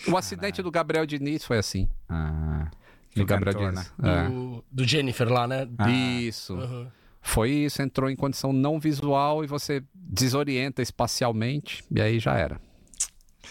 [0.07, 1.89] o acidente do Gabriel Diniz foi assim.
[2.07, 2.69] Ah.
[3.15, 3.93] Do Gabriel cantor, Dias.
[3.97, 4.25] Né?
[4.25, 4.29] É.
[4.29, 5.67] Do, do, Jennifer lá, né?
[5.77, 5.89] Ah.
[5.89, 6.55] Isso.
[6.55, 6.87] Uhum.
[7.21, 12.59] Foi isso, entrou em condição não visual e você desorienta espacialmente e aí já era.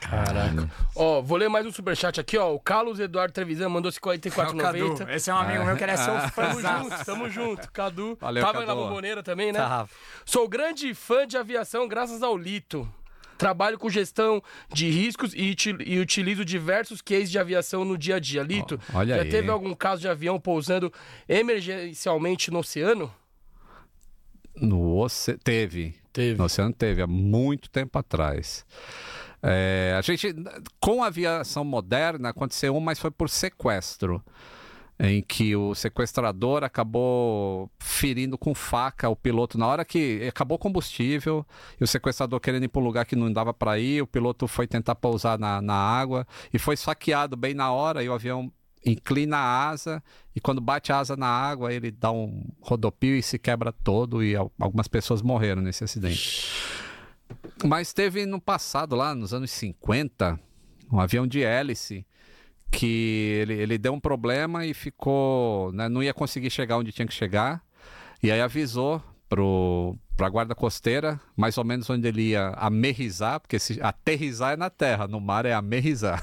[0.00, 0.70] Caraca.
[0.96, 2.52] Ó, vou ler mais um superchat aqui, ó.
[2.52, 5.08] O Carlos Eduardo Trevisan mandou 54,90.
[5.10, 5.66] Esse é um amigo é.
[5.66, 7.72] meu que ele é seu Tamo junto, tamo junto.
[7.72, 8.18] Cadu.
[8.20, 8.66] Valeu, Tava Cadu.
[8.66, 9.58] na bomboneira também, né?
[9.58, 9.86] Tá.
[10.24, 12.88] Sou grande fã de aviação graças ao Lito.
[13.38, 14.42] Trabalho com gestão
[14.72, 15.54] de riscos e,
[15.84, 18.42] e utilizo diversos cases de aviação no dia a dia.
[18.42, 19.28] Lito, oh, já aí.
[19.28, 20.92] teve algum caso de avião pousando
[21.28, 23.12] emergencialmente no oceano?
[24.54, 25.36] No oce...
[25.38, 25.94] Teve.
[26.12, 26.38] Teve.
[26.38, 28.66] No oceano teve, há muito tempo atrás.
[29.42, 30.34] É, a gente,
[30.78, 34.22] com a aviação moderna, aconteceu um, mas foi por sequestro
[35.04, 40.58] em que o sequestrador acabou ferindo com faca o piloto na hora que acabou o
[40.60, 41.44] combustível
[41.80, 44.46] e o sequestrador querendo ir para um lugar que não dava para ir, o piloto
[44.46, 46.24] foi tentar pousar na, na água
[46.54, 48.52] e foi saqueado bem na hora e o avião
[48.86, 50.00] inclina a asa
[50.36, 54.22] e quando bate a asa na água ele dá um rodopio e se quebra todo
[54.22, 56.48] e algumas pessoas morreram nesse acidente.
[57.64, 60.38] Mas teve no passado, lá nos anos 50,
[60.92, 62.06] um avião de hélice
[62.72, 65.70] que ele, ele deu um problema e ficou.
[65.72, 67.62] Né, não ia conseguir chegar onde tinha que chegar.
[68.22, 73.58] E aí avisou pro, pra guarda costeira, mais ou menos onde ele ia amerrizar, porque
[73.58, 76.22] se, aterrizar é na terra, no mar é amerrizar.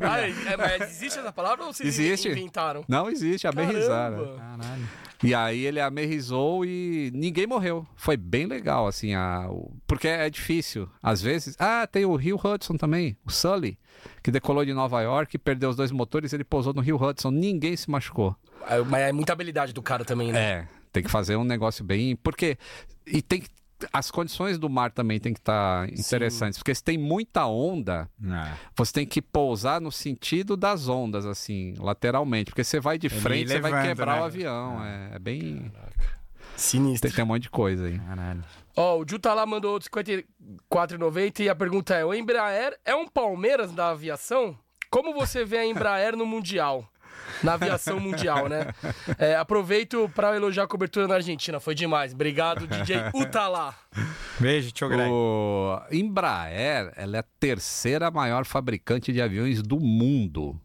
[0.00, 2.28] Ah, é, mas existe essa palavra ou vocês existe.
[2.28, 2.84] inventaram?
[2.88, 4.10] Não existe, amerrizar.
[4.10, 4.36] Né?
[4.36, 4.88] Caralho.
[5.22, 7.86] E aí ele amerrizou e ninguém morreu.
[7.96, 9.48] Foi bem legal, assim, a...
[9.86, 10.88] porque é difícil.
[11.02, 11.56] Às vezes.
[11.58, 13.78] Ah, tem o Rio Hudson também, o Sully,
[14.22, 17.76] que decolou de Nova York, perdeu os dois motores, ele pousou no Rio Hudson, ninguém
[17.76, 18.36] se machucou.
[18.68, 20.40] É, mas é muita habilidade do cara também, né?
[20.40, 22.16] É, tem que fazer um negócio bem.
[22.16, 22.58] Porque.
[23.06, 23.48] E tem que
[23.92, 26.60] as condições do mar também tem que estar tá interessantes, Sim.
[26.60, 28.52] porque se tem muita onda, é.
[28.74, 33.20] você tem que pousar no sentido das ondas, assim, lateralmente, porque você vai de Ele
[33.20, 34.22] frente, levanta, você vai quebrar né?
[34.22, 34.82] o avião.
[34.82, 35.70] É, é bem.
[35.74, 36.16] Caraca.
[36.56, 37.10] Sinistro.
[37.10, 37.98] Tem, tem um monte de coisa aí.
[37.98, 38.44] Caralho.
[38.74, 42.78] Ó, oh, o Ju tá lá, mandou outro 54,90 e a pergunta é: o Embraer
[42.84, 44.58] é um Palmeiras da aviação?
[44.90, 46.88] Como você vê a Embraer no Mundial?
[47.42, 48.66] Na aviação mundial, né?
[49.18, 52.12] É, aproveito para elogiar a cobertura na Argentina, foi demais.
[52.12, 53.74] Obrigado, DJ Utalá.
[54.38, 55.10] Beijo, tio Greg.
[55.10, 60.60] O Embraer, ela é a terceira maior fabricante de aviões do mundo.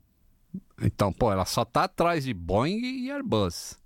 [0.81, 3.79] Então, pô, ela só tá atrás de Boeing e Airbus.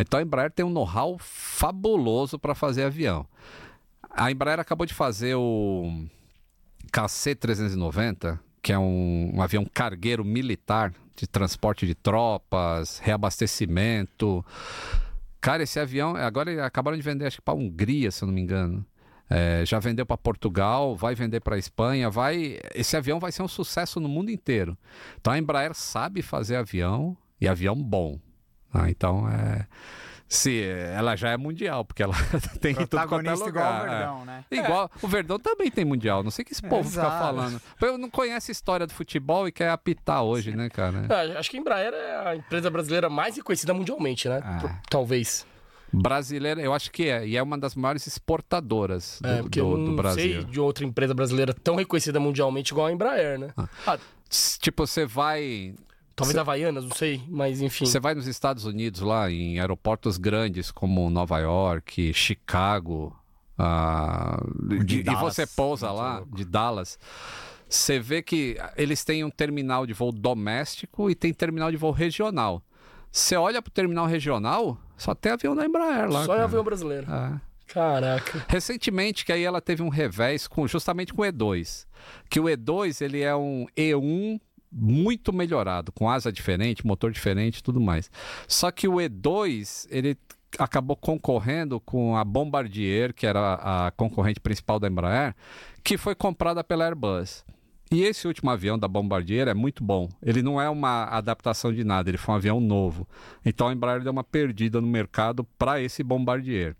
[0.00, 3.26] Então a Embraer tem um know-how fabuloso para fazer avião.
[4.08, 6.06] A Embraer acabou de fazer o
[6.90, 14.44] KC-390, que é um, um avião cargueiro militar de transporte de tropas, reabastecimento.
[15.40, 18.40] Cara, esse avião, agora acabaram de vender, acho que para Hungria, se eu não me
[18.40, 18.84] engano.
[19.28, 22.58] É, já vendeu para Portugal, vai vender para Espanha, vai.
[22.74, 24.76] Esse avião vai ser um sucesso no mundo inteiro.
[25.20, 28.18] Então a Embraer sabe fazer avião e avião bom.
[28.72, 29.66] Ah, então é
[30.30, 32.14] se ela já é mundial, porque ela
[32.62, 33.48] tem tudo quanto é lugar.
[33.48, 34.24] igual o Verdão, é.
[34.24, 34.44] né?
[34.48, 34.98] Igual, é.
[35.02, 37.60] o Verdão também tem mundial, não sei que esse povo é, fica falando.
[37.82, 41.04] Eu não conhece a história do futebol e quer apitar hoje, né, cara?
[41.10, 44.40] É, acho que a Embraer é a empresa brasileira mais reconhecida mundialmente, né?
[44.44, 44.78] Ah.
[44.88, 45.44] Talvez.
[45.92, 49.96] Brasileira, eu acho que é, e é uma das maiores exportadoras do, é, do, do
[49.96, 50.34] Brasil.
[50.34, 53.48] Não sei de outra empresa brasileira tão reconhecida mundialmente igual a Embraer, né?
[53.56, 53.68] Ah.
[53.84, 53.98] Ah.
[54.60, 55.74] Tipo, você vai
[56.20, 56.40] Talvez Cê...
[56.40, 57.86] Havaianas, não sei, mas enfim.
[57.86, 63.16] Você vai nos Estados Unidos lá, em aeroportos grandes como Nova York, Chicago,
[63.58, 66.36] uh, e, e você pousa lá, louco.
[66.36, 66.98] de Dallas.
[67.66, 71.92] Você vê que eles têm um terminal de voo doméstico e tem terminal de voo
[71.92, 72.62] regional.
[73.10, 76.24] Você olha pro terminal regional, só tem avião da Embraer lá.
[76.24, 77.06] Só é avião brasileiro.
[77.10, 77.40] É.
[77.72, 78.44] Caraca.
[78.48, 81.86] Recentemente, que aí ela teve um revés com justamente com o E2.
[82.28, 84.40] Que o E2 ele é um E1
[84.70, 88.10] muito melhorado, com asa diferente, motor diferente tudo mais.
[88.46, 90.16] Só que o E2, ele
[90.58, 95.34] acabou concorrendo com a Bombardier, que era a concorrente principal da Embraer,
[95.82, 97.44] que foi comprada pela Airbus.
[97.92, 100.08] E esse último avião da Bombardier é muito bom.
[100.22, 103.06] Ele não é uma adaptação de nada, ele foi um avião novo.
[103.44, 106.76] Então a Embraer deu uma perdida no mercado para esse Bombardier.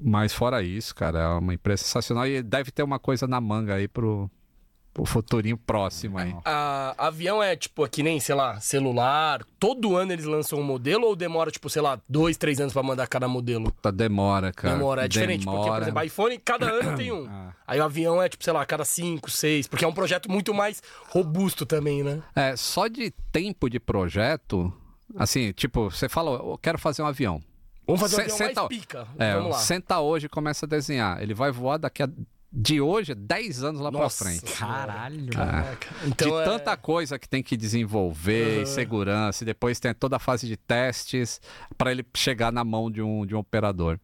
[0.00, 3.74] Mas fora isso, cara, é uma empresa sensacional e deve ter uma coisa na manga
[3.74, 4.30] aí pro,
[4.96, 6.34] o futurinho próximo aí.
[6.44, 9.44] A, avião é tipo, que nem, sei lá, celular.
[9.58, 12.82] Todo ano eles lançam um modelo ou demora, tipo, sei lá, dois, três anos pra
[12.82, 13.64] mandar cada modelo?
[13.64, 14.74] Puta, demora, cara.
[14.74, 15.44] Demora, é diferente.
[15.44, 15.58] Demora.
[15.58, 17.24] Porque, por exemplo, iPhone, cada ano tem um.
[17.34, 17.54] Ah.
[17.66, 19.66] Aí o avião é, tipo, sei lá, cada cinco, seis.
[19.66, 22.22] Porque é um projeto muito mais robusto também, né?
[22.36, 24.72] É, só de tempo de projeto,
[25.16, 27.42] assim, tipo, você fala, eu quero fazer um avião.
[27.86, 29.08] Vamos fazer um avião senta, mais pica.
[29.18, 29.58] É, Vamos lá.
[29.58, 31.22] Senta hoje e começa a desenhar.
[31.22, 32.08] Ele vai voar daqui a
[32.56, 34.58] de hoje, 10 anos lá Nossa, pra frente.
[34.58, 35.32] Caralho.
[35.32, 35.88] Caraca.
[36.06, 36.44] Então, de é...
[36.44, 38.66] tanta coisa que tem que desenvolver, uhum.
[38.66, 41.40] segurança, e depois tem toda a fase de testes
[41.76, 43.98] para ele chegar na mão de um, de um operador.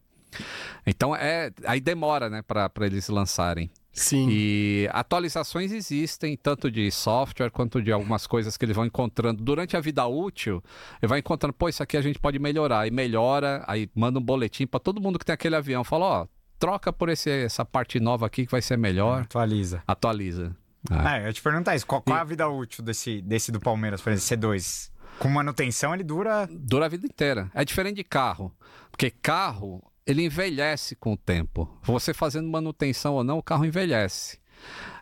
[0.86, 3.70] Então é aí demora, né, para eles lançarem.
[3.92, 4.28] Sim.
[4.30, 9.76] E atualizações existem, tanto de software quanto de algumas coisas que eles vão encontrando durante
[9.76, 10.62] a vida útil.
[11.02, 12.86] Ele vai encontrando, pô, isso aqui a gente pode melhorar.
[12.86, 15.82] E melhora, aí manda um boletim para todo mundo que tem aquele avião.
[15.82, 16.26] Fala, ó,
[16.60, 19.22] troca por esse, essa parte nova aqui que vai ser melhor.
[19.22, 19.82] Atualiza.
[19.88, 20.54] Atualiza.
[20.88, 21.86] Ah, é, eu te perguntar isso.
[21.86, 24.90] Qual, qual é a vida útil desse, desse do Palmeiras, por exemplo, C2?
[25.18, 26.48] Com manutenção ele dura.
[26.50, 27.50] Dura a vida inteira.
[27.54, 28.54] É diferente de carro.
[28.90, 31.68] Porque carro, ele envelhece com o tempo.
[31.82, 34.38] Você fazendo manutenção ou não, o carro envelhece.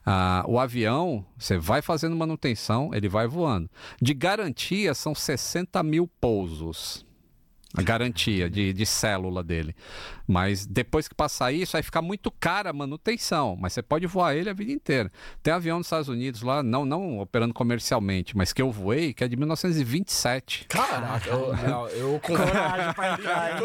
[0.06, 3.68] Ah, o avião, você vai fazendo manutenção, ele vai voando.
[4.00, 7.04] De garantia, são 60 mil pousos.
[7.76, 9.76] A garantia de, de célula dele.
[10.26, 13.56] Mas depois que passar isso, aí fica muito cara a manutenção.
[13.60, 15.12] Mas você pode voar ele a vida inteira.
[15.42, 19.22] Tem avião nos Estados Unidos lá, não, não operando comercialmente, mas que eu voei, que
[19.22, 20.66] é de 1927.
[20.68, 22.46] Caraca, eu, eu, eu confio.
[22.46, 23.58] Coragem pra entrar, hein?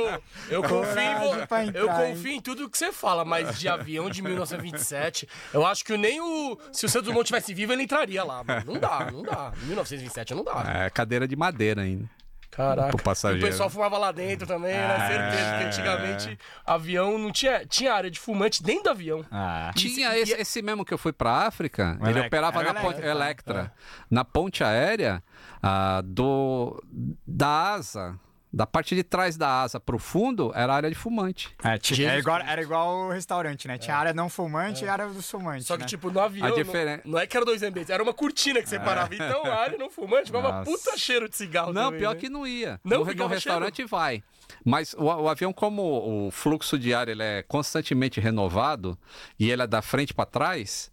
[0.50, 4.22] Eu, eu confio, entrar, eu confio em tudo que você fala, mas de avião de
[4.22, 6.58] 1927, eu acho que nem o.
[6.74, 8.44] Se o Santos Dumont tivesse vivo, ele entraria lá.
[8.44, 8.74] Mano.
[8.74, 9.54] Não dá, não dá.
[9.64, 10.86] 1927 não dá.
[10.86, 12.10] É cadeira de madeira ainda.
[12.56, 12.96] Caraca.
[13.34, 14.96] E o pessoal fumava lá dentro também, né?
[14.96, 15.08] É.
[15.08, 17.66] Certeza que antigamente avião não tinha.
[17.66, 19.26] Tinha área de fumante dentro do avião.
[19.32, 19.72] Ah.
[19.76, 22.28] Tinha e- esse, esse mesmo que eu fui pra África, O ele Electra.
[22.28, 23.12] operava Era na o ponte Electra.
[23.14, 23.74] Electra,
[24.10, 25.24] na ponte aérea
[25.62, 26.82] ah, do
[27.26, 28.16] da asa,
[28.54, 31.50] da parte de trás da asa pro fundo era a área de fumante.
[31.64, 33.80] É, tinha- era, igual, era igual o restaurante, né?
[33.80, 35.66] Tinha área não fumante e área dos fumantes.
[35.66, 35.88] Só que, né?
[35.88, 36.46] tipo, no avião.
[36.46, 39.14] A não- diferen- não, é que era dois ambientes, era uma cortina que separava.
[39.16, 40.64] Então a área não fumante, Nossa.
[40.70, 41.74] puta cheiro de cigarro.
[41.74, 42.20] Não, também, pior né?
[42.20, 42.80] que não ia.
[42.84, 44.24] Não, no, no restaurante vai.
[44.64, 48.98] Mas o, o avião, como o fluxo de ar ele é constantemente renovado
[49.40, 50.92] e ele é da frente para trás,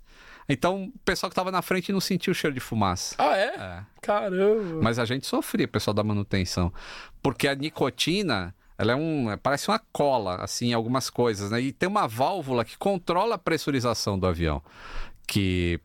[0.53, 3.15] então o pessoal que estava na frente não sentiu o cheiro de fumaça.
[3.19, 3.55] Ah, é?
[3.57, 3.83] É.
[4.03, 4.83] Caramba.
[4.83, 6.73] Mas a gente sofria, pessoal da manutenção.
[7.23, 9.27] Porque a nicotina, ela é um.
[9.43, 11.61] Parece uma cola, assim, em algumas coisas, né?
[11.61, 14.63] E tem uma válvula que controla a pressurização do avião.
[15.27, 15.81] Que.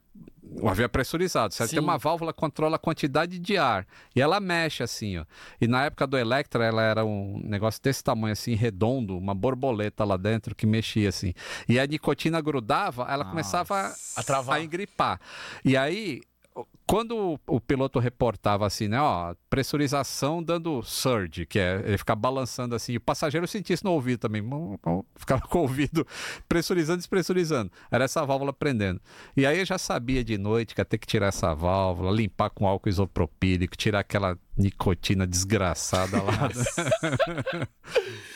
[0.62, 1.70] O avião é pressurizado, certo?
[1.72, 1.76] Sim.
[1.78, 3.86] Tem uma válvula que controla a quantidade de ar.
[4.16, 5.26] E ela mexe assim, ó.
[5.60, 10.04] E na época do Electra, ela era um negócio desse tamanho, assim, redondo, uma borboleta
[10.06, 11.34] lá dentro que mexia assim.
[11.68, 14.58] E a nicotina grudava, ela começava A travar.
[14.58, 15.20] a engripar.
[15.64, 16.22] E aí,
[16.88, 22.76] quando o, piloto reportava assim, né, ó, pressurização dando surge, que é ele ficar balançando
[22.76, 24.44] assim, e o passageiro sentia isso no ouvido também,
[25.18, 26.06] ficava com o ouvido
[26.48, 27.72] pressurizando, despressurizando.
[27.90, 29.02] Era essa válvula prendendo.
[29.36, 32.52] E aí eu já sabia de noite que ia ter que tirar essa válvula, limpar
[32.52, 36.50] com álcool isopropílico, tirar aquela nicotina desgraçada lá.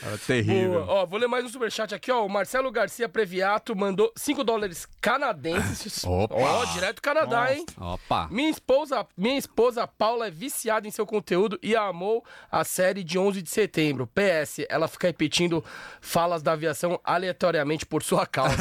[0.02, 0.86] Era terrível.
[0.86, 1.02] Boa.
[1.02, 2.26] Ó, vou ler mais um superchat aqui, ó.
[2.26, 6.04] O Marcelo Garcia Previato mandou 5 dólares canadenses.
[6.04, 6.36] Opa.
[6.36, 7.66] Ó, direto do Canadá, hein?
[7.78, 8.28] Opa.
[8.40, 13.20] Minha esposa, minha esposa Paula é viciada em seu conteúdo e amou a série de
[13.20, 14.08] 11 de setembro.
[14.08, 15.62] PS, ela fica repetindo
[16.00, 18.56] falas da aviação aleatoriamente por sua causa.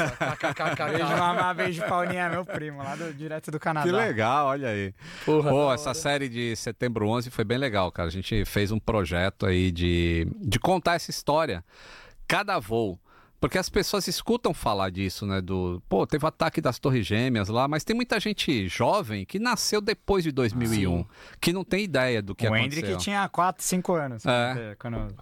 [0.91, 3.87] Beijo, mamá, beijo, Paulinha, meu primo, lá do, direto do Canadá.
[3.87, 4.93] Que legal, olha aí.
[5.25, 8.09] Porra, Pô, essa série de Setembro 11 foi bem legal, cara.
[8.09, 11.65] A gente fez um projeto aí de, de contar essa história.
[12.27, 12.99] Cada voo.
[13.41, 15.41] Porque as pessoas escutam falar disso, né?
[15.41, 19.39] Do, pô, teve o ataque das Torres Gêmeas lá, mas tem muita gente jovem que
[19.39, 21.05] nasceu depois de 2001,
[21.41, 22.81] que não tem ideia do que o aconteceu.
[22.81, 24.27] Hendrick tinha 4, 5 anos.
[24.27, 24.75] É.
[24.79, 25.15] Quando...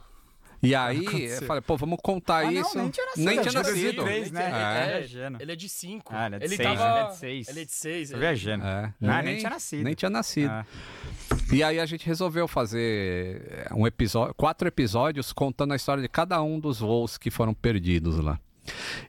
[0.63, 2.79] E aí, eu falei, pô, vamos contar Ah, não, isso.
[2.79, 3.97] nem tinha nascido, Nem é tinha de nascido.
[4.05, 4.43] 2003, né?
[4.43, 5.39] É, É, viajando.
[5.43, 6.13] ele é de 5.
[6.15, 6.91] Ah, ele é de ele seis, tava...
[6.91, 7.49] ele é de seis.
[7.49, 8.11] Ele é de 6.
[8.11, 8.65] Tô viajando.
[8.65, 9.85] É, Ah, nem tinha nascido.
[9.85, 10.51] Nem tinha nascido.
[10.51, 10.67] Ah.
[11.53, 16.43] E aí a gente resolveu fazer um episódio, quatro episódios contando a história de cada
[16.43, 18.41] um dos voos que foram perdidos lá.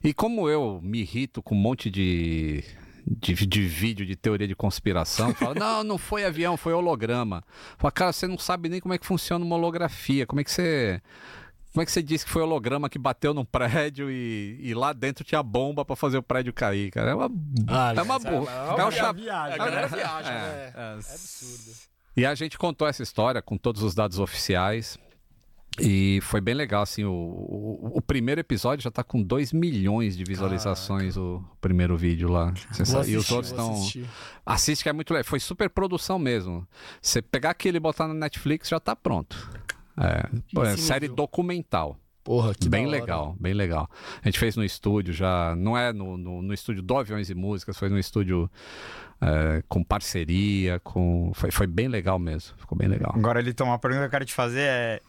[0.04, 2.62] E como eu me irrito com um monte de,
[3.10, 7.42] de, de vídeo de teoria de conspiração, falo, não, não foi avião, foi holograma.
[7.78, 10.50] Fala, cara, você não sabe nem como é que funciona uma holografia, como é que
[10.50, 11.00] você...
[11.72, 14.92] Como é que você disse que foi holograma que bateu num prédio e, e lá
[14.92, 17.10] dentro tinha bomba pra fazer o prédio cair, cara?
[17.10, 17.30] É uma,
[17.68, 18.64] Ah, é uma é burra.
[18.72, 19.54] uma- É um é cha- viagem.
[19.54, 19.88] A galera É.
[19.88, 20.32] viaja, É.
[20.32, 20.72] né?
[20.74, 21.76] É, absurdo.
[22.16, 24.98] E a gente contou essa história com todos os dados oficiais.
[25.80, 30.16] E foi bem legal, assim, o, o, o primeiro episódio já tá com 2 milhões
[30.16, 32.52] de visualizações, o primeiro vídeo lá.
[32.72, 33.10] Sabe?
[33.10, 33.72] e os assistir, outros estão...
[33.72, 34.06] assistir.
[34.44, 35.24] Assiste que é muito legal.
[35.24, 36.66] Foi super produção mesmo.
[37.00, 39.50] Você pegar aquilo e botar na Netflix, já tá pronto.
[39.96, 41.16] É, pô, é série nível.
[41.16, 41.98] documental.
[42.28, 43.88] Porra, que bem legal, bem legal.
[44.22, 47.34] A gente fez no estúdio já, não é no, no, no estúdio do Aviões e
[47.34, 48.50] Músicas, foi no estúdio
[49.18, 53.12] é, com parceria, com foi, foi bem legal mesmo, ficou bem legal.
[53.16, 55.00] Agora, ele uma pergunta que eu quero te fazer é...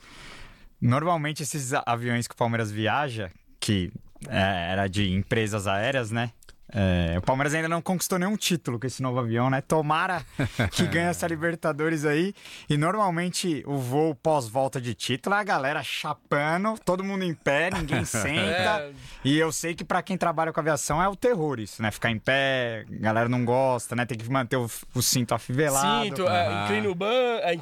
[0.81, 3.91] Normalmente esses aviões que o Palmeiras viaja, que
[4.27, 6.31] é, era de empresas aéreas, né?
[6.71, 9.61] É, o Palmeiras ainda não conquistou nenhum título com esse novo avião, né?
[9.61, 10.23] Tomara
[10.71, 12.33] que ganhe essa Libertadores aí.
[12.69, 17.69] E normalmente o voo pós-volta de título é a galera chapando, todo mundo em pé,
[17.71, 18.31] ninguém senta.
[18.33, 18.91] É,
[19.23, 21.89] E eu sei que pra quem trabalha com aviação é o terror isso, né?
[21.91, 24.05] Ficar em pé, a galera não gosta, né?
[24.05, 26.05] Tem que manter o, o cinto afivelado.
[26.05, 27.07] Cinto, é, inclina o ban,
[27.41, 27.57] é,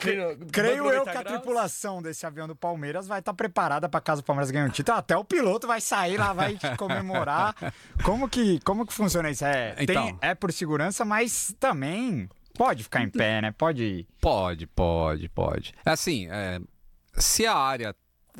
[0.52, 1.28] Creio eu 90 que a graus.
[1.38, 4.98] tripulação desse avião do Palmeiras vai estar preparada para caso o Palmeiras ganhe um título.
[4.98, 7.56] Até o piloto vai sair lá, vai comemorar.
[8.04, 9.46] Como que, como que funciona isso?
[9.46, 10.18] É, tem- Então.
[10.22, 13.52] é por segurança, mas também pode ficar em pé, né?
[13.58, 14.08] Pode.
[14.20, 15.74] Pode, pode, pode.
[15.86, 16.60] Assim, é,
[17.14, 17.96] se a área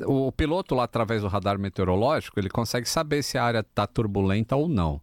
[0.06, 4.54] o piloto lá através do radar meteorológico, ele consegue saber se a área está turbulenta
[4.54, 5.00] ou não.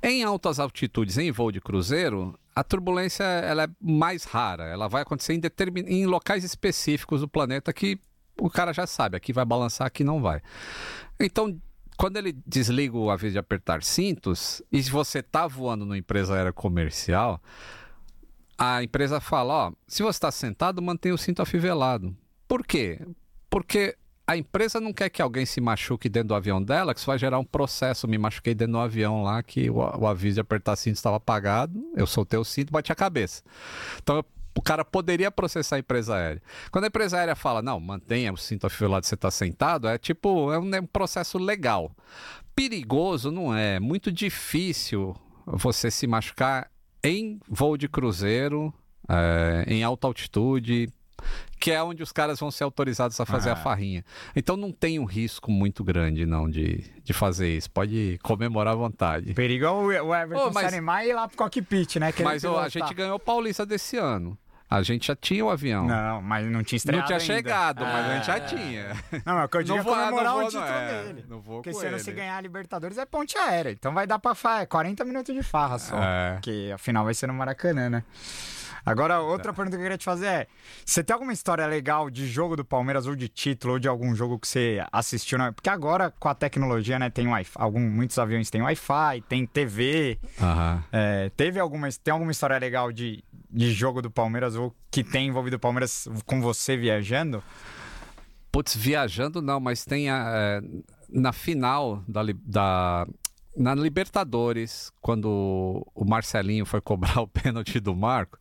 [0.00, 4.64] Em altas altitudes, em voo de cruzeiro, a turbulência ela é mais rara.
[4.66, 5.82] Ela vai acontecer em, determin...
[5.88, 7.98] em locais específicos do planeta que
[8.40, 10.40] o cara já sabe, aqui vai balançar, aqui não vai.
[11.18, 11.60] Então,
[11.98, 16.36] quando ele desliga o aviso de apertar cintos, e se você está voando numa empresa
[16.36, 17.42] aérea comercial,
[18.56, 22.16] a empresa fala, ó, se você está sentado, mantenha o cinto afivelado.
[22.46, 23.00] Por quê?
[23.50, 27.06] Porque a empresa não quer que alguém se machuque dentro do avião dela, que isso
[27.06, 28.06] vai gerar um processo.
[28.06, 31.82] Me machuquei dentro do avião lá, que o, o aviso de apertar cinto estava apagado,
[31.96, 33.42] eu soltei o cinto, bati a cabeça.
[34.00, 34.24] Então,
[34.56, 36.42] o cara poderia processar a empresa aérea.
[36.70, 40.52] Quando a empresa aérea fala, não, mantenha o cinto afivelado, você está sentado, é tipo,
[40.52, 41.92] é um, é um processo legal.
[42.54, 45.14] Perigoso não é, muito difícil
[45.46, 46.70] você se machucar
[47.02, 48.74] em voo de cruzeiro,
[49.08, 50.92] é, em alta altitude,
[51.58, 53.54] que é onde os caras vão ser autorizados a fazer ah.
[53.54, 54.04] a farrinha.
[54.34, 57.70] Então não tem um risco muito grande, não, de, de fazer isso.
[57.70, 59.34] Pode comemorar à vontade.
[59.34, 60.70] Perigo é o Everton oh, mas...
[60.70, 62.12] Sanemar ir lá pro cockpit, né?
[62.22, 64.38] Mas oh, a gente ganhou o Paulista desse ano.
[64.70, 65.86] A gente já tinha o avião.
[65.86, 67.34] Não, mas não tinha estreado Não tinha ainda.
[67.34, 68.40] chegado, mas a gente já é.
[68.40, 68.88] tinha.
[69.24, 71.24] Não, mas o que eu digo é comemorar o título é, dele.
[71.26, 71.98] Não vou Porque se ele.
[71.98, 73.70] se ganhar a Libertadores é ponte aérea.
[73.70, 74.66] Então vai dar pra fa...
[74.66, 75.96] 40 minutos de farra só.
[75.98, 76.32] É.
[76.34, 78.04] Porque afinal vai ser no Maracanã, né?
[78.84, 80.46] Agora, outra pergunta que eu queria te fazer é:
[80.84, 84.14] você tem alguma história legal de jogo do Palmeiras ou de título ou de algum
[84.14, 85.38] jogo que você assistiu?
[85.54, 87.52] Porque agora, com a tecnologia, né, tem Wi-Fi.
[87.56, 90.18] Algum, muitos aviões têm Wi-Fi, tem TV.
[90.40, 90.82] Uhum.
[90.92, 95.28] É, teve alguma, tem alguma história legal de, de jogo do Palmeiras ou que tem
[95.28, 97.42] envolvido o Palmeiras com você viajando?
[98.50, 100.60] Putz, viajando não, mas tem a, é,
[101.08, 103.06] na final da, da
[103.58, 108.38] na Libertadores, quando o Marcelinho foi cobrar o pênalti do Marco,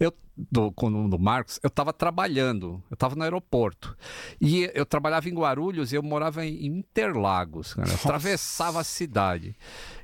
[0.00, 0.70] eu do,
[1.08, 3.96] do Marcos, eu estava trabalhando, eu estava no aeroporto.
[4.40, 7.88] E eu trabalhava em Guarulhos e eu morava em Interlagos, cara.
[7.88, 9.56] Eu atravessava a cidade.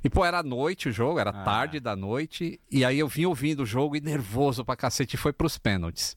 [0.03, 1.45] E, pô, era noite o jogo, era ah.
[1.45, 2.61] tarde da noite.
[2.69, 6.17] E aí eu vim ouvindo o jogo e nervoso pra cacete e foi pros pênaltis.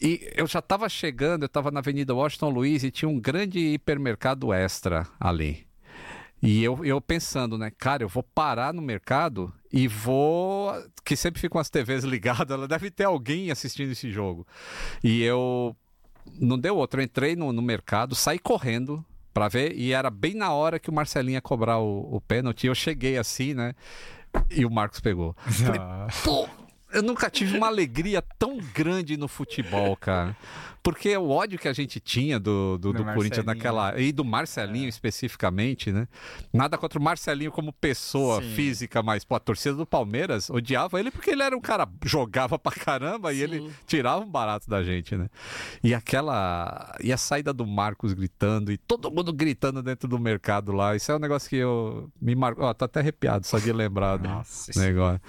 [0.00, 3.58] E eu já estava chegando, eu estava na Avenida Washington Luiz e tinha um grande
[3.58, 5.69] hipermercado extra ali.
[6.42, 10.72] E eu, eu pensando, né, cara, eu vou parar no mercado e vou.
[11.04, 14.46] Que sempre ficam as TVs ligadas, ela deve ter alguém assistindo esse jogo.
[15.02, 15.76] E eu.
[16.38, 20.34] Não deu outro, eu entrei no, no mercado, saí correndo para ver, e era bem
[20.34, 22.66] na hora que o Marcelinho ia cobrar o, o pênalti.
[22.66, 23.74] Eu cheguei assim, né?
[24.50, 25.34] E o Marcos pegou.
[25.48, 25.80] Falei,
[26.24, 26.48] pô,
[26.92, 30.36] eu nunca tive uma alegria tão grande no futebol, cara.
[30.82, 33.98] Porque o ódio que a gente tinha do, do, do, Corinthians naquela.
[34.00, 34.88] E do Marcelinho é.
[34.88, 36.08] especificamente, né?
[36.52, 38.54] Nada contra o Marcelinho como pessoa Sim.
[38.54, 42.58] física, mas pô, a torcida do Palmeiras odiava ele porque ele era um cara jogava
[42.58, 43.38] pra caramba Sim.
[43.38, 45.28] e ele tirava um barato da gente, né?
[45.82, 46.96] E aquela.
[47.02, 50.96] E a saída do Marcos gritando e todo mundo gritando dentro do mercado lá.
[50.96, 52.64] Isso é um negócio que eu me marcou.
[52.64, 55.20] Ó, tô até arrepiado só de lembrar do negócio.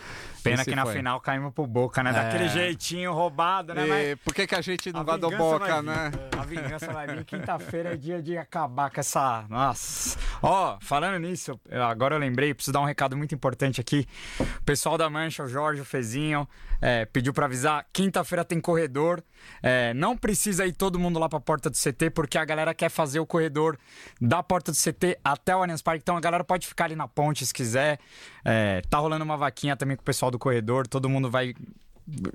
[0.43, 0.95] Pena que na foi.
[0.95, 2.11] final caímos pro Boca, né?
[2.11, 2.49] Daquele é.
[2.49, 3.85] jeitinho roubado, né?
[3.85, 4.19] E Mas...
[4.23, 6.11] Por que, que a gente não a vai do Boca, né?
[6.38, 7.26] A vingança vai vir.
[7.26, 9.45] Quinta-feira é dia de acabar com essa.
[9.49, 10.18] Nossa.
[10.41, 14.07] Ó, falando nisso, agora eu lembrei, preciso dar um recado muito importante aqui.
[14.39, 16.47] O pessoal da Mancha, o Jorge, o Fezinho,
[16.82, 17.86] é, pediu para avisar.
[17.94, 19.24] Quinta-feira tem corredor.
[19.62, 22.90] É, não precisa ir todo mundo lá pra porta do CT, porque a galera quer
[22.90, 23.78] fazer o corredor
[24.20, 26.02] da porta do CT até o Allianz Parque.
[26.02, 27.99] Então a galera pode ficar ali na ponte se quiser.
[28.44, 30.88] É, tá rolando uma vaquinha também com o pessoal do corredor.
[30.88, 31.53] Todo mundo vai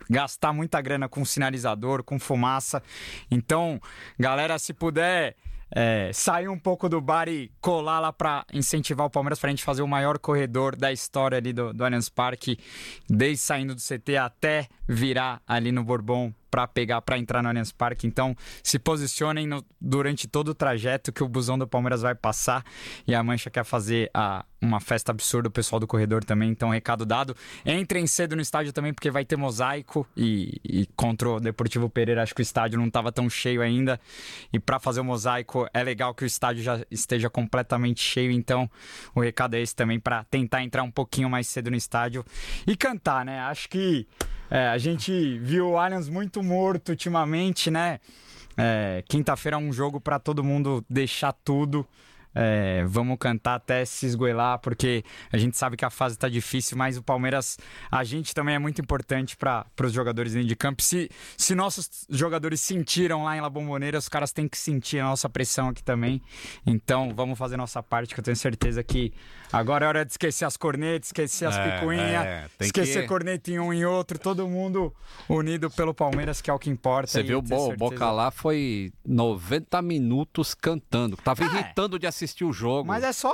[0.08, 2.82] gastar muita grana com sinalizador, com fumaça.
[3.30, 3.80] Então,
[4.18, 5.36] galera, se puder
[5.78, 9.50] é, sair um pouco do bar e colar lá para incentivar o Palmeiras para a
[9.50, 12.58] gente fazer o maior corredor da história ali do, do Allianz Parque,
[13.06, 17.72] desde saindo do CT até virar ali no Bourbon para pegar para entrar no Allianz
[17.72, 18.06] Parque.
[18.06, 22.64] Então, se posicionem no, durante todo o trajeto que o busão do Palmeiras vai passar.
[23.06, 26.50] E a Mancha quer fazer a, uma festa absurda, o pessoal do corredor também.
[26.50, 27.36] Então, recado dado.
[27.64, 30.06] Entrem cedo no estádio também, porque vai ter mosaico.
[30.16, 34.00] E, e contra o Deportivo Pereira, acho que o estádio não estava tão cheio ainda.
[34.52, 38.30] E para fazer o mosaico, é legal que o estádio já esteja completamente cheio.
[38.30, 38.70] Então,
[39.14, 42.24] o recado é esse também, para tentar entrar um pouquinho mais cedo no estádio
[42.66, 43.40] e cantar, né?
[43.40, 44.06] Acho que
[44.50, 48.00] é, a gente viu o Allianz muito morto ultimamente, né?
[48.56, 51.86] É, Quinta-feira é um jogo para todo mundo deixar tudo.
[52.38, 55.02] É, vamos cantar até se esgoelar, porque
[55.32, 57.56] a gente sabe que a fase tá difícil, mas o Palmeiras,
[57.90, 60.82] a gente também é muito importante para os jogadores dentro de campo.
[60.82, 65.04] Se, se nossos jogadores sentiram lá em La Bombonera, os caras têm que sentir a
[65.04, 66.20] nossa pressão aqui também.
[66.66, 69.14] Então, vamos fazer nossa parte, que eu tenho certeza que
[69.50, 73.50] agora é hora de esquecer as cornetas, esquecer as É, picuinhas, é, esquecer que- corneta
[73.50, 74.92] em um e outro, todo mundo
[75.26, 77.10] unido pelo Palmeiras, que é o que importa.
[77.12, 81.16] Você viu, Bo, o Boca lá foi 90 minutos cantando.
[81.16, 81.46] Tava É.
[81.46, 82.86] irritando de assistir o jogo.
[82.88, 83.32] Mas é só.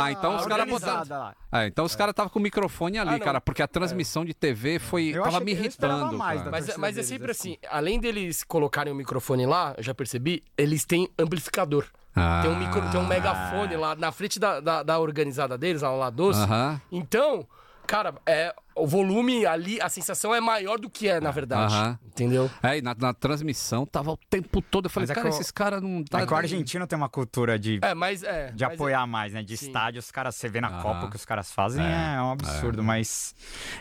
[0.00, 1.20] Ah, então os caras organizada botaram.
[1.24, 1.34] lá.
[1.50, 4.32] Ah, então os caras estavam com o microfone ali, Ah, cara, porque a transmissão de
[4.32, 5.08] TV foi.
[5.08, 6.16] Eu tava me irritando.
[6.16, 7.56] mais Mas, mas é deles, sempre assim.
[7.62, 11.86] assim, além deles colocarem o microfone lá, eu já percebi, eles têm amplificador.
[12.14, 12.40] Ah.
[12.42, 15.90] Tem, um micro, tem um megafone lá na frente da, da, da organizada deles, lá,
[15.90, 16.40] lá doce.
[16.40, 16.80] Aham.
[16.92, 17.46] Então,
[17.86, 21.74] cara, é, o volume ali, a sensação é maior do que é, na verdade.
[21.74, 21.98] Aham.
[22.06, 22.50] Entendeu?
[22.62, 24.86] É, e na, na transmissão tava o tempo todo.
[24.86, 26.02] Eu falei, Mas é cara, que o- esses caras não.
[26.04, 28.50] Tá, É que o argentino tem uma cultura de, É, mas é.
[28.52, 29.42] de mas apoiar mais, né?
[29.42, 29.66] De Sim.
[29.66, 30.82] estádio, os caras, você vê na Aham.
[30.82, 32.82] Copa o que os caras fazem, é, É, um absurdo.
[32.82, 33.34] Mas,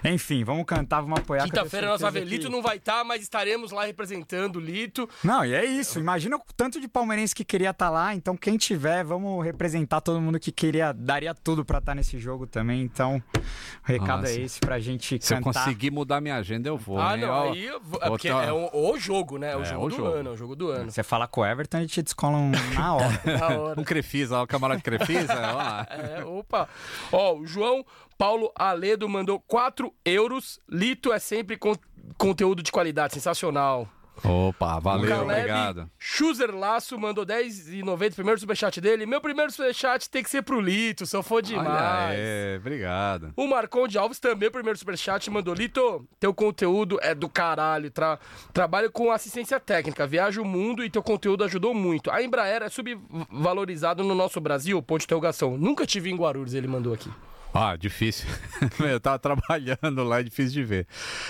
[0.04, 1.44] enfim, vamos cantar, vamos apoiar.
[1.44, 4.58] que eu tenho Quinta-feira nossa certeza Velito que- não vai estar, mas estaremos lá representando
[4.58, 5.10] o Lito.
[5.24, 6.00] Não, e é isso.
[6.00, 8.14] Imagina o tanto de palmeirense que queria estar lá.
[8.14, 12.46] Então, quem tiver, vamos representar todo mundo que queria, daria tudo pra estar nesse jogo
[12.46, 12.82] também.
[12.82, 13.42] Então, o
[13.84, 14.34] recado Nossa.
[14.34, 15.54] é esse pra gente Se eu cantar.
[15.64, 17.00] conseguir mudar minha agenda, eu vou.
[17.00, 17.22] ah, hein?
[17.22, 17.66] não, Ó, aí.
[17.66, 19.52] eu vou- É, porque é o, o jogo, né?
[19.52, 20.10] É o É, jogo o do jogo.
[20.10, 20.92] ano, é o jogo do ano.
[20.92, 23.22] Você fala com o Everton, a gente descola um na hora.
[23.38, 23.80] Da hora.
[23.80, 25.88] Um Crefisa, ó, o camarada Crefisa, lá.
[25.92, 26.68] É, opa.
[27.12, 27.86] Ó, o João
[28.18, 30.60] Paulo Aledo mandou 4 euros.
[30.70, 31.76] Lito é sempre con-
[32.18, 33.88] conteúdo de qualidade, sensacional.
[34.24, 35.90] Opa, valeu, Caleb obrigado.
[36.00, 39.06] Schuzer Laço mandou 10,90, primeiro superchat dele.
[39.06, 41.68] Meu primeiro superchat tem que ser pro Lito, sou fã demais.
[41.68, 43.34] Olha aí, obrigado.
[43.36, 47.92] O Marcon de Alves também, primeiro superchat, mandou: Lito, teu conteúdo é do caralho.
[47.92, 48.20] Tra...
[48.54, 52.10] Trabalho com assistência técnica, viajo o mundo e teu conteúdo ajudou muito.
[52.10, 54.82] A Embraer é subvalorizado no nosso Brasil?
[54.82, 55.58] Ponto de interrogação.
[55.58, 57.12] Nunca tive em Guarulhos, ele mandou aqui.
[57.54, 58.28] Ah, difícil.
[58.80, 60.88] Eu tava trabalhando lá, é difícil de ver.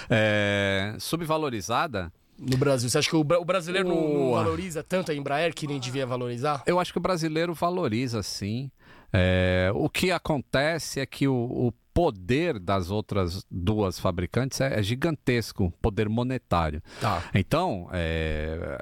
[0.09, 2.89] É, subvalorizada, No Brasil.
[2.89, 6.05] Você acha que o, o brasileiro não, não valoriza tanto a Embraer que nem devia
[6.05, 6.63] valorizar?
[6.65, 8.69] eu acho que o brasileiro valoriza sim.
[9.11, 14.83] É, o que acontece é que o, o poder das outras duas fabricantes é, é
[14.83, 16.81] gigantesco, poder monetário.
[17.01, 17.23] Tá.
[17.33, 18.77] Então, é,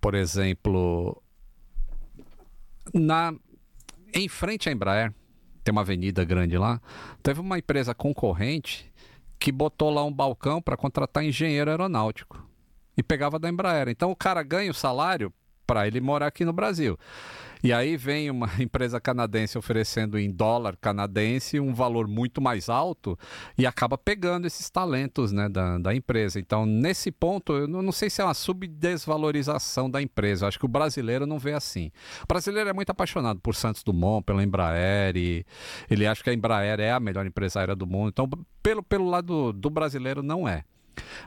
[0.00, 1.22] por exemplo,
[2.92, 3.32] na,
[4.12, 5.14] em frente à Embraer,
[5.62, 6.80] tem uma avenida grande lá,
[7.22, 8.90] teve uma empresa concorrente
[9.38, 12.49] que botou lá um balcão para contratar engenheiro aeronáutico
[13.00, 13.88] e pegava da Embraer.
[13.88, 15.32] Então o cara ganha o salário
[15.66, 16.98] para ele morar aqui no Brasil.
[17.62, 23.18] E aí vem uma empresa canadense oferecendo em dólar canadense um valor muito mais alto
[23.56, 26.38] e acaba pegando esses talentos né, da, da empresa.
[26.38, 30.44] Então, nesse ponto, eu não sei se é uma subdesvalorização da empresa.
[30.44, 31.90] Eu acho que o brasileiro não vê assim.
[32.22, 35.46] O brasileiro é muito apaixonado por Santos Dumont, pela Embraer, e
[35.88, 38.10] ele acha que a Embraer é a melhor empresa aérea do mundo.
[38.10, 38.28] Então,
[38.62, 40.64] pelo, pelo lado do brasileiro, não é.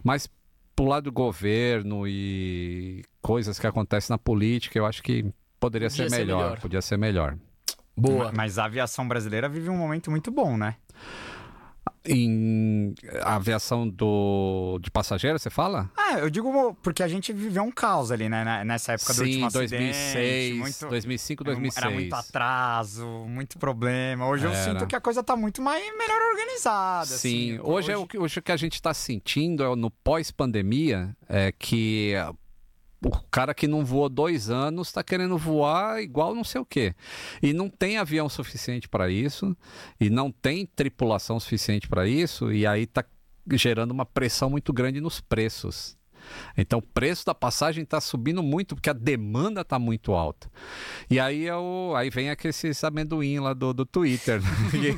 [0.03, 0.29] Mas
[0.75, 5.25] pro lado do governo e coisas que acontecem na política, eu acho que
[5.59, 6.59] poderia ser ser melhor, melhor.
[6.59, 7.37] Podia ser melhor.
[7.95, 8.31] Boa.
[8.33, 10.75] Mas a aviação brasileira vive um momento muito bom, né?
[12.05, 15.89] Em aviação do, de passageiro, você fala?
[15.95, 18.63] Ah, eu digo porque a gente viveu um caos ali, né?
[18.65, 20.59] Nessa época do Sim, último 2006, acidente.
[20.59, 21.77] Muito, 2005, era um- 2006.
[21.85, 24.27] Era muito atraso, muito problema.
[24.27, 24.63] Hoje eu Era.
[24.63, 27.05] sinto que a coisa tá muito mais melhor organizada.
[27.05, 27.59] Sim, assim.
[27.63, 31.53] hoje, é o que, hoje o que a gente está sentindo é no pós-pandemia é
[31.53, 32.13] que
[33.05, 36.95] o cara que não voou dois anos está querendo voar igual não sei o quê.
[37.41, 39.55] E não tem avião suficiente para isso,
[39.99, 43.03] e não tem tripulação suficiente para isso, e aí está
[43.51, 45.97] gerando uma pressão muito grande nos preços.
[46.57, 50.49] Então o preço da passagem está subindo muito porque a demanda está muito alta.
[51.09, 54.49] E aí, eu, aí vem aqueles amendoim lá do, do Twitter né?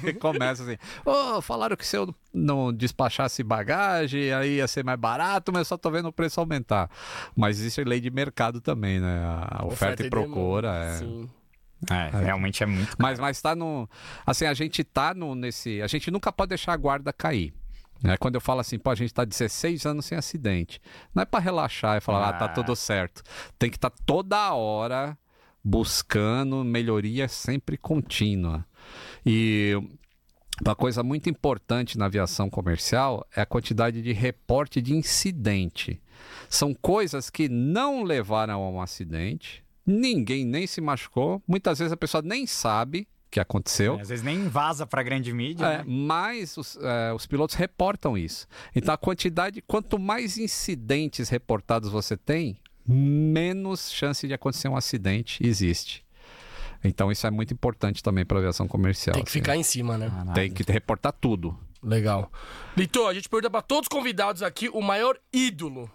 [0.10, 5.00] e começa assim: "Ô, falaram que se eu não despachasse bagagem, aí ia ser mais
[5.00, 6.90] barato, mas eu só tô vendo o preço aumentar.
[7.36, 9.22] Mas existe lei de mercado também, né?
[9.50, 10.76] A oferta, e procura.
[10.76, 10.98] É.
[10.98, 11.30] Sim.
[11.90, 12.96] É, realmente é muito.
[12.98, 13.88] Mas, mas tá no.
[14.26, 15.82] Assim, a gente tá no, nesse.
[15.82, 17.54] A gente nunca pode deixar a guarda cair.
[18.04, 18.18] Né?
[18.18, 20.80] Quando eu falo assim, pô, a gente tá 16 anos sem acidente.
[21.14, 22.50] Não é para relaxar e falar, ah, tá Ah.
[22.50, 23.24] tudo certo.
[23.58, 25.18] Tem que estar toda hora
[25.64, 28.66] buscando melhoria sempre contínua.
[29.26, 29.74] E
[30.64, 36.00] uma coisa muito importante na aviação comercial é a quantidade de reporte de incidente.
[36.48, 41.98] São coisas que não levaram a um acidente, ninguém nem se machucou, muitas vezes a
[41.98, 43.98] pessoa nem sabe que aconteceu.
[43.98, 45.66] É, Às vezes nem vaza pra grande mídia.
[45.66, 45.84] É, né?
[45.86, 48.48] mas os, é, os pilotos reportam isso.
[48.76, 55.46] Então a quantidade, quanto mais incidentes reportados você tem, menos chance de acontecer um acidente
[55.46, 56.06] existe.
[56.84, 59.16] Então isso é muito importante também para aviação comercial.
[59.16, 59.40] Tem que assim.
[59.40, 60.12] ficar em cima, né?
[60.34, 61.58] Tem que reportar tudo.
[61.82, 62.32] Legal.
[62.76, 65.90] Lito, a gente pergunta pra todos os convidados aqui o maior ídolo.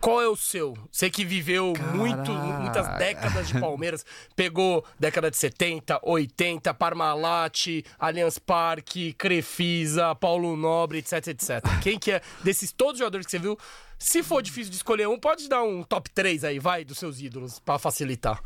[0.00, 0.76] Qual é o seu?
[0.90, 4.04] Você que viveu muito, muitas décadas de Palmeiras,
[4.34, 11.62] pegou década de 70, 80, Parmalat, Allianz Parque, Crefisa, Paulo Nobre, etc, etc.
[11.82, 13.58] Quem que é desses todos os jogadores que você viu?
[13.98, 17.20] Se for difícil de escolher um, pode dar um top 3 aí, vai, dos seus
[17.20, 18.42] ídolos, pra facilitar.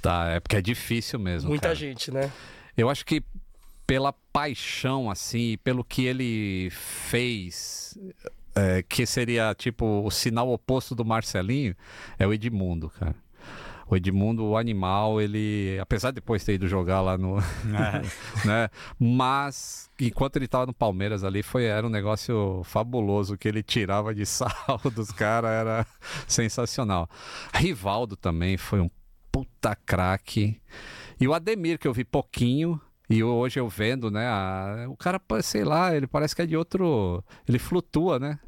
[0.00, 1.48] Tá, é porque é difícil mesmo.
[1.48, 1.74] Muita cara.
[1.74, 2.30] gente, né?
[2.76, 3.22] Eu acho que
[3.86, 7.98] pela paixão, assim, pelo que ele fez,
[8.54, 11.74] é, que seria tipo o sinal oposto do Marcelinho,
[12.18, 13.16] é o Edmundo, cara.
[13.86, 17.36] O Edmundo, o animal, ele, apesar de depois ter ido jogar lá no,
[18.44, 18.70] né?
[18.98, 24.14] Mas enquanto ele tava no Palmeiras ali, foi era um negócio fabuloso que ele tirava
[24.14, 25.86] de sal dos caras, era
[26.26, 27.08] sensacional.
[27.52, 28.90] Rivaldo também foi um
[29.30, 30.60] puta craque.
[31.20, 34.26] E o Ademir, que eu vi pouquinho, e hoje eu vendo, né?
[34.26, 37.22] a- o cara, sei lá, ele parece que é de outro.
[37.48, 38.38] Ele flutua, né?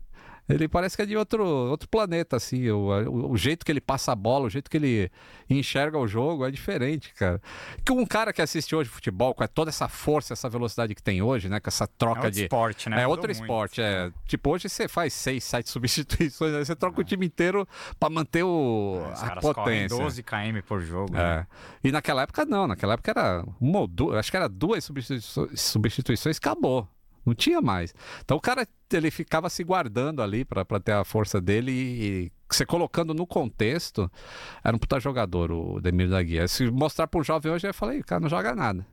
[0.49, 2.69] Ele parece que é de outro, outro planeta, assim.
[2.71, 5.11] O, o, o jeito que ele passa a bola, o jeito que ele
[5.51, 7.41] enxerga o jogo é diferente, cara.
[7.85, 11.21] Que um cara que assiste hoje futebol, com toda essa força, essa velocidade que tem
[11.21, 11.59] hoje, né?
[11.59, 12.43] Com essa É troca outro de.
[12.43, 12.97] esporte, né?
[12.97, 13.43] É Mudou outro muito.
[13.43, 14.11] esporte, é.
[14.27, 17.67] Tipo, hoje você faz seis, sete substituições, aí você troca o time inteiro
[17.99, 19.99] pra manter o, Os a potência.
[19.99, 21.13] 12 km por jogo.
[21.13, 21.47] né?
[21.83, 21.89] É.
[21.89, 25.61] E naquela época não, naquela época era uma ou duas, acho que era duas substituições,
[25.61, 26.89] substituições acabou.
[27.27, 27.93] Não tinha mais.
[28.25, 32.33] Então o cara ele ficava se guardando ali pra ter a força dele e, e
[32.49, 34.09] você colocando no contexto,
[34.63, 36.47] era um puta jogador o Demir da Guia.
[36.47, 38.87] Se mostrar pro jovem hoje, eu falei, o cara não joga nada.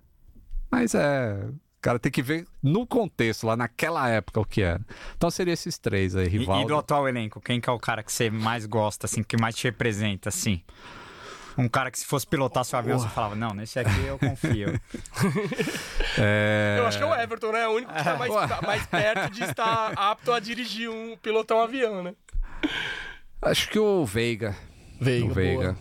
[0.72, 4.82] Mas é, o cara tem que ver no contexto, lá naquela época o que era.
[5.16, 6.64] Então seria esses três aí, E, Rivaldo.
[6.64, 9.38] e do atual elenco, quem que é o cara que você mais gosta, assim, que
[9.38, 10.64] mais te representa, assim?
[11.58, 14.80] Um cara que se fosse pilotar seu avião, você falava, não, nesse aqui eu confio.
[16.18, 16.76] É...
[16.80, 17.62] Eu acho que é o Everton, né?
[17.62, 21.18] É o único que tá mais, tá mais perto de estar apto a dirigir um,
[21.18, 22.14] pilotar um avião, né?
[23.42, 24.56] Acho que o Veiga.
[25.00, 25.78] Veiga, o Veiga.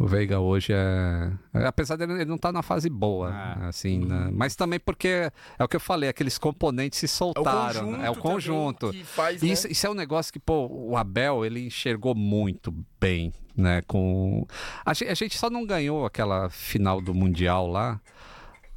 [0.00, 1.30] O Veiga hoje é.
[1.54, 3.68] é, Apesar dele ele não estar na fase boa, Ah.
[3.68, 4.30] assim, né?
[4.32, 7.80] mas também porque é o que eu falei, aqueles componentes se É o soltaram.
[7.80, 7.98] conjunto.
[7.98, 8.06] né?
[8.06, 8.92] É o conjunto.
[9.04, 9.48] faz, né?
[9.48, 13.82] Isso, isso é um negócio que, pô, o Abel, ele enxergou muito bem, né?
[13.82, 14.46] Com...
[14.84, 18.00] A, gente, a gente só não ganhou aquela final do Mundial lá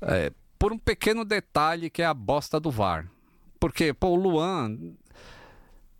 [0.02, 3.10] é, por um pequeno detalhe que é a bosta do VAR.
[3.60, 4.78] Porque, pô, o Luan.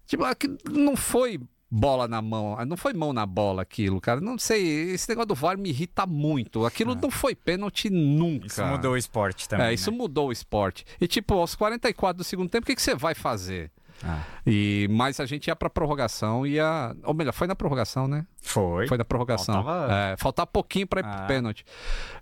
[0.06, 1.40] Tipo, aqui não foi
[1.70, 4.22] bola na mão, não foi mão na bola aquilo, cara.
[4.22, 6.66] Não sei, esse negócio do VAR me irrita muito.
[6.66, 8.48] Aquilo não foi pênalti nunca.
[8.48, 9.68] Isso mudou o esporte também.
[9.68, 9.98] É, isso né?
[9.98, 10.86] mudou o esporte.
[11.02, 13.72] E tipo, aos 44 do segundo tempo, o que, que você vai fazer?
[14.04, 14.24] Ah.
[14.46, 16.96] E, mas a gente ia pra prorrogação, ia.
[17.04, 18.26] Ou melhor, foi na prorrogação, né?
[18.42, 18.88] Foi.
[18.88, 19.56] Foi na prorrogação.
[19.64, 21.18] Faltava- É, faltava pouquinho pra ir Ah.
[21.18, 21.66] pro pênalti.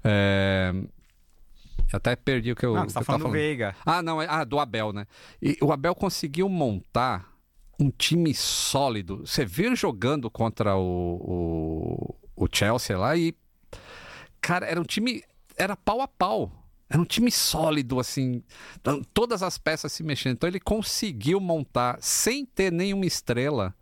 [0.03, 0.73] É,
[1.91, 2.73] Até perdi o que eu.
[2.73, 3.75] Não, você tá falando do Veiga.
[3.85, 5.05] Ah, não, é, ah, do Abel, né?
[5.41, 7.27] E o Abel conseguiu montar
[7.79, 9.25] um time sólido.
[9.27, 13.35] Você viu jogando contra o, o, o Chelsea lá e.
[14.41, 15.23] Cara, era um time.
[15.55, 16.51] Era pau a pau.
[16.93, 18.43] Era um time sólido, assim.
[18.79, 20.33] Então, Todas as peças se mexendo.
[20.33, 23.73] Então ele conseguiu montar, sem ter nenhuma estrela,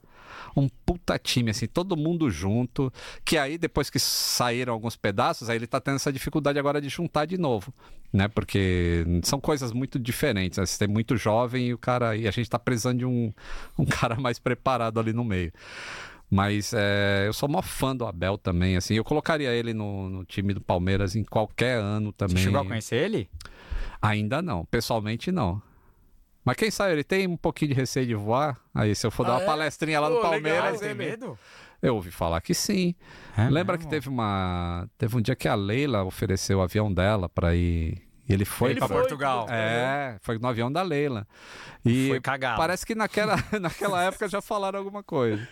[0.55, 2.91] um puta time, assim, todo mundo junto.
[3.25, 6.87] Que aí, depois que saíram alguns pedaços, aí ele tá tendo essa dificuldade agora de
[6.87, 7.73] juntar de novo,
[8.13, 8.29] né?
[8.29, 10.57] Porque são coisas muito diferentes.
[10.57, 10.65] Né?
[10.65, 12.15] Você muito jovem e o cara.
[12.15, 13.33] E a gente tá precisando de um,
[13.77, 15.51] um cara mais preparado ali no meio.
[16.33, 18.93] Mas é, eu sou mó fã do Abel também, assim.
[18.93, 22.37] Eu colocaria ele no, no time do Palmeiras em qualquer ano também.
[22.37, 23.29] Você chegou a conhecer ele?
[24.01, 25.61] Ainda não, pessoalmente não.
[26.45, 28.57] Mas quem sabe, ele tem um pouquinho de receio de voar.
[28.73, 29.45] Aí, se eu for Ah, dar uma é?
[29.45, 30.97] palestrinha lá no Pô, Palmeiras, legal, tem ele...
[30.97, 31.37] medo?
[31.81, 32.95] eu ouvi falar que sim.
[33.37, 33.79] É Lembra mesmo?
[33.79, 34.87] que teve uma.
[34.97, 38.01] Teve um dia que a Leila ofereceu o avião dela pra ir.
[38.33, 39.47] Ele foi foi, Portugal.
[39.49, 41.27] É, foi no avião da Leila.
[41.83, 42.57] E Foi cagado.
[42.57, 45.47] parece que naquela, naquela época já falaram alguma coisa.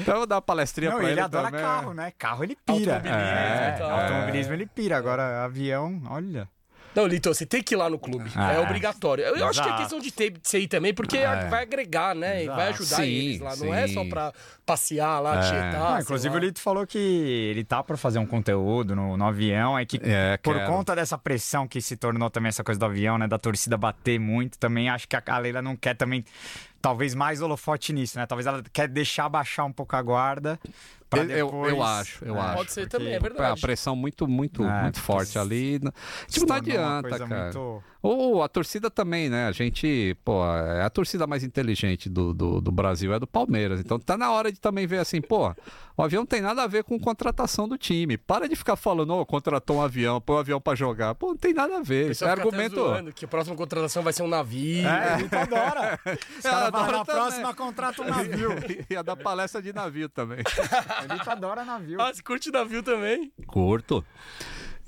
[0.00, 1.20] Então eu vou dar uma palestrinha pra ele, ele.
[1.20, 1.60] adora também.
[1.60, 2.12] carro, né?
[2.18, 2.94] Carro ele pira.
[2.96, 3.90] Automobilismo É, e tal.
[3.90, 4.96] automobilismo ele pira.
[4.96, 6.48] Agora, avião, olha.
[6.94, 8.30] Não, Lito, você tem que ir lá no clube.
[8.36, 9.24] Ah, é obrigatório.
[9.24, 9.82] Eu, eu acho que é exato.
[9.82, 11.48] questão de ter de você ir também, porque É.
[11.48, 12.44] vai agregar, né?
[12.44, 12.82] E vai Exato.
[12.82, 13.56] ajudar Sim, eles lá.
[13.56, 13.94] Não é sim.
[13.94, 14.32] só pra
[14.64, 15.50] passear lá, É.
[15.50, 15.96] tietar.
[15.96, 16.40] Ah, inclusive lá.
[16.40, 20.00] o Lito falou que ele tá pra fazer um conteúdo no, no avião, é que
[20.02, 20.66] É, por quero.
[20.70, 24.18] conta dessa pressão que se tornou também essa coisa do avião, né, da torcida bater
[24.20, 26.24] muito, também acho que a, a Leila não quer também
[26.80, 28.26] talvez mais holofote nisso, né?
[28.26, 30.60] Talvez ela quer deixar baixar um pouco a guarda
[31.14, 31.72] pra Eu- eu- depois...
[31.72, 32.56] eu acho, eu acho.
[32.56, 33.60] Pode ser porque- também, é A verdade.
[33.60, 35.78] pressão muito, muito, É, muito forte ali.
[36.28, 37.44] Tipo, não uma adianta, cara.
[37.44, 39.46] muito- Ou a torcida também, né?
[39.46, 43.80] A gente, pô, é a torcida mais inteligente do, do, do Brasil é do Palmeiras.
[43.80, 45.54] Então tá na hora de também ver assim, pô,
[45.96, 48.18] o avião não tem nada a ver com contratação do time.
[48.18, 51.14] Para de ficar falando, ô, contratou um avião, põe o avião pra jogar.
[51.14, 52.10] Pô, não tem nada a ver.
[52.10, 52.74] Isso pessoal é argumento.
[52.74, 54.86] zoando que a próxima contratação vai ser um navio.
[54.86, 55.98] É, ele adora.
[56.04, 57.22] Os caras adoro na também.
[57.22, 58.50] próxima contrata um navio.
[58.90, 60.40] Ia dar palestra de navio também.
[61.08, 61.98] ele adora navio.
[62.02, 63.32] Ah, você curte navio também?
[63.46, 64.04] Curto.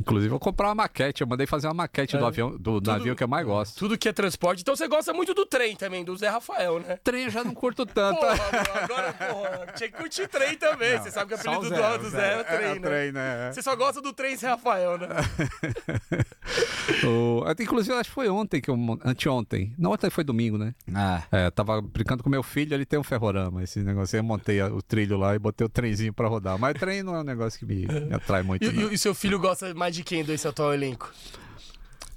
[0.00, 1.22] Inclusive, eu vou comprar uma maquete.
[1.22, 2.18] Eu mandei fazer uma maquete É.
[2.18, 3.78] do avião, do navio que eu mais gosto.
[3.78, 4.60] Tudo que é transporte.
[4.60, 6.98] Então você gosta muito do trem também, do Zé Rafael, né?
[7.02, 8.20] Trem eu já não curto tanto.
[8.20, 10.98] Porra, agora, porra, tinha que curtir trem também.
[10.98, 12.16] você sabe que o apelido Zé, do, Zé.
[12.18, 12.80] Zé é o trem, É, né?
[12.80, 13.52] trem, né?
[13.52, 15.06] Você só gosta do trem Zé Rafael, né?
[17.04, 18.76] O- Inclusive, acho que foi ontem que eu.
[19.04, 19.74] Anteontem.
[19.78, 20.74] Não, ontem foi domingo, né?
[20.94, 24.16] Ah, É, tava brincando com meu filho, ele tem um ferrorama, esse negócio.
[24.16, 26.58] aí, Eu montei o trilho lá e botei o trenzinho pra rodar.
[26.58, 28.64] Mas trem não é um negócio que me, me atrai muito.
[28.64, 28.90] E, não.
[28.90, 31.12] e- e seu filho gosta mais de quem desse atual elenco?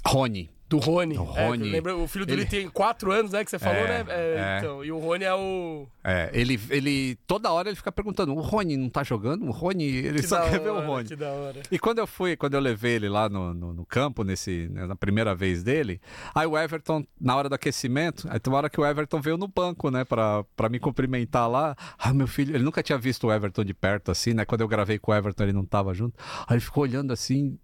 [0.05, 0.49] Rony.
[0.69, 1.15] Do Rony.
[1.15, 1.67] Do É, Rony.
[1.69, 3.43] lembra, o filho dele Ele- tem quatro anos, né?
[3.43, 4.05] Que você falou, É, né?
[4.07, 4.57] É, é.
[4.59, 5.87] Então, e o Rony é o.
[6.03, 7.15] É, ele, ele.
[7.25, 9.47] Toda hora ele fica perguntando: o Rony não tá jogando?
[9.47, 9.85] O Rony.
[9.85, 11.07] Ele Que só quer ver hora, o Rony.
[11.09, 11.61] Que da hora.
[11.71, 14.85] E quando eu fui, quando eu levei ele lá no, no, no campo, nesse, né,
[14.85, 15.99] na primeira vez dele,
[16.35, 19.37] aí o Everton, na hora do aquecimento, aí tem uma hora que o Everton veio
[19.37, 21.75] no banco, né, pra, pra me cumprimentar lá.
[21.97, 24.45] Ah, meu filho, ele nunca tinha visto o Everton de perto, assim, né?
[24.45, 26.13] Quando eu gravei com o Everton, ele não tava junto.
[26.47, 27.57] Aí ele ficou olhando assim.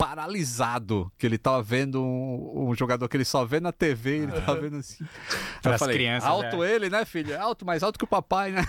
[0.00, 4.32] Paralisado, que ele tava vendo um, um jogador que ele só vê na TV, ele
[4.32, 5.04] tava vendo assim.
[5.62, 7.38] Pras falei, crianças, alto ele, né, filho?
[7.40, 8.62] Alto, mais alto que o papai, né?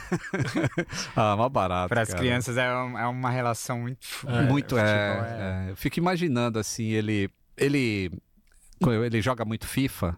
[1.16, 1.90] ah, mó barato.
[1.90, 4.06] para as crianças é, um- é uma relação muito.
[4.50, 5.72] Muito, futebol é, é.
[5.72, 7.30] Eu fico imaginando assim, ele.
[7.56, 8.12] Ele.
[9.06, 10.18] Ele joga muito FIFA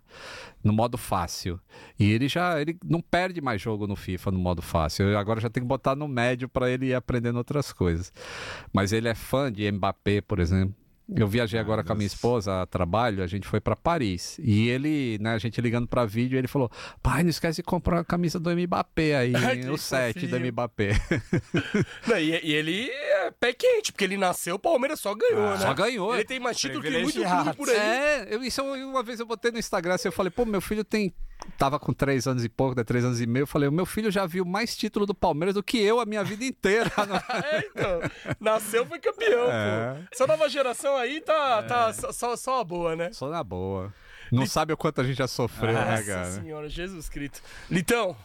[0.63, 1.59] no modo fácil.
[1.99, 5.05] E ele já ele não perde mais jogo no FIFA no modo fácil.
[5.09, 8.13] Eu agora já tenho que botar no médio para ele ir aprendendo outras coisas.
[8.71, 10.73] Mas ele é fã de Mbappé, por exemplo.
[11.15, 14.39] Eu viajei agora com a minha esposa a trabalho, a gente foi para Paris.
[14.41, 16.71] E ele, né, a gente ligando para vídeo, ele falou:
[17.01, 19.33] "Pai, não esquece de comprar a camisa do Mbappé aí,
[19.69, 20.39] o 7 do.
[20.39, 20.91] Mbappé".
[22.07, 25.57] Não, e, e ele é pé quente, porque ele nasceu, o Palmeiras só ganhou, né?
[25.57, 26.15] Só ganhou.
[26.15, 27.75] Ele tem mais título que muito clube por aí.
[27.75, 30.61] É, eu, isso eu- uma vez eu botei no Instagram assim, eu falei, pô, meu
[30.61, 31.13] filho tem.
[31.57, 33.43] Tava com três anos e pouco, né, três anos e meio.
[33.43, 36.05] Eu falei, o meu filho já viu mais título do Palmeiras do que eu a
[36.05, 36.91] minha vida inteira.
[37.51, 37.99] É, então.
[38.39, 39.93] Nasceu, foi campeão, É.
[39.95, 40.07] pô.
[40.11, 43.11] Essa nova geração aí tá, tá só- só, só a boa, né?
[43.13, 43.93] Só na boa.
[44.31, 46.31] Não sabe o quanto a gente já sofreu, né, Nossa cara?
[46.31, 47.41] senhora, Jesus Cristo.
[47.69, 48.15] Litão,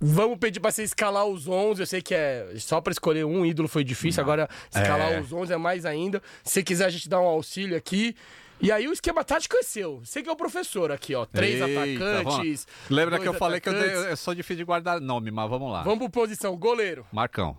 [0.00, 1.82] vamos pedir pra você escalar os 11.
[1.82, 5.20] Eu sei que é só pra escolher um ídolo foi difícil, agora escalar É.
[5.20, 6.22] os 11 é mais ainda.
[6.44, 8.14] Se quiser, a gente dá um auxílio aqui.
[8.60, 10.00] E aí o esquema tático é seu.
[10.04, 11.24] Você que é o professor aqui, ó.
[11.26, 12.24] Três Eita, atacantes.
[12.24, 12.66] vamos.
[12.88, 14.20] Lembra que eu falei que eu, atacantes.
[14.20, 15.82] sou difícil de guardar nome, mas vamos lá.
[15.82, 16.56] Vamos por posição.
[16.56, 17.04] Goleiro.
[17.12, 17.56] Marcão.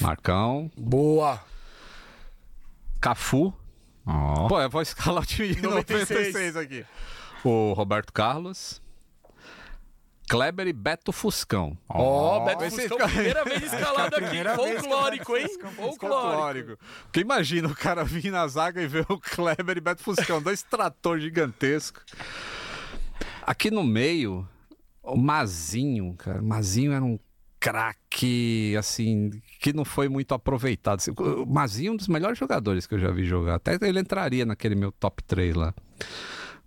[0.00, 0.70] Marcão.
[0.76, 1.40] Boa.
[3.00, 3.52] Cafu.
[4.06, 4.48] Ó.
[4.48, 6.08] Pô, eu vou escalar o time de 96.
[6.32, 6.86] 96 aqui.
[7.44, 8.80] O Roberto Carlos.
[10.28, 11.76] Kleber e Beto Fuscão.
[11.88, 14.24] Ó, Beto esse Fuscão, fica- primeira vez escalado aqui.
[14.26, 15.48] primeira vez Folclórico, Beto hein?
[15.48, 16.78] Fuscão Folclórico.
[17.04, 20.62] Porque imagina o cara vir na zaga e ver o Kleber e Beto Fuscão, dois
[20.62, 22.04] trator gigantescos.
[23.42, 24.46] Aqui no meio,
[25.02, 26.42] o Mazinho, cara.
[26.42, 27.18] Mazinho era um
[27.60, 31.00] craque, assim, que não foi muito aproveitado.
[31.18, 33.54] O Mazinho é um dos melhores jogadores que eu já vi jogar.
[33.56, 35.74] Até ele entraria naquele meu top 3 lá.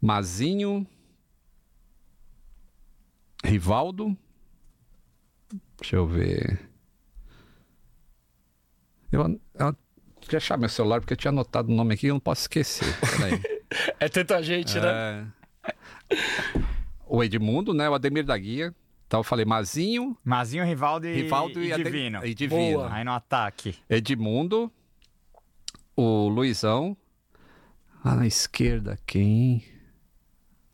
[0.01, 0.85] Mazinho.
[3.43, 4.15] Rivaldo.
[5.79, 6.59] Deixa eu ver.
[9.11, 9.75] Eu, eu
[10.21, 12.19] Deixa eu achar meu celular, porque eu tinha anotado o nome aqui e eu não
[12.19, 12.87] posso esquecer.
[14.01, 15.31] É tanta gente, né?
[15.63, 16.13] É.
[17.07, 17.89] O Edmundo, né?
[17.89, 18.75] O Ademir da Guia.
[19.07, 22.25] Então eu falei Mazinho, Mazinho, Rivaldo e, Rivaldo e, e Ade- Divino.
[22.25, 22.79] e Divino.
[22.79, 22.93] Boa.
[22.93, 23.77] Aí no ataque.
[23.89, 24.69] Edmundo,
[25.95, 26.97] o Luizão.
[28.03, 29.63] Lá na esquerda, quem?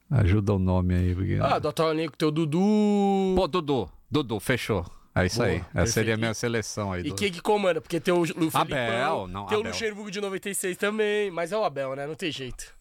[0.10, 1.14] Ajuda o nome aí.
[1.16, 1.38] Porque...
[1.42, 2.60] Ah, do atual elenco tem o Dudu.
[3.36, 3.90] Pô, Dudu.
[4.10, 4.86] Dudu, fechou.
[5.14, 5.56] É isso Boa, aí.
[5.56, 5.94] Essa perfeito.
[5.94, 7.02] seria a minha seleção aí.
[7.02, 7.82] E do- quem que comanda?
[7.82, 9.72] Porque tem o, Lu- Abel, não, tem o Abel.
[9.72, 12.06] Luxemburgo de 96 também, mas é o Abel, né?
[12.06, 12.76] Não tem jeito.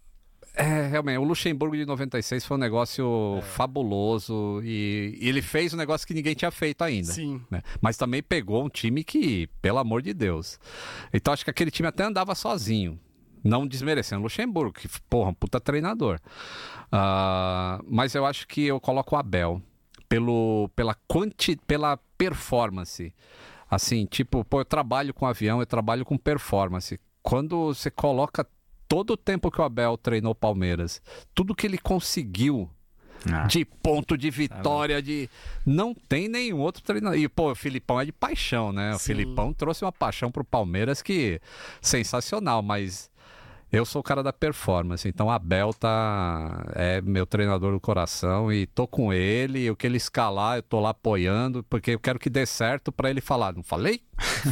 [0.54, 3.42] É, realmente, o Luxemburgo de 96 foi um negócio É.
[3.42, 7.12] fabuloso e, e ele fez um negócio que ninguém tinha feito ainda.
[7.12, 7.42] Sim.
[7.50, 7.62] né?
[7.80, 10.58] Mas também pegou um time que, pelo amor de Deus.
[11.12, 12.98] Então acho que aquele time até andava sozinho.
[13.46, 16.18] Não desmerecendo Luxemburgo, que, porra, um puta treinador.
[16.90, 19.60] Ah, mas eu acho que eu coloco o Abel
[20.08, 23.12] pelo, pela, quanti, pela performance.
[23.68, 27.00] Assim, tipo, pô, eu trabalho com avião, eu trabalho com performance.
[27.22, 28.46] Quando você coloca
[28.86, 31.02] todo o tempo que o Abel treinou o Palmeiras,
[31.34, 32.70] tudo que ele conseguiu
[33.32, 33.46] Ah.
[33.48, 35.28] de ponto de vitória, de.
[35.64, 37.18] Não tem nenhum outro treinador.
[37.18, 38.94] E, pô, o Filipão é de paixão, né?
[38.94, 39.06] O Sim.
[39.06, 41.40] Filipão trouxe uma paixão pro Palmeiras que
[41.80, 43.10] sensacional, mas.
[43.76, 48.66] Eu sou o cara da performance, então Abel tá é meu treinador do coração e
[48.66, 52.30] tô com ele, o que ele escalar, eu tô lá apoiando, porque eu quero que
[52.30, 54.00] dê certo pra ele falar, não falei?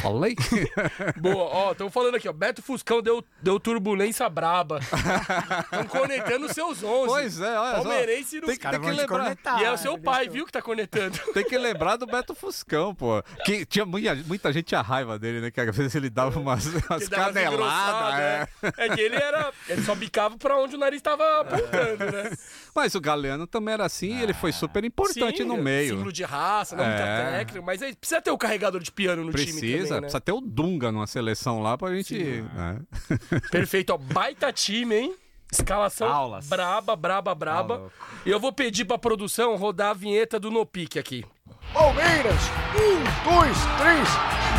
[0.00, 0.34] Falei?
[1.16, 2.32] Boa, ó, estão falando aqui, ó.
[2.32, 4.78] Beto Fuscão deu, deu turbulência braba.
[4.80, 7.06] Estão conectando os seus 11.
[7.06, 7.82] pois é, olha só.
[7.82, 8.46] Palmeirense no...
[8.46, 9.36] Tem, caras tem que lembrar.
[9.60, 11.18] E é o seu Ah, pai, viu, que tá conectando.
[11.32, 13.22] Tem que lembrar do Beto Fuscão, pô.
[13.44, 15.50] Que tinha muita, muita gente tinha raiva dele, né?
[15.50, 18.18] Que às vezes ele dava umas, umas Que umas caneladas.
[18.20, 18.48] é.
[18.62, 18.86] é.
[18.86, 19.52] É que ele era.
[19.68, 22.30] Ele só bicava pra onde o nariz tava apontando, né?
[22.74, 25.90] Mas o Galeano também era assim ele foi super importante Sim, no meio.
[25.94, 27.38] Símbolo de raça, não muita É.
[27.38, 30.00] técnica, mas aí precisa ter o carregador de piano no time Precisa, também, né?
[30.00, 32.16] precisa ter o Dunga numa seleção lá pra gente.
[32.54, 32.80] né?
[33.50, 33.98] Perfeito, ó.
[33.98, 35.16] Baita time, hein?
[35.52, 36.48] Escalação Aulas.
[36.48, 37.78] braba, braba, braba.
[37.78, 37.84] Tá
[38.26, 41.24] e eu vou pedir pra produção rodar a vinheta do No Pique aqui.
[41.72, 42.40] Palmeiras,
[42.74, 44.08] um, dois, três,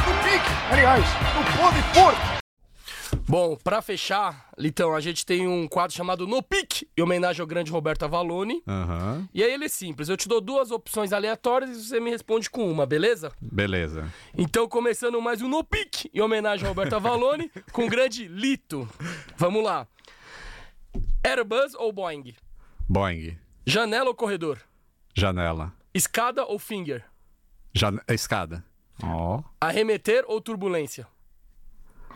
[0.06, 2.35] no pique, aliás, no pode pôr.
[3.28, 7.48] Bom, pra fechar, Litão, a gente tem um quadro chamado No Pique, em homenagem ao
[7.48, 8.62] grande Roberto Avalone.
[8.68, 9.28] Aham.
[9.34, 12.50] E aí ele é simples, eu te dou duas opções aleatórias e você me responde
[12.50, 13.32] com uma, beleza?
[13.42, 14.12] Beleza.
[14.38, 18.88] Então, começando mais um No Pique, em homenagem ao Roberto Avalone, com o grande Lito.
[19.38, 19.88] Vamos lá.
[21.24, 22.36] Airbus ou Boeing?
[22.88, 23.38] Boeing.
[23.66, 24.60] Janela ou corredor?
[25.16, 25.74] Janela.
[25.94, 27.04] Escada ou finger?
[27.74, 28.00] Jan...
[28.10, 28.64] Escada.
[29.02, 31.08] Ó, Arremeter ou turbulência?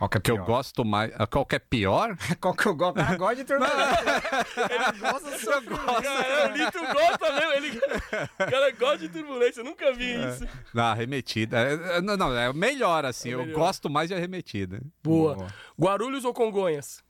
[0.00, 0.46] Qual que é Que eu pior?
[0.46, 1.12] gosto mais.
[1.30, 2.16] Qual que é pior?
[2.40, 2.98] Qual que eu gosto?
[2.98, 3.76] Eu gosto de turbulência.
[4.70, 6.02] Ele gosta de sofrimento.
[6.02, 7.78] Cara, o Lito gosta mesmo, ele...
[7.78, 10.46] o cara gosta de turbulência, eu nunca vi isso.
[10.72, 11.58] Na arremetida.
[11.60, 13.28] É, é, não, não, é melhor assim.
[13.28, 13.58] É eu melhor.
[13.58, 14.80] gosto mais de arremetida.
[15.02, 15.34] Boa.
[15.34, 15.54] Boa.
[15.78, 17.04] Guarulhos ou Congonhas?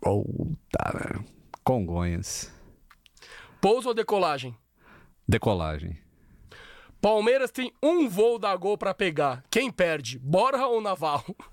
[0.00, 1.24] Puta, velho.
[1.64, 2.52] Congonhas.
[3.60, 4.56] Pouso ou decolagem?
[5.28, 5.98] Decolagem.
[7.00, 9.42] Palmeiras tem um voo da gol pra pegar.
[9.50, 10.18] Quem perde?
[10.18, 11.34] Borja ou Navarro?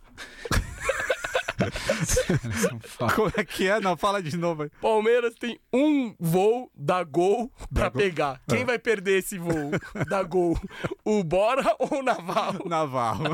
[3.16, 3.80] Como é que é?
[3.80, 4.72] Não, fala de novo aí.
[4.82, 8.02] Palmeiras tem um voo da gol pra gol?
[8.02, 8.42] pegar.
[8.48, 9.72] Quem vai perder esse voo
[10.08, 10.60] da gol?
[11.04, 12.68] O Borja ou o Navarro?
[12.68, 13.24] Navarro.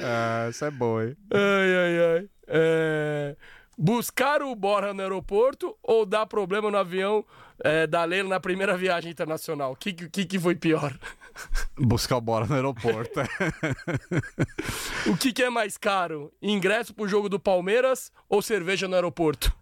[0.00, 1.16] é, essa é boa, hein?
[1.32, 2.28] Ai, ai, ai.
[2.46, 3.36] É,
[3.76, 7.24] Buscar o Borja no aeroporto ou dar problema no avião
[7.62, 9.72] é, da Leila na primeira viagem internacional?
[9.72, 10.96] O que, que, que foi pior?
[11.76, 13.20] Buscar o bola no aeroporto.
[15.06, 16.32] O que, que é mais caro?
[16.40, 19.52] Ingresso pro jogo do Palmeiras ou cerveja no aeroporto?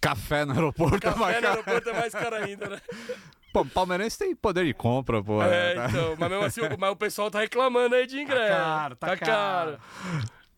[0.00, 1.06] Café no aeroporto.
[1.06, 1.46] é mais Café no caro.
[1.46, 2.80] aeroporto é mais caro ainda, né?
[3.52, 5.40] Pô, o palmeirense tem poder de compra, pô.
[5.40, 5.86] É, tá?
[5.88, 8.52] então, mas mesmo assim, o, mas o pessoal tá reclamando aí de ingresso.
[8.52, 9.78] caro, tá caro.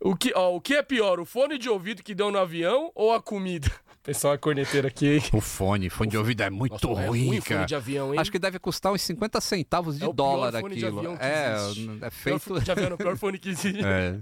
[0.00, 2.90] O que, ó, o que é pior, o fone de ouvido que deu no avião
[2.94, 3.70] ou a comida?
[4.02, 5.22] Pessoal é corneteiro aqui, hein?
[5.32, 7.56] O fone, fone de ouvido é muito Nossa, é ruim, ruim cara.
[7.60, 8.20] fone de avião, hein?
[8.20, 11.16] Acho que deve custar uns 50 centavos de É o pior dólar fone aquilo.
[11.18, 12.38] é, é Pior feito.
[12.40, 13.82] fone de avião, o pior fone que existe.
[13.84, 14.20] É.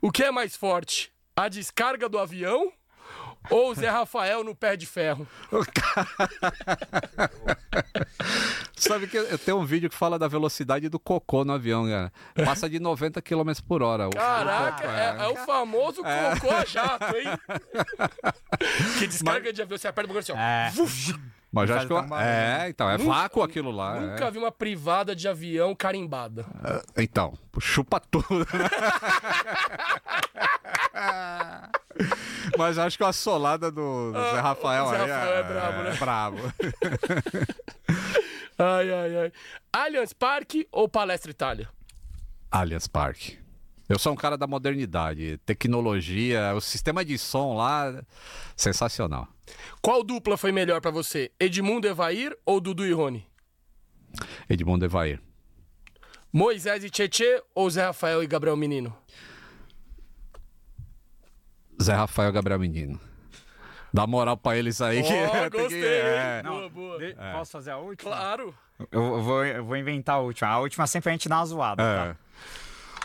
[0.00, 1.12] O que é mais forte?
[1.36, 2.72] A descarga do avião
[3.50, 5.26] ou o Zé Rafael no pé de ferro?
[8.76, 12.12] Sabe que eu tenho um vídeo que fala da velocidade do cocô no avião, cara.
[12.44, 14.08] Passa de 90 km por hora.
[14.10, 17.26] Caraca, é, é o famoso cocô a jato, hein?
[18.98, 20.36] que descarga de avião, você aperta o bagulho assim, ó.
[20.36, 20.72] É.
[21.52, 22.28] Mas eu Faz acho que eu- barulho.
[22.28, 23.98] É, então, é Nunca- vácuo aquilo lá.
[24.00, 26.44] Nunca vi uma privada de avião carimbada.
[26.96, 27.02] é.
[27.02, 28.26] Então, chupa tudo.
[32.58, 35.82] Mas acho que a solada do, do Zé Rafael o Zé aí Rafael é brabo,
[35.82, 35.96] né?
[35.98, 36.38] brabo.
[38.58, 39.32] Ai, ai, ai.
[39.70, 41.68] Allianz Parque ou Palestra Itália?
[42.50, 43.38] Allianz Parque.
[43.86, 48.02] Eu sou um cara da modernidade, tecnologia, o sistema de som lá,
[48.56, 49.28] sensacional.
[49.82, 51.30] Qual dupla foi melhor pra você?
[51.38, 53.26] Edmundo Evair ou Dudu e Rony?
[54.48, 55.20] Edmundo Evair.
[56.32, 58.96] Moisés e Tietê ou Zé Rafael e Gabriel Menino?
[61.82, 62.98] Zé Rafael Gabriel Menino.
[63.92, 65.02] Dá moral pra eles aí.
[65.02, 66.42] que tem que- gostei, é.
[66.44, 66.50] hein?
[66.50, 66.98] Boa, boa.
[66.98, 68.10] De- Posso fazer a última?
[68.10, 68.54] Claro.
[68.92, 70.50] Eu, vou, eu vou inventar a última.
[70.50, 71.96] A última sempre a gente dá uma zoada, É.
[72.12, 72.16] tá?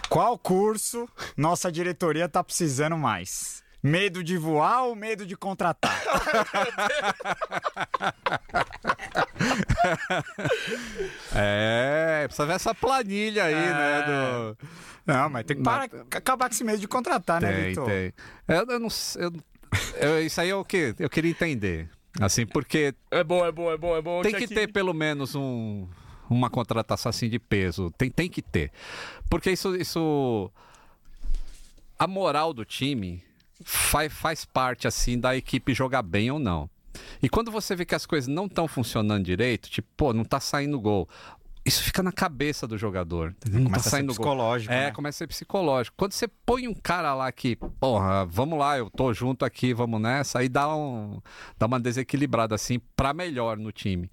[0.10, 1.08] Qual curso
[1.38, 3.61] nossa diretoria tá precisando mais?
[3.84, 6.00] Medo de voar ou medo de contratar?
[11.34, 14.02] É, precisa ver essa planilha aí, né?
[14.04, 14.58] Do...
[15.06, 17.86] Não, mas tem que parar, acabar com esse medo de contratar, né, Tem, Vitor?
[17.86, 18.14] tem.
[18.48, 19.24] Eu, eu não sei.
[19.26, 19.34] eu-
[20.00, 21.90] eu- isso aí é o que eu queria entender.
[22.20, 24.22] Assim, porque É bom, é bom, é bom, é bom.
[24.22, 25.88] tem que ter pelo menos um,
[26.30, 27.90] uma contratação assim de peso.
[27.98, 28.72] Tem, tem que ter.
[29.30, 30.52] Porque isso, isso.
[31.98, 33.24] A moral do time
[33.66, 36.70] faz, faz parte assim da equipe jogar bem ou não.
[37.22, 40.40] E quando você vê que as coisas não estão funcionando direito, tipo, pô, não tá
[40.40, 41.08] saindo gol.
[41.64, 43.36] Isso fica na cabeça do jogador.
[43.46, 44.16] Não Começa tá a ser saindo gol.
[44.16, 44.92] psicológico, É, né?
[44.92, 45.96] começa a ser psicológico.
[45.96, 50.02] Quando você põe um cara lá que, porra, vamos lá, eu tô junto aqui, vamos
[50.02, 51.22] nessa, aí dá, um,
[51.60, 54.10] dá uma desequilibrada assim pra melhor no time.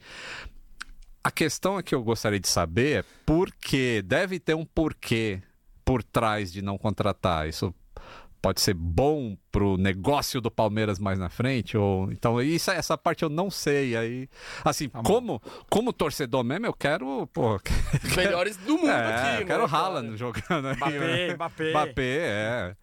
[1.24, 5.42] A questão é que eu gostaria de saber é por que, deve ter um porquê
[5.84, 7.48] por trás de não contratar.
[7.48, 7.74] Isso
[8.40, 13.22] pode ser bom pro negócio do Palmeiras mais na frente ou então isso essa parte
[13.22, 14.28] eu não sei aí
[14.64, 17.56] assim Tá como como torcedor mesmo eu quero pô
[18.04, 21.34] Os melhores do mundo é, aqui, eu quero né, o Haaland jogando aí, Mbappé, né?
[21.34, 21.70] Mbappé.
[21.70, 22.76] Mbappé, é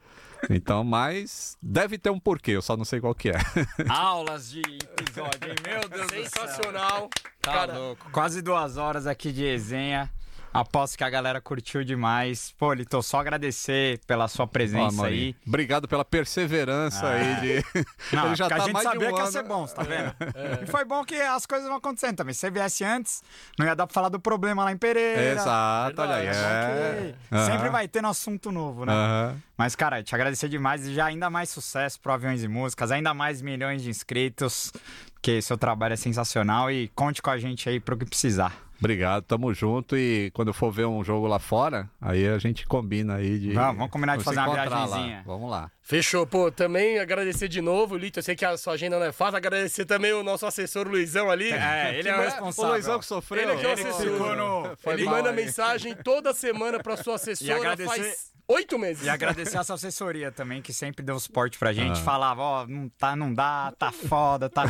[0.50, 3.36] então mas deve ter um porquê eu só não sei qual que é
[3.90, 5.56] Aulas de episódio, hein?
[5.66, 6.48] Meu Deus do céu.
[6.48, 7.10] Sensacional.
[7.42, 8.10] Tá Cara, louco.
[8.12, 10.12] Quase duas horas aqui de resenha.
[10.60, 12.54] Aposto que a galera curtiu demais.
[12.58, 15.36] Pô, Lito, só agradecer pela sua Ó, presença Maurinho, aí.
[15.48, 19.24] obrigado pela perseverança aí de Não, ele já tá a gente sabia um que ia
[19.24, 19.32] ano.
[19.32, 20.16] ser bom, você tá vendo?
[20.64, 22.34] E foi bom que as coisas vão acontecendo também.
[22.34, 23.22] Se você viesse antes,
[23.60, 25.22] não ia dar pra falar do problema lá em Pereira.
[25.34, 27.16] exato olha aí é.
[27.32, 27.46] Ok.
[27.46, 28.94] Sempre vai ter um assunto novo, né?
[28.94, 29.42] Aham.
[29.58, 33.14] Mas, cara, te agradecer demais e já ainda mais sucesso pro Aviões e Músicas, ainda
[33.14, 34.72] mais milhões de inscritos,
[35.14, 38.65] porque seu trabalho é sensacional e conte com a gente aí pro que precisar.
[38.80, 39.98] Obrigado, tamo junto.
[39.98, 43.54] E quando eu for ver um jogo lá fora, aí a gente combina aí de.
[43.54, 45.24] Vamos, vamos combinar de fazer uma encontrar lá.
[45.26, 45.72] Vamos lá.
[45.88, 49.12] Fechou, pô, também agradecer de novo, Lito, eu sei que a sua agenda não é
[49.12, 51.52] fácil, agradecer também o nosso assessor Luizão ali.
[51.52, 52.72] É, ele é o responsável.
[52.72, 53.44] O Luizão que sofreu.
[53.44, 54.12] Ele é que é o assessor.
[54.12, 55.36] ficou no- Foi Ele manda aí.
[55.36, 59.04] mensagem toda semana pra sua assessora agradecer- faz oito meses.
[59.06, 62.00] E agradecer a sua assessoria também, que sempre deu suporte pra gente.
[62.00, 62.04] Ah.
[62.04, 64.66] Falava, ó, não, tá, não dá, tá foda, tá,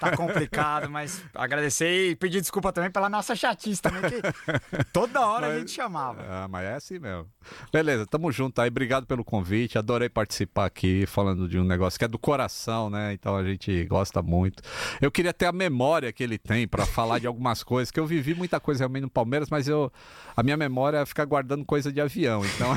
[0.00, 5.46] tá complicado, mas agradecer e pedir desculpa também pela nossa chatice também, que toda hora
[5.46, 6.22] a Mas- gente chamava.
[6.28, 7.26] Ah, mas é assim mesmo.
[7.70, 8.68] Beleza, tamo junto aí.
[8.68, 9.76] Obrigado pelo convite.
[9.78, 13.12] Adorei participar aqui falando de um negócio que é do coração, né?
[13.12, 14.62] Então a gente gosta muito.
[15.00, 18.06] Eu queria ter a memória que ele tem pra falar de algumas coisas, que eu
[18.06, 19.92] vivi muita coisa realmente no Palmeiras, mas eu
[20.36, 22.44] a minha memória ficar guardando coisa de avião.
[22.44, 22.74] Então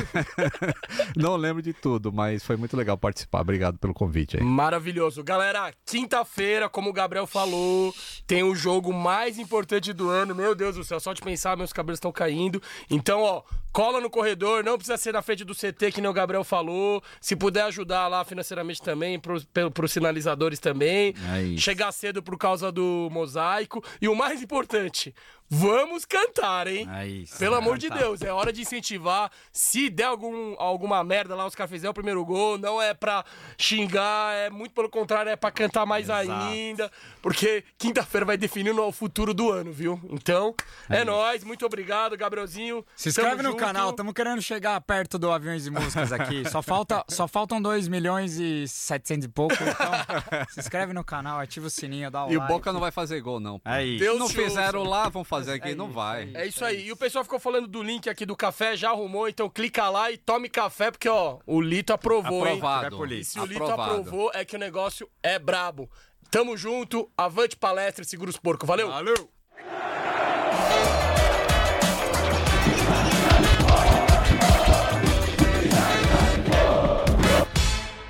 [1.15, 3.41] não lembro de tudo, mas foi muito legal participar.
[3.41, 4.43] Obrigado pelo convite aí.
[4.43, 5.23] Maravilhoso.
[5.23, 7.93] Galera, quinta-feira, como o Gabriel falou,
[8.25, 10.33] tem o jogo mais importante do ano.
[10.33, 12.61] Meu Deus do céu, só de pensar, meus cabelos estão caindo.
[12.89, 13.43] Então, ó,
[13.73, 17.03] cola no corredor, não precisa ser na frente do CT, que nem o Gabriel falou.
[17.19, 21.13] Se puder ajudar lá financeiramente também, pros, pros sinalizadores também.
[21.53, 21.57] É.
[21.57, 23.83] Chegar cedo por causa do mosaico.
[24.01, 25.13] E o mais importante,
[25.49, 26.87] vamos cantar, hein?
[26.93, 27.37] É isso.
[27.37, 27.95] Pelo amor de Tá.
[27.97, 29.31] Deus, é hora de incentivar.
[29.51, 33.25] Se der algum, alguma merda lá, os caras fizeram o primeiro gol, não é pra
[33.57, 36.31] xingar, é muito pelo contrário, é pra cantar mais Exato.
[36.31, 36.91] ainda.
[37.21, 39.99] Porque quinta-feira vai definindo o futuro do ano, viu?
[40.09, 40.53] Então,
[40.89, 42.85] é, nóis, muito obrigado, Gabrielzinho.
[42.95, 43.59] Se inscreve Tamo no junto.
[43.59, 46.43] canal, estamos querendo chegar perto do Aviões e Músicas aqui.
[46.49, 49.53] Só, falta, só faltam 2 milhões e 700 e pouco.
[49.55, 52.53] Então, se inscreve no canal, ativa o sininho, dá o E o like.
[52.53, 53.59] Boca não vai fazer gol, não.
[53.59, 53.69] pô.
[53.69, 53.99] É isso.
[53.99, 56.31] Deus não fizeram lá, vão fazer aqui, É não isso, vai.
[56.33, 56.87] É isso aí.
[56.87, 60.11] E o pessoal ficou falando do link aqui do café, já arrumou, então clica lá
[60.11, 62.57] e tome café, porque, ó, o Lito aprovou, hein?
[62.57, 63.05] Aprovado.
[63.05, 63.21] Lito.
[63.21, 63.91] E se o Lito Aprovado.
[63.91, 65.89] aprovou, é que o negócio é brabo.
[66.31, 68.67] Tamo junto, avante palestra, segura os porcos.
[68.67, 68.89] Valeu!
[68.89, 69.29] Valeu!